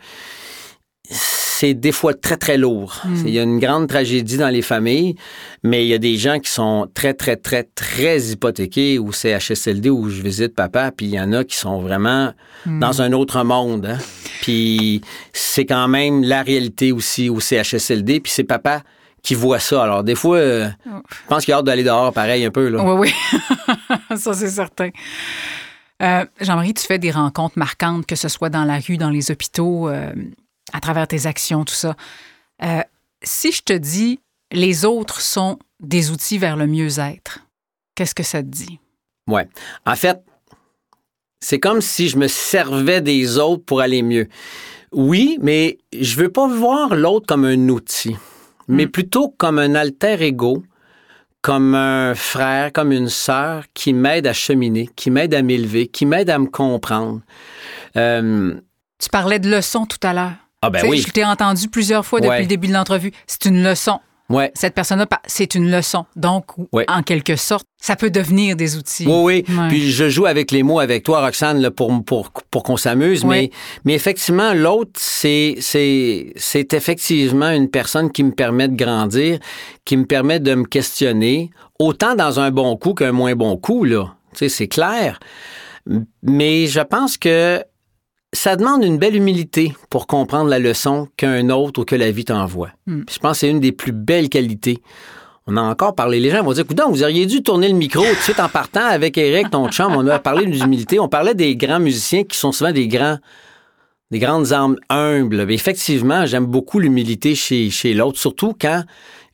C'est 1.09 1.73
des 1.73 1.91
fois 1.91 2.13
très, 2.13 2.37
très 2.37 2.57
lourd. 2.57 3.01
Il 3.25 3.29
y 3.31 3.39
a 3.39 3.43
une 3.43 3.57
grande 3.59 3.87
tragédie 3.87 4.37
dans 4.37 4.49
les 4.49 4.61
familles, 4.61 5.15
mais 5.63 5.83
il 5.85 5.87
y 5.87 5.93
a 5.93 5.97
des 5.97 6.15
gens 6.17 6.37
qui 6.39 6.51
sont 6.51 6.87
très, 6.93 7.13
très, 7.15 7.35
très, 7.35 7.63
très 7.63 8.19
hypothéqués 8.19 8.99
au 8.99 9.11
CHSLD 9.11 9.89
où 9.89 10.07
je 10.09 10.21
visite 10.21 10.53
papa, 10.53 10.91
puis 10.95 11.07
il 11.07 11.13
y 11.13 11.19
en 11.19 11.31
a 11.33 11.43
qui 11.43 11.55
sont 11.55 11.81
vraiment 11.81 12.31
dans 12.67 13.01
un 13.01 13.11
autre 13.13 13.41
monde. 13.43 13.85
hein. 13.87 13.97
Puis 14.41 15.01
c'est 15.33 15.65
quand 15.65 15.87
même 15.87 16.23
la 16.23 16.43
réalité 16.43 16.91
aussi 16.91 17.29
au 17.29 17.39
CHSLD, 17.39 18.19
puis 18.19 18.31
c'est 18.31 18.43
papa 18.43 18.83
qui 19.27 19.35
voit 19.35 19.59
ça. 19.59 19.83
Alors 19.83 20.03
des 20.05 20.15
fois, 20.15 20.37
euh, 20.37 20.69
je 20.85 21.27
pense 21.27 21.43
qu'il 21.43 21.53
a 21.53 21.57
hâte 21.57 21.65
d'aller 21.65 21.83
dehors 21.83 22.13
pareil 22.13 22.45
un 22.45 22.49
peu. 22.49 22.69
Là. 22.69 22.81
Oui, 22.81 23.11
oui. 23.11 24.17
ça, 24.17 24.33
c'est 24.33 24.49
certain. 24.49 24.89
Euh, 26.01 26.25
Jean-Marie, 26.39 26.73
tu 26.73 26.85
fais 26.85 26.97
des 26.97 27.11
rencontres 27.11 27.59
marquantes, 27.59 28.05
que 28.05 28.15
ce 28.15 28.29
soit 28.29 28.49
dans 28.49 28.63
la 28.63 28.79
rue, 28.79 28.95
dans 28.95 29.09
les 29.09 29.29
hôpitaux, 29.29 29.89
euh, 29.89 30.13
à 30.71 30.79
travers 30.79 31.09
tes 31.09 31.25
actions, 31.25 31.65
tout 31.65 31.73
ça. 31.73 31.97
Euh, 32.63 32.81
si 33.21 33.51
je 33.51 33.63
te 33.63 33.73
dis 33.73 34.21
les 34.53 34.85
autres 34.85 35.19
sont 35.19 35.59
des 35.81 36.09
outils 36.09 36.37
vers 36.37 36.55
le 36.55 36.65
mieux-être, 36.65 37.39
qu'est-ce 37.95 38.15
que 38.15 38.23
ça 38.23 38.41
te 38.41 38.47
dit? 38.47 38.79
Ouais. 39.27 39.49
En 39.85 39.97
fait, 39.97 40.23
c'est 41.41 41.59
comme 41.59 41.81
si 41.81 42.07
je 42.07 42.15
me 42.15 42.29
servais 42.29 43.01
des 43.01 43.39
autres 43.39 43.65
pour 43.65 43.81
aller 43.81 44.03
mieux. 44.03 44.29
Oui, 44.93 45.37
mais 45.41 45.79
je 45.91 46.15
veux 46.15 46.29
pas 46.29 46.47
voir 46.47 46.95
l'autre 46.95 47.25
comme 47.27 47.43
un 47.43 47.67
outil, 47.67 48.15
mais 48.67 48.87
plutôt 48.87 49.29
comme 49.37 49.59
un 49.59 49.75
alter 49.75 50.21
ego, 50.21 50.63
comme 51.41 51.75
un 51.75 52.13
frère, 52.15 52.73
comme 52.73 52.91
une 52.91 53.07
sœur 53.09 53.63
qui 53.73 53.93
m'aide 53.93 54.27
à 54.27 54.33
cheminer, 54.33 54.89
qui 54.95 55.11
m'aide 55.11 55.33
à 55.33 55.41
m'élever, 55.41 55.87
qui 55.87 56.05
m'aide 56.05 56.29
à 56.29 56.39
me 56.39 56.47
comprendre. 56.47 57.21
Euh, 57.95 58.55
Tu 58.99 59.09
parlais 59.09 59.39
de 59.39 59.49
leçons 59.49 59.85
tout 59.85 59.99
à 60.03 60.13
l'heure. 60.13 60.33
ah 60.61 60.69
ben 60.69 60.83
oui, 60.89 60.97
Je 60.99 61.11
t'ai 61.11 61.23
entendu 61.23 61.69
plusieurs 61.69 62.05
fois 62.05 62.19
depuis 62.19 62.29
Ouais. 62.31 62.41
le 62.41 62.47
début 62.47 62.67
de 62.67 62.73
l'entrevue. 62.73 63.11
C'est 63.27 63.45
une 63.45 63.63
leçon. 63.63 63.99
Ouais. 64.29 64.51
Cette 64.55 64.73
personne-là, 64.73 65.07
c'est 65.25 65.55
une 65.55 65.71
leçon. 65.71 66.05
Donc, 66.15 66.45
Ouais. 66.71 66.85
en 66.89 67.01
quelque 67.03 67.35
sorte, 67.35 67.65
ça 67.79 67.95
peut 67.95 68.09
devenir 68.09 68.55
des 68.55 68.75
outils. 68.75 69.05
Oui, 69.07 69.45
oui. 69.47 69.55
Ouais. 69.57 69.67
Puis 69.69 69.91
je 69.91 70.09
joue 70.09 70.25
avec 70.25 70.51
les 70.51 70.63
mots 70.63 70.79
avec 70.79 71.03
toi, 71.03 71.21
Roxane, 71.21 71.59
là, 71.61 71.71
pour, 71.71 72.03
pour, 72.03 72.31
pour 72.51 72.63
qu'on 72.63 72.77
s'amuse. 72.77 73.23
Mais, 73.23 73.51
mais 73.85 73.93
effectivement, 73.93 74.53
l'autre, 74.53 74.91
c'est, 74.95 75.55
c'est, 75.59 76.33
c'est 76.35 76.73
effectivement 76.73 77.49
une 77.51 77.69
personne 77.69 78.11
qui 78.11 78.23
me 78.23 78.31
permet 78.31 78.67
de 78.67 78.75
grandir, 78.75 79.39
qui 79.85 79.97
me 79.97 80.05
permet 80.05 80.39
de 80.39 80.55
me 80.55 80.65
questionner, 80.65 81.49
autant 81.79 82.15
dans 82.15 82.39
un 82.39 82.51
bon 82.51 82.75
coup 82.77 82.93
qu'un 82.93 83.11
moins 83.11 83.35
bon 83.35 83.57
coup, 83.57 83.83
là. 83.83 84.13
Tu 84.33 84.39
sais, 84.39 84.49
c'est 84.49 84.67
clair. 84.67 85.19
Mais 86.23 86.67
je 86.67 86.81
pense 86.81 87.17
que 87.17 87.63
ça 88.33 88.55
demande 88.55 88.83
une 88.83 88.97
belle 88.97 89.15
humilité 89.15 89.73
pour 89.89 90.07
comprendre 90.07 90.49
la 90.49 90.59
leçon 90.59 91.07
qu'un 91.17 91.49
autre 91.49 91.81
ou 91.81 91.85
que 91.85 91.95
la 91.95 92.11
vie 92.11 92.25
t'envoie. 92.25 92.69
Hmm. 92.85 93.03
Je 93.09 93.19
pense 93.19 93.33
que 93.33 93.37
c'est 93.39 93.49
une 93.49 93.59
des 93.59 93.71
plus 93.71 93.93
belles 93.93 94.29
qualités. 94.29 94.81
On 95.47 95.55
a 95.55 95.61
encore 95.61 95.95
parlé. 95.95 96.19
Les 96.19 96.29
gens 96.29 96.43
vont 96.43 96.51
dire, 96.51 96.65
vous 96.89 97.03
auriez 97.03 97.25
dû 97.25 97.41
tourner 97.41 97.69
le 97.69 97.73
micro 97.73 98.03
tout 98.03 98.15
de 98.15 98.19
suite 98.19 98.39
en 98.39 98.49
partant 98.49 98.85
avec 98.85 99.17
Eric, 99.17 99.49
ton 99.49 99.69
chum. 99.69 99.93
On 99.95 100.05
a 100.07 100.19
parlé 100.19 100.45
d'humilité. 100.45 100.99
On 100.99 101.07
parlait 101.07 101.35
des 101.35 101.55
grands 101.55 101.79
musiciens 101.79 102.23
qui 102.23 102.37
sont 102.37 102.51
souvent 102.51 102.73
des 102.73 102.89
grands, 102.89 103.17
des 104.11 104.19
grandes 104.19 104.51
âmes 104.51 104.75
humbles. 104.89 105.45
Mais 105.45 105.53
effectivement, 105.53 106.25
j'aime 106.25 106.47
beaucoup 106.47 106.79
l'humilité 106.79 107.33
chez, 107.33 107.69
chez 107.69 107.93
l'autre, 107.93 108.19
surtout 108.19 108.53
quand 108.59 108.83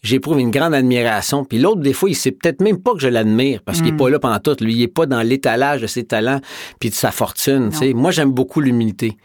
j'éprouve 0.04 0.40
une 0.40 0.52
grande 0.52 0.74
admiration. 0.74 1.46
Puis 1.46 1.58
l'autre, 1.58 1.82
des 1.82 1.94
fois, 1.94 2.10
il 2.10 2.16
sait 2.16 2.32
peut-être 2.32 2.62
même 2.62 2.78
pas 2.78 2.94
que 2.94 3.00
je 3.00 3.08
l'admire 3.08 3.62
parce 3.66 3.82
qu'il 3.82 3.94
est 3.94 3.98
pas 3.98 4.10
là 4.10 4.20
pendant 4.20 4.40
tout. 4.40 4.56
Lui, 4.62 4.76
il 4.76 4.82
est 4.84 4.88
pas 4.88 5.06
dans 5.06 5.22
l'étalage 5.22 5.82
de 5.82 5.88
ses 5.88 6.04
talents 6.04 6.42
puis 6.80 6.90
de 6.90 6.96
sa 6.96 7.12
fortune. 7.12 7.72
Moi, 7.96 8.12
j'aime 8.12 8.32
beaucoup 8.32 8.62
l'humilité. 8.62 9.18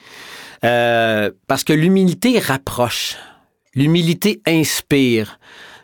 Euh, 0.64 1.30
parce 1.46 1.64
que 1.64 1.72
l'humilité 1.72 2.38
rapproche. 2.38 3.16
L'humilité 3.74 4.40
inspire. 4.46 5.38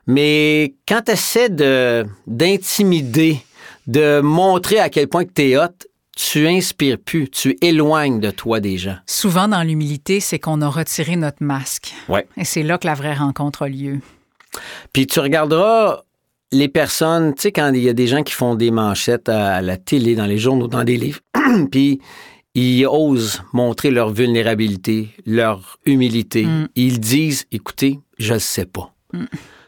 Mais 0.07 0.75
quand 0.89 1.03
tu 1.07 1.13
essaies 1.13 1.49
de, 1.49 2.05
d'intimider, 2.27 3.39
de 3.87 4.21
montrer 4.21 4.79
à 4.79 4.89
quel 4.89 5.09
point 5.09 5.25
que 5.25 5.33
tu 5.33 5.43
es 5.51 5.57
hot, 5.57 5.69
tu 6.17 6.47
inspires 6.47 6.99
plus, 6.99 7.29
tu 7.29 7.57
éloignes 7.61 8.21
de 8.21 8.31
toi 8.31 8.61
des 8.61 8.79
gens. 8.79 8.97
Souvent, 9.07 9.49
dans 9.49 9.63
l'humilité, 9.63 10.21
c'est 10.21 10.39
qu'on 10.39 10.63
a 10.63 10.69
retiré 10.69 11.17
notre 11.17 11.43
masque. 11.43 11.93
Ouais. 12.09 12.27
Et 12.37 12.45
c'est 12.45 12.63
là 12.63 12.79
que 12.79 12.87
la 12.87 12.95
vraie 12.95 13.15
rencontre 13.15 13.63
a 13.63 13.69
lieu. 13.69 13.99
Puis 14.93 15.07
tu 15.07 15.21
regarderas 15.21 16.03
les 16.53 16.69
personnes, 16.69 17.35
tu 17.35 17.43
sais, 17.43 17.53
quand 17.53 17.73
il 17.75 17.83
y 17.83 17.89
a 17.89 17.93
des 17.93 18.07
gens 18.07 18.23
qui 18.23 18.33
font 18.33 18.55
des 18.55 18.71
manchettes 18.71 19.29
à 19.29 19.61
la 19.61 19.77
télé, 19.77 20.15
dans 20.15 20.27
les 20.27 20.39
journaux, 20.39 20.69
dans 20.69 20.85
des 20.85 20.97
livres, 20.97 21.21
puis 21.71 22.01
ils 22.55 22.87
osent 22.87 23.43
montrer 23.53 23.91
leur 23.91 24.11
vulnérabilité, 24.11 25.11
leur 25.27 25.79
humilité. 25.85 26.45
Mm. 26.45 26.69
Ils 26.77 27.01
disent, 27.01 27.47
écoutez, 27.51 27.99
je 28.19 28.35
le 28.35 28.41
sais 28.41 28.67
pas. 28.67 28.93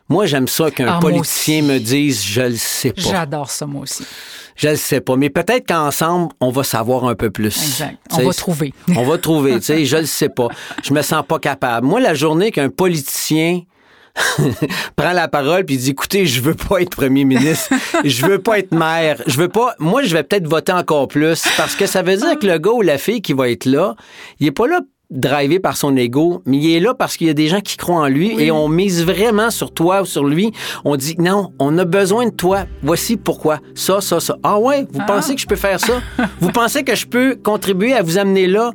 Moi, 0.09 0.27
j'aime 0.27 0.47
ça 0.47 0.71
qu'un 0.71 0.87
Ah, 0.87 0.99
politicien 1.01 1.63
me 1.63 1.79
dise, 1.79 2.25
je 2.25 2.43
le 2.43 2.57
sais 2.57 2.93
pas. 2.93 3.01
J'adore 3.03 3.51
ça, 3.51 3.67
moi 3.67 3.83
aussi. 3.83 4.05
Je 4.55 4.69
le 4.69 4.77
sais 4.77 5.01
pas. 5.01 5.17
Mais 5.17 5.31
peut-être 5.31 5.67
qu'ensemble, 5.67 6.33
on 6.41 6.51
va 6.51 6.63
savoir 6.63 7.07
un 7.07 7.17
peu 7.17 7.31
plus. 7.31 7.61
Exact. 7.61 7.99
On 8.13 8.23
va 8.23 8.33
trouver. 8.33 8.73
on 8.97 9.03
va 9.03 9.19
trouver, 9.19 9.57
tu 9.57 9.63
sais, 9.63 9.85
je 9.85 9.97
le 9.97 10.07
sais 10.07 10.29
pas. 10.29 10.49
Je 10.85 10.95
me 10.95 11.03
sens 11.03 11.25
pas 11.27 11.41
capable. 11.41 11.87
Moi, 11.89 11.99
la 11.99 12.15
journée 12.15 12.53
qu'un 12.53 12.69
politicien 12.69 13.63
prend 14.97 15.13
la 15.13 15.29
parole 15.29 15.65
puis 15.65 15.77
dit 15.77 15.91
écoutez, 15.91 16.27
je 16.27 16.41
veux 16.41 16.55
pas 16.55 16.81
être 16.83 16.91
premier 16.91 17.25
ministre, 17.25 17.73
je 18.05 18.27
veux 18.27 18.39
pas 18.39 18.59
être 18.59 18.73
maire, 18.73 19.23
je 19.27 19.37
veux 19.37 19.49
pas 19.49 19.75
moi 19.79 20.03
je 20.03 20.15
vais 20.15 20.23
peut-être 20.23 20.49
voter 20.49 20.73
encore 20.73 21.09
plus 21.09 21.43
parce 21.57 21.75
que 21.75 21.87
ça 21.87 22.03
veut 22.03 22.17
dire 22.17 22.39
que 22.39 22.47
le 22.47 22.59
gars 22.59 22.71
ou 22.73 22.83
la 22.83 22.99
fille 22.99 23.23
qui 23.23 23.33
va 23.33 23.51
être 23.51 23.65
là, 23.67 23.95
il 24.41 24.47
est 24.47 24.53
pas 24.53 24.67
là 24.67 24.81
drivé 25.09 25.61
par 25.61 25.77
son 25.77 25.97
ego, 25.97 26.43
mais 26.47 26.57
il 26.57 26.75
est 26.75 26.81
là 26.81 26.93
parce 26.93 27.17
qu'il 27.17 27.29
y 27.29 27.31
a 27.31 27.35
des 27.35 27.47
gens 27.47 27.61
qui 27.61 27.77
croient 27.77 28.01
en 28.01 28.09
lui 28.09 28.43
et 28.43 28.51
on 28.51 28.69
mise 28.69 29.05
vraiment 29.05 29.51
sur 29.51 29.73
toi 29.73 30.03
ou 30.03 30.05
sur 30.05 30.25
lui. 30.25 30.51
On 30.85 30.97
dit 30.97 31.15
non, 31.19 31.53
on 31.61 31.79
a 31.79 31.85
besoin 31.85 32.27
de 32.27 32.33
toi. 32.33 32.65
Voici 32.83 33.17
pourquoi. 33.17 33.61
Ça, 33.77 34.01
ça, 34.01 34.19
ça. 34.19 34.37
Ah 34.43 34.59
ouais, 34.59 34.85
vous 34.91 34.99
Ah. 35.03 35.07
pensez 35.07 35.37
que 35.37 35.41
je 35.41 35.47
peux 35.47 35.55
faire 35.55 35.79
ça? 35.79 36.01
vous 36.41 36.51
pensez 36.51 36.83
que 36.83 36.97
je 36.97 37.07
peux 37.07 37.37
contribuer 37.41 37.93
à 37.93 38.03
vous 38.03 38.19
amener 38.19 38.49
là? 38.49 38.73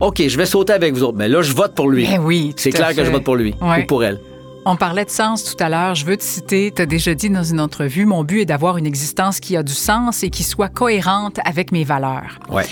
OK, 0.00 0.20
je 0.28 0.36
vais 0.36 0.44
sauter 0.44 0.74
avec 0.74 0.92
vous 0.92 1.04
autres. 1.04 1.16
Mais 1.16 1.28
là, 1.28 1.40
je 1.40 1.54
vote 1.54 1.74
pour 1.74 1.88
lui. 1.88 2.06
Ben 2.06 2.20
oui, 2.22 2.52
C'est 2.58 2.70
clair 2.70 2.94
que 2.94 3.02
je 3.02 3.10
vote 3.10 3.24
pour 3.24 3.36
lui 3.36 3.54
Ouais. 3.62 3.82
ou 3.82 3.86
pour 3.86 4.04
elle. 4.04 4.20
On 4.64 4.76
parlait 4.76 5.04
de 5.04 5.10
sens 5.10 5.42
tout 5.44 5.56
à 5.62 5.68
l'heure. 5.68 5.96
Je 5.96 6.06
veux 6.06 6.16
te 6.16 6.22
citer, 6.22 6.72
tu 6.74 6.80
as 6.82 6.86
déjà 6.86 7.14
dit 7.14 7.28
dans 7.28 7.42
une 7.42 7.58
entrevue, 7.60 8.06
mon 8.06 8.22
but 8.22 8.42
est 8.42 8.44
d'avoir 8.44 8.78
une 8.78 8.86
existence 8.86 9.40
qui 9.40 9.56
a 9.56 9.64
du 9.64 9.72
sens 9.72 10.22
et 10.22 10.30
qui 10.30 10.44
soit 10.44 10.68
cohérente 10.68 11.40
avec 11.44 11.72
mes 11.72 11.82
valeurs. 11.82 12.38
Ouais. 12.48 12.64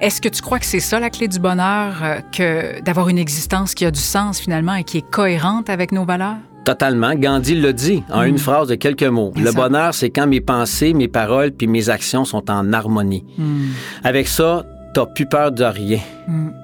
Est-ce 0.00 0.22
que 0.22 0.30
tu 0.30 0.40
crois 0.40 0.58
que 0.58 0.64
c'est 0.64 0.80
ça 0.80 0.98
la 0.98 1.10
clé 1.10 1.28
du 1.28 1.38
bonheur, 1.38 1.92
euh, 2.02 2.20
que 2.32 2.80
d'avoir 2.82 3.10
une 3.10 3.18
existence 3.18 3.74
qui 3.74 3.84
a 3.84 3.90
du 3.90 4.00
sens 4.00 4.38
finalement 4.40 4.74
et 4.76 4.84
qui 4.84 4.98
est 4.98 5.10
cohérente 5.10 5.68
avec 5.68 5.92
nos 5.92 6.06
valeurs? 6.06 6.36
Totalement. 6.64 7.14
Gandhi 7.14 7.54
l'a 7.54 7.72
dit 7.74 8.02
en 8.10 8.22
une 8.22 8.38
phrase 8.38 8.68
de 8.68 8.74
quelques 8.74 9.02
mots. 9.04 9.32
Le 9.36 9.52
bonheur, 9.52 9.92
c'est 9.94 10.08
quand 10.10 10.26
mes 10.26 10.40
pensées, 10.40 10.94
mes 10.94 11.06
paroles 11.06 11.52
puis 11.52 11.66
mes 11.66 11.90
actions 11.90 12.24
sont 12.24 12.50
en 12.50 12.72
harmonie. 12.72 13.24
Avec 14.02 14.26
ça, 14.26 14.64
t'as 14.94 15.04
plus 15.06 15.26
peur 15.26 15.52
de 15.52 15.64
rien. 15.64 16.00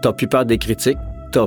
T'as 0.02 0.12
plus 0.14 0.26
peur 0.28 0.46
des 0.46 0.56
critiques. 0.58 0.98
T'as- 1.30 1.46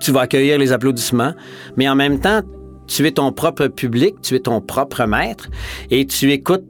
Tu 0.00 0.12
vas 0.12 0.22
accueillir 0.22 0.58
les 0.58 0.72
applaudissements, 0.72 1.34
mais 1.76 1.88
en 1.88 1.94
même 1.94 2.20
temps, 2.20 2.40
tu 2.86 3.06
es 3.06 3.12
ton 3.12 3.32
propre 3.32 3.68
public, 3.68 4.16
tu 4.22 4.34
es 4.34 4.40
ton 4.40 4.60
propre 4.60 5.04
maître 5.04 5.48
et 5.90 6.06
tu 6.06 6.32
écoutes 6.32 6.64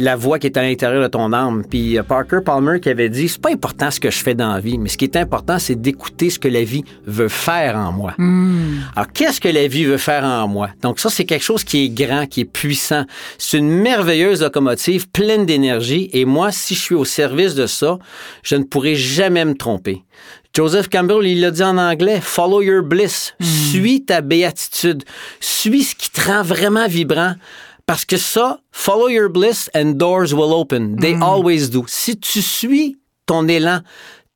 la 0.00 0.16
voix 0.16 0.38
qui 0.38 0.46
est 0.46 0.56
à 0.56 0.62
l'intérieur 0.62 1.02
de 1.02 1.08
ton 1.08 1.32
âme. 1.32 1.62
Puis 1.68 1.98
euh, 1.98 2.02
Parker 2.02 2.40
Palmer 2.44 2.80
qui 2.80 2.88
avait 2.88 3.08
dit, 3.08 3.28
c'est 3.28 3.40
pas 3.40 3.52
important 3.52 3.90
ce 3.90 4.00
que 4.00 4.10
je 4.10 4.18
fais 4.18 4.34
dans 4.34 4.52
la 4.52 4.60
vie, 4.60 4.78
mais 4.78 4.88
ce 4.88 4.96
qui 4.96 5.04
est 5.04 5.16
important, 5.16 5.58
c'est 5.58 5.80
d'écouter 5.80 6.30
ce 6.30 6.38
que 6.38 6.48
la 6.48 6.64
vie 6.64 6.84
veut 7.06 7.28
faire 7.28 7.76
en 7.76 7.92
moi. 7.92 8.14
Alors, 8.96 9.12
qu'est-ce 9.12 9.40
que 9.40 9.48
la 9.48 9.68
vie 9.68 9.84
veut 9.84 9.98
faire 9.98 10.24
en 10.24 10.48
moi? 10.48 10.70
Donc, 10.82 10.98
ça, 10.98 11.10
c'est 11.10 11.24
quelque 11.24 11.44
chose 11.44 11.64
qui 11.64 11.84
est 11.84 11.88
grand, 11.90 12.26
qui 12.26 12.40
est 12.40 12.50
puissant. 12.50 13.04
C'est 13.38 13.58
une 13.58 13.70
merveilleuse 13.70 14.42
locomotive 14.42 15.08
pleine 15.10 15.44
d'énergie. 15.44 16.08
Et 16.12 16.24
moi, 16.24 16.50
si 16.50 16.74
je 16.74 16.80
suis 16.80 16.94
au 16.94 17.04
service 17.04 17.54
de 17.54 17.66
ça, 17.66 17.98
je 18.42 18.56
ne 18.56 18.64
pourrai 18.64 18.94
jamais 18.94 19.44
me 19.44 19.54
tromper. 19.54 20.02
Joseph 20.54 20.88
Campbell, 20.88 21.26
il 21.26 21.40
l'a 21.40 21.50
dit 21.50 21.62
en 21.62 21.78
anglais, 21.78 22.20
follow 22.20 22.60
your 22.60 22.82
bliss. 22.82 23.34
Suis 23.40 24.04
ta 24.04 24.20
béatitude. 24.20 25.04
Suis 25.40 25.84
ce 25.84 25.94
qui 25.94 26.10
te 26.10 26.20
rend 26.20 26.42
vraiment 26.42 26.88
vibrant. 26.88 27.34
Parce 27.86 28.04
que 28.04 28.16
ça, 28.16 28.60
follow 28.72 29.08
your 29.08 29.30
bliss 29.30 29.70
and 29.74 29.92
doors 29.96 30.32
will 30.32 30.52
open. 30.52 30.96
They 30.96 31.16
always 31.20 31.70
do. 31.70 31.84
Si 31.88 32.18
tu 32.18 32.42
suis 32.42 32.98
ton 33.26 33.48
élan, 33.48 33.80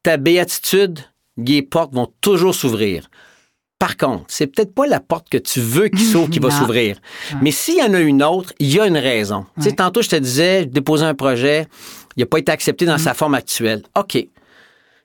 ta 0.03 0.17
béatitude, 0.17 1.01
les 1.37 1.63
portes 1.63 1.95
vont 1.95 2.13
toujours 2.21 2.55
s'ouvrir. 2.55 3.09
Par 3.79 3.97
contre, 3.97 4.25
c'est 4.29 4.47
peut-être 4.47 4.75
pas 4.75 4.87
la 4.87 5.01
porte 5.01 5.29
que 5.29 5.37
tu 5.37 5.61
veux 5.61 5.89
qu'il 5.89 6.07
s'ouvre 6.07 6.31
qui 6.31 6.39
va 6.39 6.51
s'ouvrir. 6.59 6.97
Mais 7.43 7.51
s'il 7.51 7.79
y 7.79 7.83
en 7.83 7.93
a 7.93 8.01
une 8.01 8.23
autre, 8.23 8.53
il 8.59 8.73
y 8.73 8.81
a 8.81 8.87
une 8.87 8.97
raison. 8.97 9.47
Tu 9.57 9.65
sais, 9.65 9.73
tantôt, 9.73 10.01
je 10.01 10.09
te 10.09 10.17
disais, 10.17 10.63
je 10.63 10.69
déposais 10.69 11.05
un 11.05 11.15
projet, 11.15 11.67
il 12.17 12.21
n'a 12.21 12.27
pas 12.27 12.39
été 12.39 12.51
accepté 12.53 12.87
dans 12.87 12.99
sa 12.99 13.15
forme 13.15 13.35
actuelle. 13.35 13.83
OK. 13.99 14.27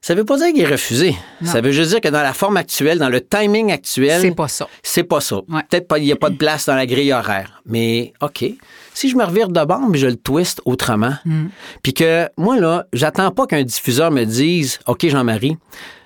Ça 0.01 0.15
veut 0.15 0.23
pas 0.23 0.37
dire 0.37 0.47
qu'il 0.53 0.61
est 0.61 0.65
refusé. 0.65 1.15
Non. 1.41 1.51
Ça 1.51 1.59
veut 1.59 1.71
juste 1.73 1.89
dire 1.89 1.99
que 1.99 2.07
dans 2.07 2.21
la 2.21 2.33
forme 2.33 2.55
actuelle, 2.55 2.99
dans 2.99 3.09
le 3.09 3.19
timing 3.19 3.71
actuel, 3.71 4.21
C'est 4.21 4.31
pas 4.35 4.47
ça. 4.47 4.67
c'est 4.81 5.03
pas 5.03 5.19
ça. 5.19 5.37
Ouais. 5.49 5.61
Peut-être 5.69 5.87
pas, 5.89 5.97
il 5.99 6.05
n'y 6.05 6.11
a 6.13 6.15
pas 6.15 6.29
de 6.29 6.37
place 6.37 6.65
dans 6.67 6.75
la 6.75 6.85
grille 6.85 7.11
horaire. 7.11 7.61
Mais 7.65 8.13
OK. 8.21 8.45
Si 8.93 9.09
je 9.09 9.15
me 9.17 9.23
revire 9.25 9.49
de 9.49 9.63
bord, 9.65 9.87
mais 9.89 9.97
je 9.97 10.07
le 10.07 10.15
twist 10.15 10.61
autrement, 10.65 11.13
puis 11.83 11.93
que 11.93 12.27
moi, 12.37 12.57
là, 12.59 12.85
j'attends 12.93 13.31
pas 13.31 13.45
qu'un 13.45 13.63
diffuseur 13.63 14.09
me 14.11 14.23
dise 14.23 14.79
OK, 14.87 15.07
Jean-Marie, 15.07 15.57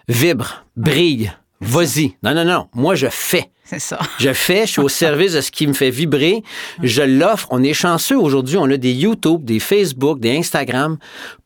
vibre, 0.07 0.65
brille, 0.75 1.31
vas-y. 1.61 2.15
Non, 2.23 2.33
non, 2.33 2.45
non. 2.45 2.67
Moi, 2.73 2.95
je 2.95 3.07
fais. 3.09 3.49
C'est 3.63 3.79
ça. 3.79 3.99
Je 4.19 4.33
fais, 4.33 4.65
je 4.65 4.71
suis 4.73 4.81
au 4.81 4.89
service 4.89 5.33
de 5.33 5.41
ce 5.41 5.49
qui 5.49 5.65
me 5.67 5.73
fait 5.73 5.89
vibrer. 5.89 6.43
Je 6.81 7.01
l'offre. 7.01 7.47
On 7.51 7.63
est 7.63 7.73
chanceux 7.73 8.17
aujourd'hui. 8.17 8.57
On 8.57 8.69
a 8.69 8.77
des 8.77 8.91
YouTube, 8.91 9.43
des 9.45 9.59
Facebook, 9.59 10.19
des 10.19 10.35
Instagram 10.37 10.97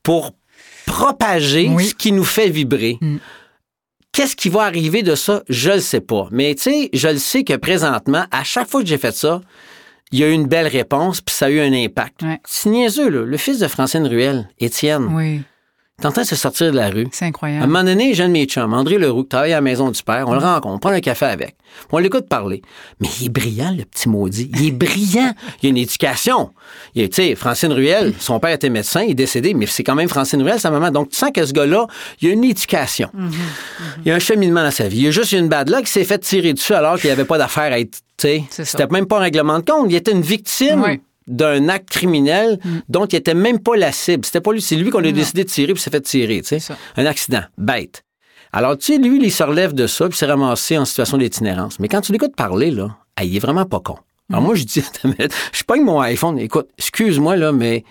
pour 0.02 0.32
propager 0.88 1.70
Oui. 1.70 1.86
ce 1.86 1.94
qui 1.94 2.12
nous 2.12 2.24
fait 2.24 2.50
vibrer. 2.50 2.98
Mm. 3.02 3.18
Qu'est-ce 4.12 4.36
qui 4.36 4.50
va 4.50 4.64
arriver 4.64 5.04
de 5.04 5.14
ça? 5.14 5.44
Je 5.48 5.70
le 5.72 5.80
sais 5.80 6.02
pas. 6.02 6.28
Mais 6.32 6.56
tu 6.56 6.64
sais, 6.64 6.90
je 6.94 7.08
le 7.08 7.20
sais 7.20 7.44
que 7.44 7.54
présentement, 7.56 8.26
à 8.32 8.44
chaque 8.44 8.68
fois 8.68 8.82
que 8.82 8.88
j'ai 8.88 8.98
fait 8.98 9.16
ça, 9.16 9.42
il 10.12 10.18
y 10.20 10.24
a 10.24 10.30
eu 10.30 10.32
une 10.32 10.48
belle 10.48 10.68
réponse, 10.68 11.22
puis 11.22 11.36
ça 11.36 11.46
a 11.48 11.50
eu 11.50 11.60
un 11.60 11.72
impact. 11.74 12.24
Ouais. 12.24 12.40
C'est 12.46 12.70
niaiseux, 12.70 13.10
là. 13.10 13.26
Le 13.26 13.38
fils 13.38 13.60
de 13.60 13.68
Francine 13.68 14.08
Ruel, 14.08 14.50
Étienne, 14.58 15.10
Oui, 15.14 15.42
en 16.06 16.12
train 16.12 16.22
de 16.22 16.28
se 16.28 16.36
sortir 16.36 16.72
de 16.72 16.78
la 16.78 16.92
rue. 16.92 17.08
c'est 17.12 17.26
À 17.26 17.26
un 17.26 17.30
incroyable. 17.30 17.66
moment 17.66 17.84
donné, 17.84 18.14
j'ai 18.14 18.22
un 18.22 18.28
de 18.28 18.34
mes 18.34 18.46
chums, 18.46 18.72
André 18.72 19.00
Leroux, 19.00 19.24
qui 19.24 19.30
travaille 19.30 19.54
à 19.54 19.56
la 19.56 19.62
maison 19.62 19.90
du 19.90 20.04
père. 20.04 20.26
On 20.28 20.34
le 20.34 20.38
rencontre, 20.38 20.68
on 20.76 20.78
prend 20.78 20.92
un 20.92 21.00
café 21.00 21.26
avec. 21.26 21.56
On 21.92 21.98
l'écoute 21.98 22.30
parler. 22.30 22.62
Mais 23.00 23.08
il 23.20 23.26
est 23.26 23.30
brillant, 23.30 23.74
le 23.76 23.84
petit 23.84 24.08
maudit. 24.08 24.52
Il 24.54 24.68
est 24.68 24.72
brillant. 24.72 25.34
Il 25.64 25.66
a 25.66 25.70
une 25.72 25.78
éducation. 25.78 26.52
Il 26.94 27.10
tu 27.10 27.16
sais, 27.16 27.34
Francine 27.36 27.72
Ruel, 27.74 28.14
son 28.20 28.40
père 28.40 28.52
était 28.52 28.70
médecin, 28.70 29.02
il 29.02 29.12
est 29.12 29.16
décédé, 29.16 29.56
mais 29.56 29.66
c'est 29.66 29.84
quand 29.84 29.96
même 29.96 30.08
Francine 30.08 30.44
Ruel, 30.44 30.60
sa 30.60 30.70
maman. 30.70 30.92
Donc, 30.92 31.10
tu 31.10 31.18
sens 31.18 31.32
que 31.34 31.44
ce 31.44 31.52
gars-là, 31.52 31.88
il 32.22 32.30
a 32.30 32.34
une 32.34 32.44
éducation. 32.44 33.10
Il 34.06 34.12
a 34.12 34.16
un 34.16 34.20
cheminement 34.20 34.62
dans 34.62 34.70
sa 34.72 34.88
vie. 34.88 35.00
Il 35.00 35.08
a 35.08 35.12
juste 35.12 35.32
une 35.32 35.48
bad 35.50 35.68
luck 35.68 35.86
qui 35.86 35.92
s'est 35.92 36.04
fait 36.04 36.20
tirer 36.20 36.54
dessus 36.54 36.76
alors 36.76 36.98
qu'il 37.00 37.08
n'y 37.08 37.14
avait 37.14 37.26
pas 37.26 37.40
d'affaire 37.40 37.74
à 37.74 37.80
être, 37.80 37.98
tu 38.18 38.28
sais. 38.28 38.44
C'était 38.52 38.86
même 38.92 39.08
pas 39.08 39.18
un 39.18 39.22
règlement 39.22 39.58
de 39.58 39.66
compte. 39.66 39.88
Il 39.90 39.96
était 39.96 40.12
une 40.12 40.22
victime. 40.22 40.84
Oui. 40.84 41.02
D'un 41.28 41.70
acte 41.70 41.90
criminel 41.90 42.60
dont 42.90 43.06
il 43.06 43.16
était 43.16 43.34
même 43.34 43.60
pas 43.60 43.76
la 43.76 43.92
cible. 43.92 44.26
C'était 44.26 44.42
pas 44.42 44.54
lui, 44.54 44.62
c'est 44.62 44.76
lui 44.76 44.90
qu'on 44.90 45.04
a 45.04 45.12
décidé 45.12 45.44
de 45.44 45.50
tirer 45.50 45.74
puis 45.74 45.82
s'est 45.82 45.92
fait 45.92 46.02
tirer, 46.02 46.42
tu 46.42 46.60
sais. 46.60 46.74
Un 46.96 47.06
accident, 47.06 47.44
bête. 47.58 48.04
Alors, 48.54 48.78
tu 48.78 48.94
sais, 48.94 48.98
lui, 48.98 49.20
il 49.22 49.32
se 49.32 49.44
relève 49.44 49.74
de 49.74 49.88
ça, 49.88 50.08
puis 50.08 50.18
s'est 50.18 50.26
ramassé 50.26 50.78
en 50.78 50.86
situation 50.86 51.18
d'itinérance. 51.18 51.80
Mais 51.80 51.88
quand 51.88 52.02
tu 52.02 52.12
l'écoutes 52.12 52.36
parler, 52.36 52.72
là, 52.72 52.96
ah, 53.16 53.24
il 53.24 53.36
est 53.36 53.40
vraiment 53.40 53.66
pas 53.66 53.80
con. 53.80 53.98
Alors, 54.32 54.42
moi, 54.42 54.56
je 54.56 54.64
dis, 54.64 54.84
je 55.54 55.64
pogne 55.64 55.84
mon 55.84 56.00
iPhone, 56.00 56.40
écoute, 56.40 56.70
excuse-moi, 56.78 57.36
là, 57.36 57.52
mais 57.52 57.84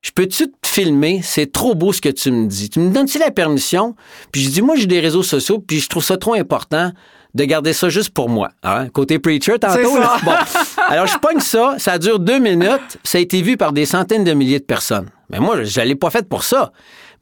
je 0.00 0.10
peux-tu 0.10 0.48
te 0.50 0.68
filmer? 0.68 1.20
C'est 1.22 1.52
trop 1.52 1.74
beau 1.74 1.92
ce 1.92 2.00
que 2.00 2.08
tu 2.08 2.30
me 2.30 2.46
dis. 2.46 2.70
Tu 2.70 2.80
me 2.80 2.92
donnes-tu 2.92 3.18
la 3.18 3.30
permission? 3.30 3.94
Puis 4.32 4.42
je 4.42 4.50
dis, 4.50 4.62
moi, 4.62 4.76
j'ai 4.76 4.86
des 4.86 5.00
réseaux 5.00 5.22
sociaux, 5.22 5.58
puis 5.58 5.80
je 5.80 5.88
trouve 5.88 6.04
ça 6.04 6.16
trop 6.16 6.34
important 6.34 6.92
de 7.34 7.44
garder 7.44 7.72
ça 7.72 7.88
juste 7.88 8.10
pour 8.10 8.28
moi. 8.28 8.50
Hein? 8.62 8.88
Côté 8.88 9.18
preacher, 9.18 9.58
tantôt. 9.58 9.98
Là. 9.98 10.16
Bon. 10.24 10.32
Alors, 10.88 11.06
je 11.06 11.18
pogne 11.18 11.40
ça, 11.40 11.74
ça 11.78 11.98
dure 11.98 12.18
deux 12.18 12.38
minutes, 12.38 12.98
ça 13.04 13.18
a 13.18 13.20
été 13.20 13.40
vu 13.42 13.56
par 13.56 13.72
des 13.72 13.86
centaines 13.86 14.24
de 14.24 14.32
milliers 14.32 14.58
de 14.60 14.64
personnes. 14.64 15.08
Mais 15.30 15.38
moi, 15.38 15.62
je 15.64 15.80
ne 15.80 15.86
l'ai 15.86 15.94
pas 15.94 16.10
fait 16.10 16.28
pour 16.28 16.44
ça. 16.44 16.72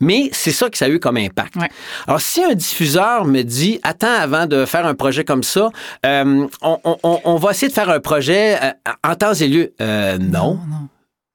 Mais 0.02 0.30
c'est 0.32 0.50
ça 0.50 0.70
que 0.70 0.78
ça 0.78 0.86
a 0.86 0.88
eu 0.88 0.98
comme 0.98 1.18
impact. 1.18 1.56
Ouais. 1.56 1.68
Alors, 2.06 2.20
si 2.22 2.42
un 2.42 2.54
diffuseur 2.54 3.26
me 3.26 3.42
dit, 3.42 3.78
attends, 3.82 4.14
avant 4.18 4.46
de 4.46 4.64
faire 4.64 4.86
un 4.86 4.94
projet 4.94 5.24
comme 5.24 5.42
ça, 5.42 5.68
euh, 6.06 6.46
on, 6.62 6.78
on- 6.84 6.96
on- 7.02 7.20
on 7.24 7.36
va 7.36 7.50
essayer 7.50 7.68
de 7.68 7.74
faire 7.74 7.90
un 7.90 8.00
projet 8.00 8.58
euh, 8.62 8.70
en 9.06 9.14
temps 9.14 9.34
et 9.34 9.46
lieu. 9.46 9.74
Euh, 9.82 10.16
non. 10.18 10.54
non. 10.54 10.88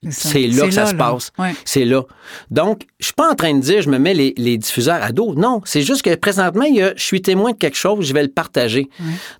C'est 0.09 0.47
là 0.47 0.65
que 0.65 0.71
ça 0.71 0.85
se 0.85 0.95
passe. 0.95 1.31
Ouais. 1.37 1.53
C'est 1.65 1.85
là. 1.85 2.03
Donc, 2.51 2.83
je 2.99 3.05
suis 3.05 3.13
pas 3.13 3.31
en 3.31 3.35
train 3.35 3.53
de 3.53 3.59
dire 3.61 3.81
je 3.81 3.89
me 3.89 3.97
mets 3.97 4.13
les, 4.13 4.33
les 4.37 4.57
diffuseurs 4.57 5.01
à 5.01 5.11
dos. 5.11 5.33
Non, 5.35 5.61
c'est 5.65 5.81
juste 5.81 6.01
que 6.01 6.13
présentement, 6.15 6.63
il 6.63 6.75
y 6.75 6.81
a, 6.81 6.93
je 6.95 7.03
suis 7.03 7.21
témoin 7.21 7.51
de 7.51 7.57
quelque 7.57 7.77
chose, 7.77 8.05
je 8.05 8.13
vais 8.13 8.23
le 8.23 8.29
partager. 8.29 8.89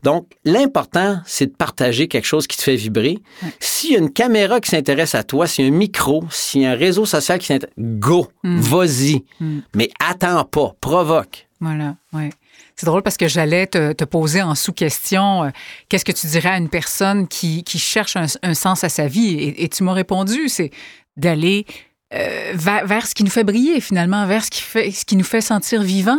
Donc, 0.03 0.27
l'important, 0.43 1.19
c'est 1.25 1.47
de 1.47 1.55
partager 1.55 2.07
quelque 2.07 2.25
chose 2.25 2.47
qui 2.47 2.57
te 2.57 2.63
fait 2.63 2.75
vibrer. 2.75 3.19
S'il 3.59 3.93
y 3.93 3.95
a 3.95 3.99
une 3.99 4.11
caméra 4.11 4.59
qui 4.59 4.69
s'intéresse 4.69 5.15
à 5.15 5.23
toi, 5.23 5.47
s'il 5.47 5.65
y 5.65 5.67
a 5.69 5.71
un 5.71 5.75
micro, 5.75 6.23
s'il 6.29 6.61
y 6.61 6.65
a 6.65 6.71
un 6.71 6.75
réseau 6.75 7.05
social 7.05 7.39
qui 7.39 7.47
s'intéresse, 7.47 7.75
go, 7.77 8.27
vas-y. 8.43 9.23
Mais 9.75 9.89
attends 9.99 10.43
pas, 10.45 10.73
provoque. 10.81 11.47
Voilà, 11.61 11.95
oui. 12.13 12.29
C'est 12.77 12.85
drôle 12.85 13.03
parce 13.03 13.17
que 13.17 13.27
j'allais 13.27 13.67
te, 13.67 13.93
te 13.93 14.03
poser 14.03 14.41
en 14.41 14.53
sous-question 14.55 15.45
euh, 15.45 15.49
qu'est-ce 15.89 16.03
que 16.05 16.11
tu 16.11 16.27
dirais 16.27 16.49
à 16.49 16.57
une 16.57 16.69
personne 16.69 17.27
qui, 17.27 17.63
qui 17.63 17.79
cherche 17.79 18.15
un, 18.17 18.25
un 18.43 18.53
sens 18.53 18.83
à 18.83 18.89
sa 18.89 19.07
vie? 19.07 19.33
Et, 19.35 19.63
et 19.63 19.69
tu 19.69 19.83
m'as 19.83 19.93
répondu, 19.93 20.49
c'est 20.49 20.71
d'aller 21.15 21.65
euh, 22.13 22.51
vers, 22.53 22.85
vers 22.85 23.07
ce 23.07 23.15
qui 23.15 23.23
nous 23.23 23.29
fait 23.31 23.43
briller 23.45 23.79
finalement, 23.81 24.25
vers 24.27 24.43
ce 24.43 24.51
qui, 24.51 24.61
fait, 24.61 24.91
ce 24.91 25.05
qui 25.05 25.15
nous 25.15 25.23
fait 25.23 25.41
sentir 25.41 25.81
vivant. 25.83 26.17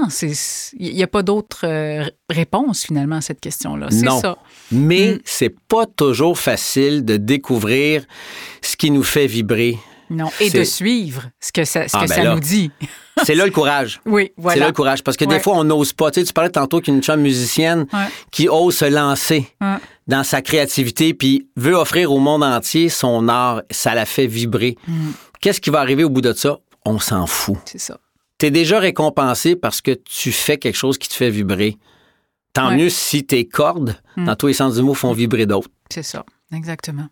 Il 0.78 0.94
n'y 0.94 1.02
a 1.02 1.06
pas 1.06 1.22
d'autre 1.22 1.60
euh, 1.64 2.04
réponse 2.30 2.84
finalement 2.84 3.16
à 3.16 3.20
cette 3.20 3.40
question-là. 3.40 3.88
C'est 3.90 4.06
Non. 4.06 4.20
ça. 4.20 4.36
Mais 4.72 5.14
Mm. 5.14 5.18
c'est 5.24 5.54
pas 5.68 5.84
toujours 5.86 6.38
facile 6.38 7.04
de 7.04 7.16
découvrir 7.18 8.04
ce 8.62 8.76
qui 8.76 8.90
nous 8.90 9.04
fait 9.04 9.26
vibrer. 9.26 9.78
Non. 10.10 10.30
Et 10.40 10.50
C'est- 10.50 10.58
de 10.58 10.64
suivre 10.64 11.24
ce 11.40 11.52
que 11.52 11.64
ça, 11.64 11.88
ce 11.88 11.96
Ah, 11.96 12.04
que 12.04 12.08
ben 12.08 12.14
ça 12.14 12.22
là. 12.24 12.34
nous 12.34 12.40
dit. 12.40 12.70
C'est 13.24 13.34
là 13.34 13.44
le 13.46 13.50
courage. 13.50 14.00
Oui, 14.04 14.32
C'est 14.36 14.42
voilà. 14.42 14.60
là 14.60 14.66
le 14.68 14.72
courage. 14.72 15.02
Parce 15.02 15.16
que 15.16 15.24
des 15.24 15.40
fois, 15.40 15.54
on 15.56 15.64
n'ose 15.64 15.92
pas. 15.92 16.10
Tu 16.10 16.20
sais, 16.20 16.26
tu 16.26 16.32
parlais 16.32 16.50
tantôt 16.50 16.80
qu'une 16.80 17.02
chum 17.02 17.20
musicienne 17.20 17.86
Ouais. 17.92 18.06
qui 18.30 18.48
ose 18.48 18.76
se 18.76 18.84
lancer 18.84 19.48
Ouais. 19.60 19.76
dans 20.06 20.22
sa 20.22 20.42
créativité 20.42 21.14
puis 21.14 21.48
veut 21.56 21.74
offrir 21.74 22.12
au 22.12 22.18
monde 22.18 22.44
entier 22.44 22.88
son 22.90 23.28
art. 23.28 23.62
Ça 23.70 23.94
la 23.94 24.04
fait 24.04 24.26
vibrer. 24.26 24.76
Mm. 24.86 25.10
Qu'est-ce 25.40 25.60
qui 25.60 25.70
va 25.70 25.80
arriver 25.80 26.04
au 26.04 26.10
bout 26.10 26.20
de 26.20 26.32
ça? 26.34 26.58
On 26.84 26.98
s'en 26.98 27.26
fout. 27.26 27.56
C'est 27.64 27.78
ça. 27.78 27.98
Tu 28.38 28.46
es 28.46 28.50
déjà 28.50 28.78
récompensé 28.78 29.56
parce 29.56 29.80
que 29.80 29.92
tu 29.92 30.30
fais 30.30 30.58
quelque 30.58 30.76
chose 30.76 30.98
qui 30.98 31.08
te 31.08 31.14
fait 31.14 31.30
vibrer. 31.30 31.78
Tant 32.52 32.70
mieux 32.70 32.90
si 32.90 33.24
tes 33.24 33.46
cordes, 33.48 33.96
Mm. 34.16 34.24
dans 34.26 34.36
tous 34.36 34.46
les 34.48 34.52
sens 34.54 34.74
du 34.74 34.82
mot, 34.82 34.92
font 34.94 35.12
vibrer 35.12 35.46
d'autres. 35.46 35.68
C'est 35.90 36.02
ça, 36.02 36.24
exactement. 36.54 37.06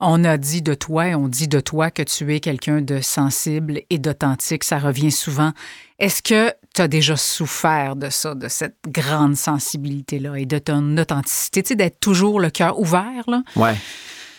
On 0.00 0.22
a 0.24 0.36
dit 0.36 0.62
de 0.62 0.74
toi 0.74 1.08
et 1.08 1.14
on 1.16 1.26
dit 1.28 1.48
de 1.48 1.58
toi 1.58 1.90
que 1.90 2.02
tu 2.02 2.32
es 2.32 2.38
quelqu'un 2.38 2.80
de 2.80 3.00
sensible 3.00 3.80
et 3.90 3.98
d'authentique. 3.98 4.62
Ça 4.62 4.78
revient 4.78 5.10
souvent. 5.10 5.52
Est-ce 5.98 6.22
que 6.22 6.52
tu 6.74 6.82
as 6.82 6.86
déjà 6.88 7.16
souffert 7.16 7.96
de 7.96 8.08
ça, 8.08 8.36
de 8.36 8.46
cette 8.46 8.76
grande 8.86 9.34
sensibilité-là 9.36 10.36
et 10.36 10.46
de 10.46 10.58
ton 10.58 10.96
authenticité, 10.98 11.62
tu 11.64 11.68
sais, 11.70 11.74
d'être 11.74 11.98
toujours 11.98 12.38
le 12.38 12.50
cœur 12.50 12.78
ouvert, 12.78 13.24
là? 13.26 13.42
Ouais. 13.56 13.74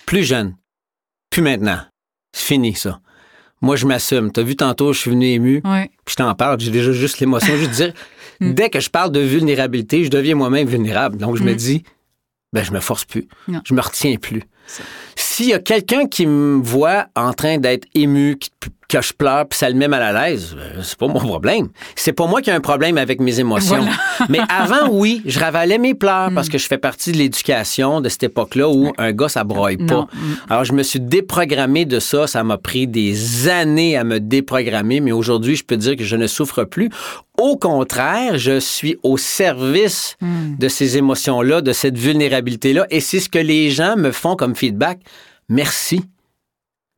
Plus 0.05 0.24
jeune. 0.24 0.55
Plus 1.30 1.41
maintenant. 1.41 1.82
C'est 2.32 2.45
fini, 2.45 2.74
ça. 2.74 3.01
Moi, 3.62 3.76
je 3.76 3.86
m'assume. 3.86 4.32
T'as 4.32 4.43
vu 4.43 4.55
tantôt, 4.55 4.93
je 4.93 4.99
suis 4.99 5.12
venu 5.12 5.26
ému. 5.26 5.62
Oui. 5.66 5.88
Puis 6.05 6.12
je 6.12 6.16
t'en 6.16 6.34
parle, 6.36 6.57
j'ai 6.62 6.72
déjà 6.72 6.93
juste 6.93 7.20
l'émotion. 7.20 7.53
Je 7.57 7.66
veux 7.66 7.68
dire, 7.68 7.93
dès 8.39 8.70
que 8.70 8.80
je 8.80 8.89
parle 8.89 9.12
de 9.12 9.20
vulnérabilité, 9.20 10.05
je 10.05 10.10
deviens 10.10 10.36
moi-même 10.36 10.70
vulnérable. 10.70 11.18
Donc, 11.18 11.36
je 11.36 11.43
me 11.43 11.51
Mm. 11.51 11.57
dis, 11.57 11.84
ben, 12.53 12.64
je 12.64 12.72
me 12.72 12.80
force 12.80 13.03
plus. 13.03 13.28
Non. 13.49 13.60
Je 13.66 13.74
me 13.74 13.82
retiens 13.82 14.16
plus. 14.16 14.43
S'il 15.15 15.47
y 15.47 15.53
a 15.53 15.59
quelqu'un 15.59 16.07
qui 16.07 16.26
me 16.26 16.61
voit 16.61 17.07
en 17.15 17.34
train 17.34 17.57
d'être 17.57 17.88
ému, 17.95 18.38
qui- 18.38 18.51
que 18.90 19.02
je 19.02 19.14
pleure, 19.14 19.48
puis 19.48 19.58
ça 19.58 19.70
le 19.70 19.76
met 19.76 19.88
mal 19.88 20.02
à 20.02 20.12
l'aise, 20.30 20.56
euh, 20.58 20.82
c'est 20.82 20.98
pas 20.98 21.08
mon 21.08 21.20
problème. 21.20 21.70
C'est 21.96 22.12
pas 22.12 22.26
moi 22.28 22.42
qui 22.42 22.50
ai 22.50 22.54
un 22.54 22.60
problème 22.60 22.98
avec 22.98 23.22
mes 23.22 23.40
émotions. 23.40 23.78
Voilà. 23.78 23.92
Mais 24.30 24.40
avant, 24.50 24.90
oui, 24.90 25.22
je 25.26 25.40
ravalais 25.40 25.78
mes 25.78 25.94
pleurs 25.94 26.32
Mm. 26.32 26.36
parce 26.36 26.50
que 26.50 26.58
je 26.58 26.66
fais 26.68 26.78
partie 26.80 27.12
de 27.12 27.18
l'éducation 27.18 28.02
de 28.02 28.10
cette 28.10 28.24
époque-là 28.24 28.68
où 28.68 28.92
un 28.98 29.12
gars, 29.14 29.30
ça 29.30 29.44
broye 29.44 29.78
pas. 29.78 29.84
Non. 29.94 30.08
Mm. 30.12 30.18
Alors, 30.50 30.64
je 30.66 30.74
me 30.74 30.82
suis 30.84 31.00
déprogrammé 31.00 31.86
de 31.86 32.00
ça. 32.00 32.26
Ça 32.28 32.44
m'a 32.44 32.58
pris 32.58 32.88
des 32.88 33.48
années 33.48 33.96
à 33.96 34.04
me 34.04 34.20
déprogrammer, 34.20 35.00
mais 35.02 35.12
aujourd'hui, 35.12 35.56
je 35.56 35.64
peux 35.64 35.78
dire 35.78 35.96
que 35.96 36.04
je 36.04 36.16
ne 36.16 36.26
souffre 36.28 36.64
plus. 36.64 36.90
Au 37.38 37.56
contraire, 37.58 38.38
je 38.40 38.60
suis 38.60 38.98
au 39.04 39.18
service 39.18 40.18
Mm. 40.22 40.58
de 40.58 40.68
ces 40.68 40.98
émotions-là, 40.98 41.62
de 41.62 41.72
cette 41.74 41.98
vulnérabilité-là. 41.98 42.88
Et 42.90 43.00
c'est 43.02 43.20
ce 43.20 43.30
que 43.30 43.38
les 43.40 43.70
gens 43.70 43.96
me 43.98 44.12
font 44.12 44.36
comme 44.36 44.56
feedback. 44.56 45.00
Merci. 45.48 46.02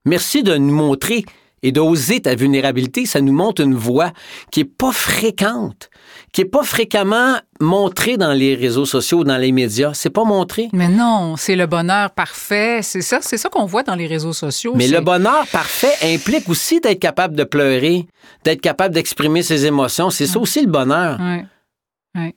Merci 0.05 0.41
de 0.41 0.55
nous 0.55 0.73
montrer 0.73 1.25
et 1.63 1.71
d'oser 1.71 2.21
ta 2.21 2.35
vulnérabilité. 2.35 3.05
Ça 3.05 3.21
nous 3.21 3.33
montre 3.33 3.61
une 3.61 3.75
voie 3.75 4.11
qui 4.51 4.61
est 4.61 4.65
pas 4.65 4.91
fréquente, 4.91 5.89
qui 6.33 6.41
est 6.41 6.45
pas 6.45 6.63
fréquemment 6.63 7.35
montrée 7.59 8.17
dans 8.17 8.33
les 8.33 8.55
réseaux 8.55 8.85
sociaux 8.85 9.19
ou 9.19 9.23
dans 9.23 9.37
les 9.37 9.51
médias. 9.51 9.93
C'est 9.93 10.09
pas 10.09 10.23
montré. 10.23 10.69
Mais 10.73 10.87
non, 10.87 11.35
c'est 11.37 11.55
le 11.55 11.67
bonheur 11.67 12.11
parfait. 12.11 12.81
C'est 12.81 13.01
ça, 13.01 13.19
c'est 13.21 13.37
ça 13.37 13.49
qu'on 13.49 13.65
voit 13.65 13.83
dans 13.83 13.95
les 13.95 14.07
réseaux 14.07 14.33
sociaux. 14.33 14.73
Mais 14.75 14.87
le 14.87 15.01
bonheur 15.01 15.45
parfait 15.51 15.93
implique 16.15 16.49
aussi 16.49 16.79
d'être 16.81 16.99
capable 16.99 17.35
de 17.35 17.43
pleurer, 17.43 18.05
d'être 18.43 18.61
capable 18.61 18.95
d'exprimer 18.95 19.43
ses 19.43 19.65
émotions. 19.65 20.09
C'est 20.09 20.27
ça 20.27 20.39
aussi 20.39 20.61
le 20.61 20.67
bonheur. 20.71 21.19
Ouais. 21.19 21.45
Ouais. 22.15 22.35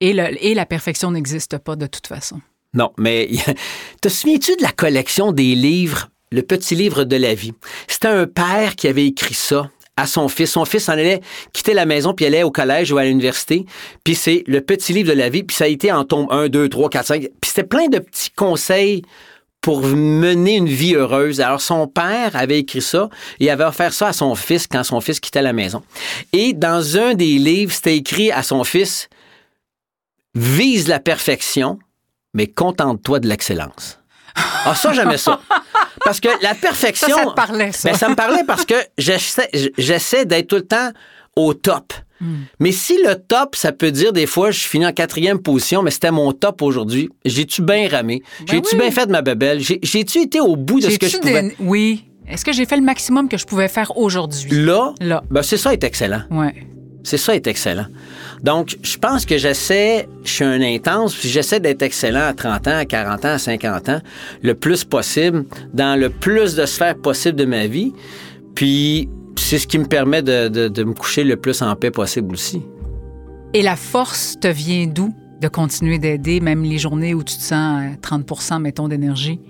Et, 0.00 0.12
le- 0.12 0.36
et 0.44 0.54
la 0.54 0.66
perfection 0.66 1.10
n'existe 1.10 1.58
pas 1.58 1.76
de 1.76 1.86
toute 1.86 2.06
façon. 2.06 2.40
Non, 2.74 2.90
mais 2.98 3.28
te 4.00 4.08
souviens-tu 4.08 4.56
de 4.56 4.62
la 4.62 4.72
collection 4.72 5.30
des 5.32 5.54
livres, 5.54 6.08
le 6.32 6.42
petit 6.42 6.74
livre 6.74 7.04
de 7.04 7.16
la 7.16 7.34
vie? 7.34 7.54
C'était 7.86 8.08
un 8.08 8.26
père 8.26 8.74
qui 8.76 8.88
avait 8.88 9.06
écrit 9.06 9.34
ça 9.34 9.70
à 9.96 10.06
son 10.06 10.28
fils. 10.28 10.52
Son 10.52 10.64
fils 10.64 10.88
en 10.88 10.92
allait 10.92 11.20
quitter 11.52 11.74
la 11.74 11.86
maison 11.86 12.14
puis 12.14 12.26
allait 12.26 12.42
au 12.42 12.50
collège 12.50 12.92
ou 12.92 12.98
à 12.98 13.04
l'université. 13.04 13.66
Puis 14.04 14.14
c'est 14.14 14.44
le 14.46 14.60
petit 14.60 14.92
livre 14.92 15.10
de 15.10 15.16
la 15.16 15.28
vie. 15.28 15.42
Puis 15.42 15.56
ça 15.56 15.64
a 15.64 15.68
été 15.68 15.92
en 15.92 16.04
tome 16.04 16.26
1, 16.30 16.48
2, 16.48 16.68
3, 16.68 16.90
4, 16.90 17.06
5. 17.06 17.20
Puis 17.20 17.30
c'était 17.48 17.64
plein 17.64 17.88
de 17.88 17.98
petits 17.98 18.30
conseils 18.30 19.02
pour 19.60 19.82
mener 19.82 20.56
une 20.56 20.68
vie 20.68 20.94
heureuse. 20.94 21.40
Alors, 21.40 21.60
son 21.60 21.86
père 21.86 22.34
avait 22.34 22.58
écrit 22.58 22.82
ça 22.82 23.08
et 23.38 23.48
avait 23.48 23.64
offert 23.64 23.92
ça 23.92 24.08
à 24.08 24.12
son 24.12 24.34
fils 24.34 24.66
quand 24.66 24.82
son 24.82 25.00
fils 25.00 25.20
quittait 25.20 25.40
la 25.40 25.52
maison. 25.52 25.82
Et 26.32 26.52
dans 26.52 26.98
un 26.98 27.14
des 27.14 27.38
livres, 27.38 27.72
c'était 27.72 27.96
écrit 27.96 28.32
à 28.32 28.42
son 28.42 28.64
fils, 28.64 29.08
vise 30.34 30.88
la 30.88 30.98
perfection, 30.98 31.78
mais 32.34 32.48
contente-toi 32.48 33.20
de 33.20 33.28
l'excellence. 33.28 34.00
Ah, 34.34 34.74
ça, 34.74 34.92
j'aimais 34.92 35.18
ça. 35.18 35.40
Parce 36.04 36.20
que 36.20 36.28
la 36.42 36.50
Ça, 36.50 36.54
perfection. 36.54 37.16
ça 37.16 37.24
te 37.26 37.34
parlait, 37.34 37.72
ça. 37.72 37.90
Ben, 37.90 37.96
ça 37.96 38.08
me 38.08 38.14
parlait 38.14 38.44
parce 38.46 38.64
que 38.64 38.74
j'essaie, 38.98 39.48
j'essaie 39.78 40.24
d'être 40.24 40.48
tout 40.48 40.56
le 40.56 40.66
temps 40.66 40.90
au 41.36 41.54
top. 41.54 41.92
Hmm. 42.20 42.42
Mais 42.60 42.72
si 42.72 42.96
le 43.02 43.14
top, 43.16 43.56
ça 43.56 43.72
peut 43.72 43.90
dire 43.90 44.12
des 44.12 44.26
fois, 44.26 44.50
je 44.50 44.60
finis 44.60 44.86
en 44.86 44.92
quatrième 44.92 45.40
position, 45.40 45.82
mais 45.82 45.90
c'était 45.90 46.10
mon 46.12 46.32
top 46.32 46.62
aujourd'hui, 46.62 47.08
j'ai-tu 47.24 47.62
bien 47.62 47.88
ramé? 47.88 48.22
J'ai-tu 48.46 48.76
Ben 48.76 48.82
oui. 48.84 48.90
bien 48.90 48.90
fait 48.90 49.06
de 49.06 49.12
ma 49.12 49.22
bebelle? 49.22 49.60
J'ai- 49.60 49.80
J'ai-tu 49.82 50.18
été 50.18 50.40
au 50.40 50.54
bout 50.56 50.78
de 50.80 50.88
ce 50.90 50.98
que 50.98 51.06
je 51.06 51.12
J'ai-tu 51.12 51.20
pouvais? 51.26 51.42
des- 51.42 51.54
Oui. 51.60 52.04
Est-ce 52.28 52.44
que 52.44 52.52
j'ai 52.52 52.64
fait 52.64 52.76
le 52.76 52.82
maximum 52.82 53.28
que 53.28 53.36
je 53.36 53.44
pouvais 53.44 53.66
faire 53.68 53.96
aujourd'hui? 53.96 54.50
Là, 54.64 54.94
Là. 55.00 55.22
ben, 55.30 55.42
c'est 55.42 55.56
ça 55.56 55.72
est 55.72 55.82
excellent. 55.82 56.22
Ouais. 56.30 56.54
C'est 57.04 57.16
ça 57.16 57.34
est 57.34 57.46
excellent. 57.46 57.86
Donc, 58.42 58.76
je 58.82 58.96
pense 58.98 59.24
que 59.26 59.36
j'essaie, 59.38 60.08
je 60.24 60.30
suis 60.30 60.44
un 60.44 60.60
intense, 60.60 61.14
puis 61.14 61.28
j'essaie 61.28 61.58
d'être 61.60 61.82
excellent 61.82 62.26
à 62.28 62.32
30 62.32 62.68
ans, 62.68 62.76
à 62.78 62.84
40 62.84 63.24
ans, 63.24 63.28
à 63.28 63.38
50 63.38 63.88
ans, 63.88 64.00
le 64.42 64.54
plus 64.54 64.84
possible, 64.84 65.44
dans 65.74 65.98
le 65.98 66.10
plus 66.10 66.54
de 66.54 66.64
sphères 66.66 66.96
possible 66.96 67.36
de 67.38 67.44
ma 67.44 67.66
vie. 67.66 67.92
Puis, 68.54 69.08
c'est 69.36 69.58
ce 69.58 69.66
qui 69.66 69.78
me 69.78 69.86
permet 69.86 70.22
de, 70.22 70.48
de- 70.48 70.68
de 70.68 70.84
me 70.84 70.92
coucher 70.94 71.24
le 71.24 71.36
plus 71.36 71.60
en 71.62 71.74
paix 71.76 71.90
possible 71.90 72.34
aussi. 72.34 72.62
Et 73.54 73.62
la 73.62 73.76
force 73.76 74.36
te 74.40 74.48
vient 74.48 74.86
d'où 74.86 75.12
de 75.40 75.48
continuer 75.48 75.98
d'aider, 75.98 76.40
même 76.40 76.62
les 76.62 76.78
journées 76.78 77.14
où 77.14 77.22
tu 77.24 77.36
te 77.36 77.42
sens 77.42 77.82
à 77.82 77.96
30% 78.16 78.60
mettons, 78.60 78.86
d'énergie? 78.88 79.40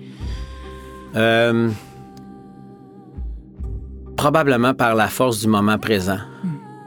Euh, 1.15 1.69
probablement 4.17 4.73
par 4.73 4.95
la 4.95 5.07
force 5.07 5.39
du 5.41 5.47
moment 5.47 5.77
présent. 5.77 6.17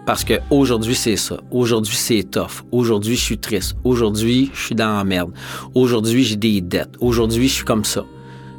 Parce 0.07 0.23
que 0.25 0.35
aujourd'hui 0.51 0.95
c'est 0.95 1.17
ça. 1.17 1.37
Aujourd'hui, 1.51 1.97
c'est 1.97 2.23
tough. 2.31 2.63
Aujourd'hui, 2.71 3.17
je 3.17 3.21
suis 3.23 3.39
triste. 3.39 3.75
Aujourd'hui, 3.83 4.51
je 4.55 4.67
suis 4.67 4.75
dans 4.75 4.97
la 4.97 5.05
merde. 5.05 5.33
Aujourd'hui, 5.75 6.23
j'ai 6.25 6.37
des 6.37 6.61
dettes. 6.61 6.95
Aujourd'hui, 7.01 7.49
je 7.49 7.55
suis 7.55 7.65
comme 7.65 7.85
ça. 7.85 8.05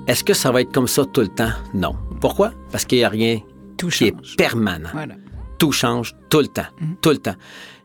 Est-ce 0.07 0.23
que 0.23 0.33
ça 0.33 0.51
va 0.51 0.61
être 0.61 0.71
comme 0.73 0.87
ça 0.87 1.05
tout 1.05 1.21
le 1.21 1.29
temps? 1.29 1.51
Non. 1.73 1.95
Pourquoi? 2.19 2.51
Parce 2.71 2.83
qu'il 2.85 2.97
n'y 2.99 3.03
a 3.05 3.09
rien 3.09 3.39
Tout 3.77 3.87
qui 3.87 4.09
change. 4.09 4.33
est 4.33 4.35
permanent. 4.37 4.89
Voilà. 4.91 5.15
Tout 5.57 5.71
change 5.71 6.15
tout 6.29 6.39
le 6.39 6.47
temps. 6.47 6.67
Tout 7.01 7.09
le 7.11 7.17
temps. 7.17 7.35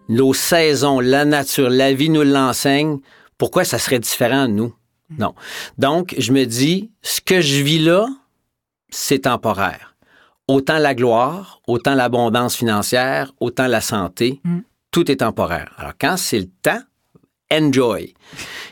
Nos 0.08 0.34
saisons, 0.34 0.98
la 1.00 1.24
nature, 1.24 1.70
la 1.70 1.92
vie 1.94 2.10
nous 2.10 2.22
l'enseigne. 2.24 2.98
Pourquoi 3.38 3.64
ça 3.64 3.78
serait 3.78 4.00
différent 4.00 4.48
nous? 4.48 4.74
Non. 5.18 5.34
Donc, 5.78 6.14
je 6.18 6.32
me 6.32 6.44
dis, 6.46 6.90
ce 7.02 7.20
que 7.20 7.40
je 7.40 7.62
vis 7.62 7.78
là, 7.78 8.06
c'est 8.90 9.20
temporaire. 9.20 9.91
Autant 10.52 10.78
la 10.78 10.94
gloire, 10.94 11.60
autant 11.66 11.94
l'abondance 11.94 12.54
financière, 12.56 13.32
autant 13.40 13.66
la 13.68 13.80
santé, 13.80 14.40
Mm. 14.44 14.58
tout 14.90 15.10
est 15.10 15.16
temporaire. 15.26 15.72
Alors, 15.78 15.94
quand 15.98 16.16
c'est 16.18 16.40
le 16.40 16.50
temps, 16.66 16.82
enjoy. 17.50 18.12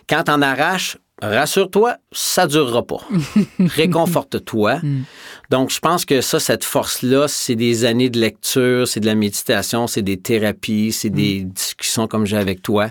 Quand 0.09 0.25
t'en 0.25 0.43
arraches, 0.43 0.99
rassure-toi, 1.23 1.97
ça 2.13 2.47
durera 2.47 2.83
pas. 2.83 3.01
Réconforte-toi. 3.59 4.77
Mm. 4.83 5.03
Donc, 5.51 5.71
je 5.71 5.79
pense 5.81 6.05
que 6.05 6.21
ça, 6.21 6.41
cette 6.41 6.65
force-là, 6.65 7.27
c'est 7.29 7.57
des 7.57 7.85
années 7.85 8.11
de 8.11 8.21
lecture, 8.21 8.87
c'est 8.87 9.01
de 9.01 9.07
la 9.07 9.15
méditation, 9.15 9.87
c'est 9.87 10.03
des 10.03 10.17
thérapies, 10.17 10.93
c'est 10.93 11.11
des 11.11 11.41
discussions 11.45 12.07
comme 12.07 12.25
j'ai 12.25 12.37
avec 12.37 12.63
toi. 12.63 12.89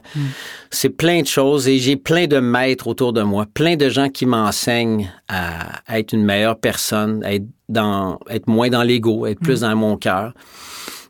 C'est 0.69 0.89
plein 0.89 1.21
de 1.21 1.27
choses 1.27 1.67
et 1.67 1.80
j'ai 1.80 1.95
plein 1.95 2.27
de 2.27 2.39
maîtres 2.39 2.88
autour 2.88 3.13
de 3.13 3.21
moi, 3.21 3.45
plein 3.53 3.75
de 3.75 3.89
gens 3.89 4.09
qui 4.09 4.25
m'enseignent 4.25 5.11
à, 5.27 5.80
à 5.88 5.99
être 5.99 6.13
une 6.13 6.23
meilleure 6.23 6.59
personne, 6.59 7.23
à 7.23 7.34
être, 7.34 7.47
dans, 7.69 8.19
être 8.30 8.47
moins 8.47 8.69
dans 8.69 8.84
l'ego, 8.84 9.25
être 9.25 9.39
plus 9.39 9.61
dans 9.61 9.75
mon 9.75 9.95
cœur. 9.97 10.34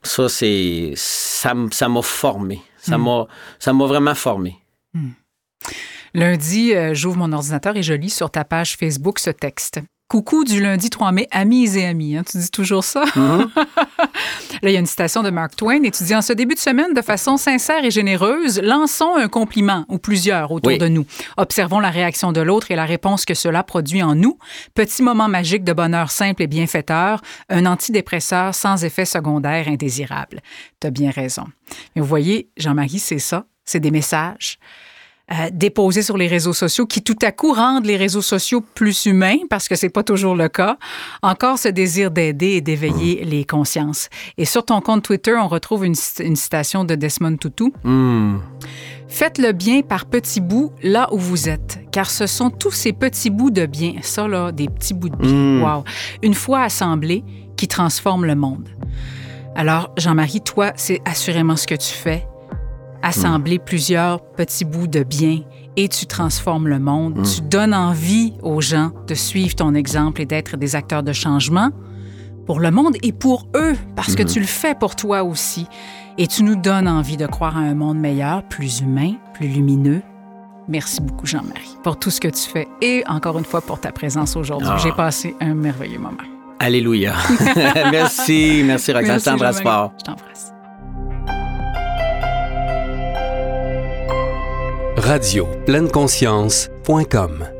Ça, 0.03 0.29
c'est, 0.29 0.93
ça 0.95 1.53
m'a 1.53 2.01
formé. 2.01 2.61
Ça 2.77 2.97
m'a, 2.97 3.27
ça 3.59 3.73
m'a 3.73 3.85
vraiment 3.85 4.15
formé. 4.15 4.55
Lundi, 6.13 6.73
euh, 6.73 6.93
j'ouvre 6.93 7.17
mon 7.17 7.31
ordinateur 7.31 7.75
et 7.77 7.83
je 7.83 7.93
lis 7.93 8.09
sur 8.09 8.29
ta 8.31 8.43
page 8.43 8.75
Facebook 8.77 9.19
ce 9.19 9.29
texte. 9.29 9.79
Coucou 10.07 10.43
du 10.43 10.59
lundi 10.59 10.89
3 10.89 11.11
mai, 11.11 11.27
amis 11.29 11.77
et 11.77 11.85
amis. 11.85 12.17
hein, 12.17 12.23
tu 12.27 12.39
dis 12.39 12.49
toujours 12.49 12.83
ça? 12.83 13.03
Là, 13.15 14.69
il 14.69 14.71
y 14.71 14.75
a 14.75 14.79
une 14.79 14.87
citation 14.87 15.21
de 15.21 15.29
Mark 15.29 15.55
Twain 15.55 15.83
et 15.83 15.91
tu 15.91 16.03
dis 16.03 16.15
En 16.15 16.23
ce 16.23 16.33
début 16.33 16.55
de 16.55 16.59
semaine, 16.59 16.95
de 16.95 17.01
façon 17.03 17.37
sincère 17.37 17.85
et 17.85 17.91
généreuse, 17.91 18.59
lançons 18.59 19.15
un 19.15 19.27
compliment 19.27 19.85
ou 19.87 19.99
plusieurs 19.99 20.51
autour 20.51 20.71
Oui. 20.71 20.77
de 20.79 20.87
nous. 20.87 21.05
Observons 21.37 21.79
la 21.79 21.91
réaction 21.91 22.31
de 22.31 22.41
l'autre 22.41 22.71
et 22.71 22.75
la 22.75 22.85
réponse 22.85 23.23
que 23.23 23.35
cela 23.35 23.61
produit 23.61 24.01
en 24.01 24.15
nous. 24.15 24.39
Petit 24.73 25.03
moment 25.03 25.27
magique 25.29 25.63
de 25.63 25.73
bonheur 25.73 26.09
simple 26.09 26.41
et 26.41 26.47
bienfaiteur, 26.47 27.21
un 27.49 27.67
antidépresseur 27.67 28.55
sans 28.55 28.83
effet 28.83 29.05
secondaire 29.05 29.67
indésirable. 29.67 30.41
Tu 30.81 30.87
as 30.87 30.91
bien 30.91 31.11
raison. 31.11 31.45
Mais 31.95 32.01
vous 32.01 32.07
voyez, 32.07 32.49
Jean-Marie, 32.57 32.97
c'est 32.97 33.19
ça. 33.19 33.45
C'est 33.63 33.79
des 33.79 33.91
messages 33.91 34.57
euh, 35.31 35.49
déposés 35.53 36.01
sur 36.01 36.17
les 36.17 36.27
réseaux 36.27 36.53
sociaux 36.53 36.85
qui 36.85 37.01
tout 37.03 37.17
à 37.21 37.31
coup 37.31 37.53
rendent 37.53 37.85
les 37.85 37.97
réseaux 37.97 38.21
sociaux 38.21 38.61
plus 38.73 39.05
humains 39.05 39.37
parce 39.49 39.67
que 39.67 39.75
c'est 39.75 39.89
pas 39.89 40.03
toujours 40.03 40.35
le 40.35 40.49
cas. 40.49 40.77
Encore 41.21 41.59
ce 41.59 41.67
désir 41.69 42.09
d'aider 42.11 42.51
et 42.53 42.61
d'éveiller 42.61 43.23
les 43.25 43.45
consciences. 43.45 44.09
Et 44.37 44.45
sur 44.45 44.65
ton 44.65 44.81
compte 44.81 45.03
Twitter, 45.03 45.35
on 45.35 45.47
retrouve 45.47 45.85
une, 45.85 45.95
cit- 45.95 46.23
une 46.23 46.35
citation 46.35 46.83
de 46.83 46.95
Desmond 46.95 47.37
Tutu. 47.37 47.71
Hmm. 47.83 48.37
Faites 49.07 49.37
le 49.39 49.51
bien 49.53 49.81
par 49.81 50.05
petits 50.05 50.39
bouts 50.41 50.71
là 50.83 51.07
où 51.11 51.17
vous 51.17 51.49
êtes, 51.49 51.79
car 51.91 52.09
ce 52.11 52.27
sont 52.27 52.49
tous 52.51 52.71
ces 52.71 52.93
petits 52.93 53.31
bouts 53.31 53.49
de 53.49 53.65
bien, 53.65 53.93
ça 54.03 54.27
là, 54.27 54.51
des 54.51 54.67
petits 54.67 54.93
bouts 54.93 55.09
de 55.09 55.15
bien, 55.15 55.31
Mm. 55.33 55.63
wow, 55.63 55.83
une 56.21 56.35
fois 56.35 56.61
assemblés, 56.61 57.23
qui 57.57 57.67
transforment 57.67 58.25
le 58.25 58.35
monde. 58.35 58.69
Alors, 59.55 59.91
Jean-Marie, 59.97 60.41
toi, 60.41 60.73
c'est 60.75 61.01
assurément 61.05 61.55
ce 61.55 61.65
que 61.65 61.73
tu 61.75 61.91
fais. 61.91 62.25
Assembler 63.03 63.59
plusieurs 63.59 64.21
petits 64.21 64.65
bouts 64.65 64.87
de 64.87 65.03
bien 65.03 65.41
et 65.77 65.87
tu 65.87 66.05
transformes 66.05 66.67
le 66.67 66.79
monde. 66.79 67.23
Tu 67.23 67.41
donnes 67.41 67.73
envie 67.73 68.33
aux 68.41 68.61
gens 68.61 68.91
de 69.07 69.13
suivre 69.13 69.55
ton 69.55 69.73
exemple 69.73 70.21
et 70.21 70.25
d'être 70.25 70.57
des 70.57 70.75
acteurs 70.75 71.03
de 71.03 71.13
changement 71.13 71.69
pour 72.45 72.59
le 72.59 72.71
monde 72.71 72.95
et 73.03 73.11
pour 73.11 73.47
eux, 73.55 73.75
parce 73.95 74.15
que 74.15 74.23
tu 74.23 74.39
le 74.39 74.47
fais 74.47 74.73
pour 74.73 74.95
toi 74.95 75.23
aussi. 75.23 75.67
Et 76.17 76.25
tu 76.25 76.43
nous 76.43 76.55
donnes 76.55 76.87
envie 76.87 77.15
de 77.15 77.27
croire 77.27 77.55
à 77.55 77.61
un 77.61 77.75
monde 77.75 77.99
meilleur, 77.99 78.43
plus 78.43 78.81
humain, 78.81 79.13
plus 79.35 79.47
lumineux. 79.47 80.01
Merci 80.67 80.99
beaucoup, 81.01 81.25
Jean-Marie, 81.25 81.77
pour 81.83 81.97
tout 81.97 82.09
ce 82.09 82.19
que 82.19 82.27
tu 82.27 82.41
fais 82.41 82.67
et 82.81 83.03
encore 83.07 83.37
une 83.37 83.45
fois 83.45 83.61
pour 83.61 83.79
ta 83.79 83.91
présence 83.91 84.35
aujourd'hui. 84.35 84.67
Ah. 84.71 84.77
J'ai 84.83 84.91
passé 84.91 85.35
un 85.39 85.53
merveilleux 85.53 85.99
moment. 85.99 86.17
Alléluia. 86.59 87.13
merci, 87.91 88.63
merci 88.65 88.91
Roxane. 88.91 89.19
Je 89.19 89.25
t'embrasse 89.25 89.61
fort. 89.61 89.93
Je 89.99 90.03
t'embrasse. 90.03 90.53
Radio 94.99 95.47
pleine 95.65 95.89
conscience.com 95.89 97.58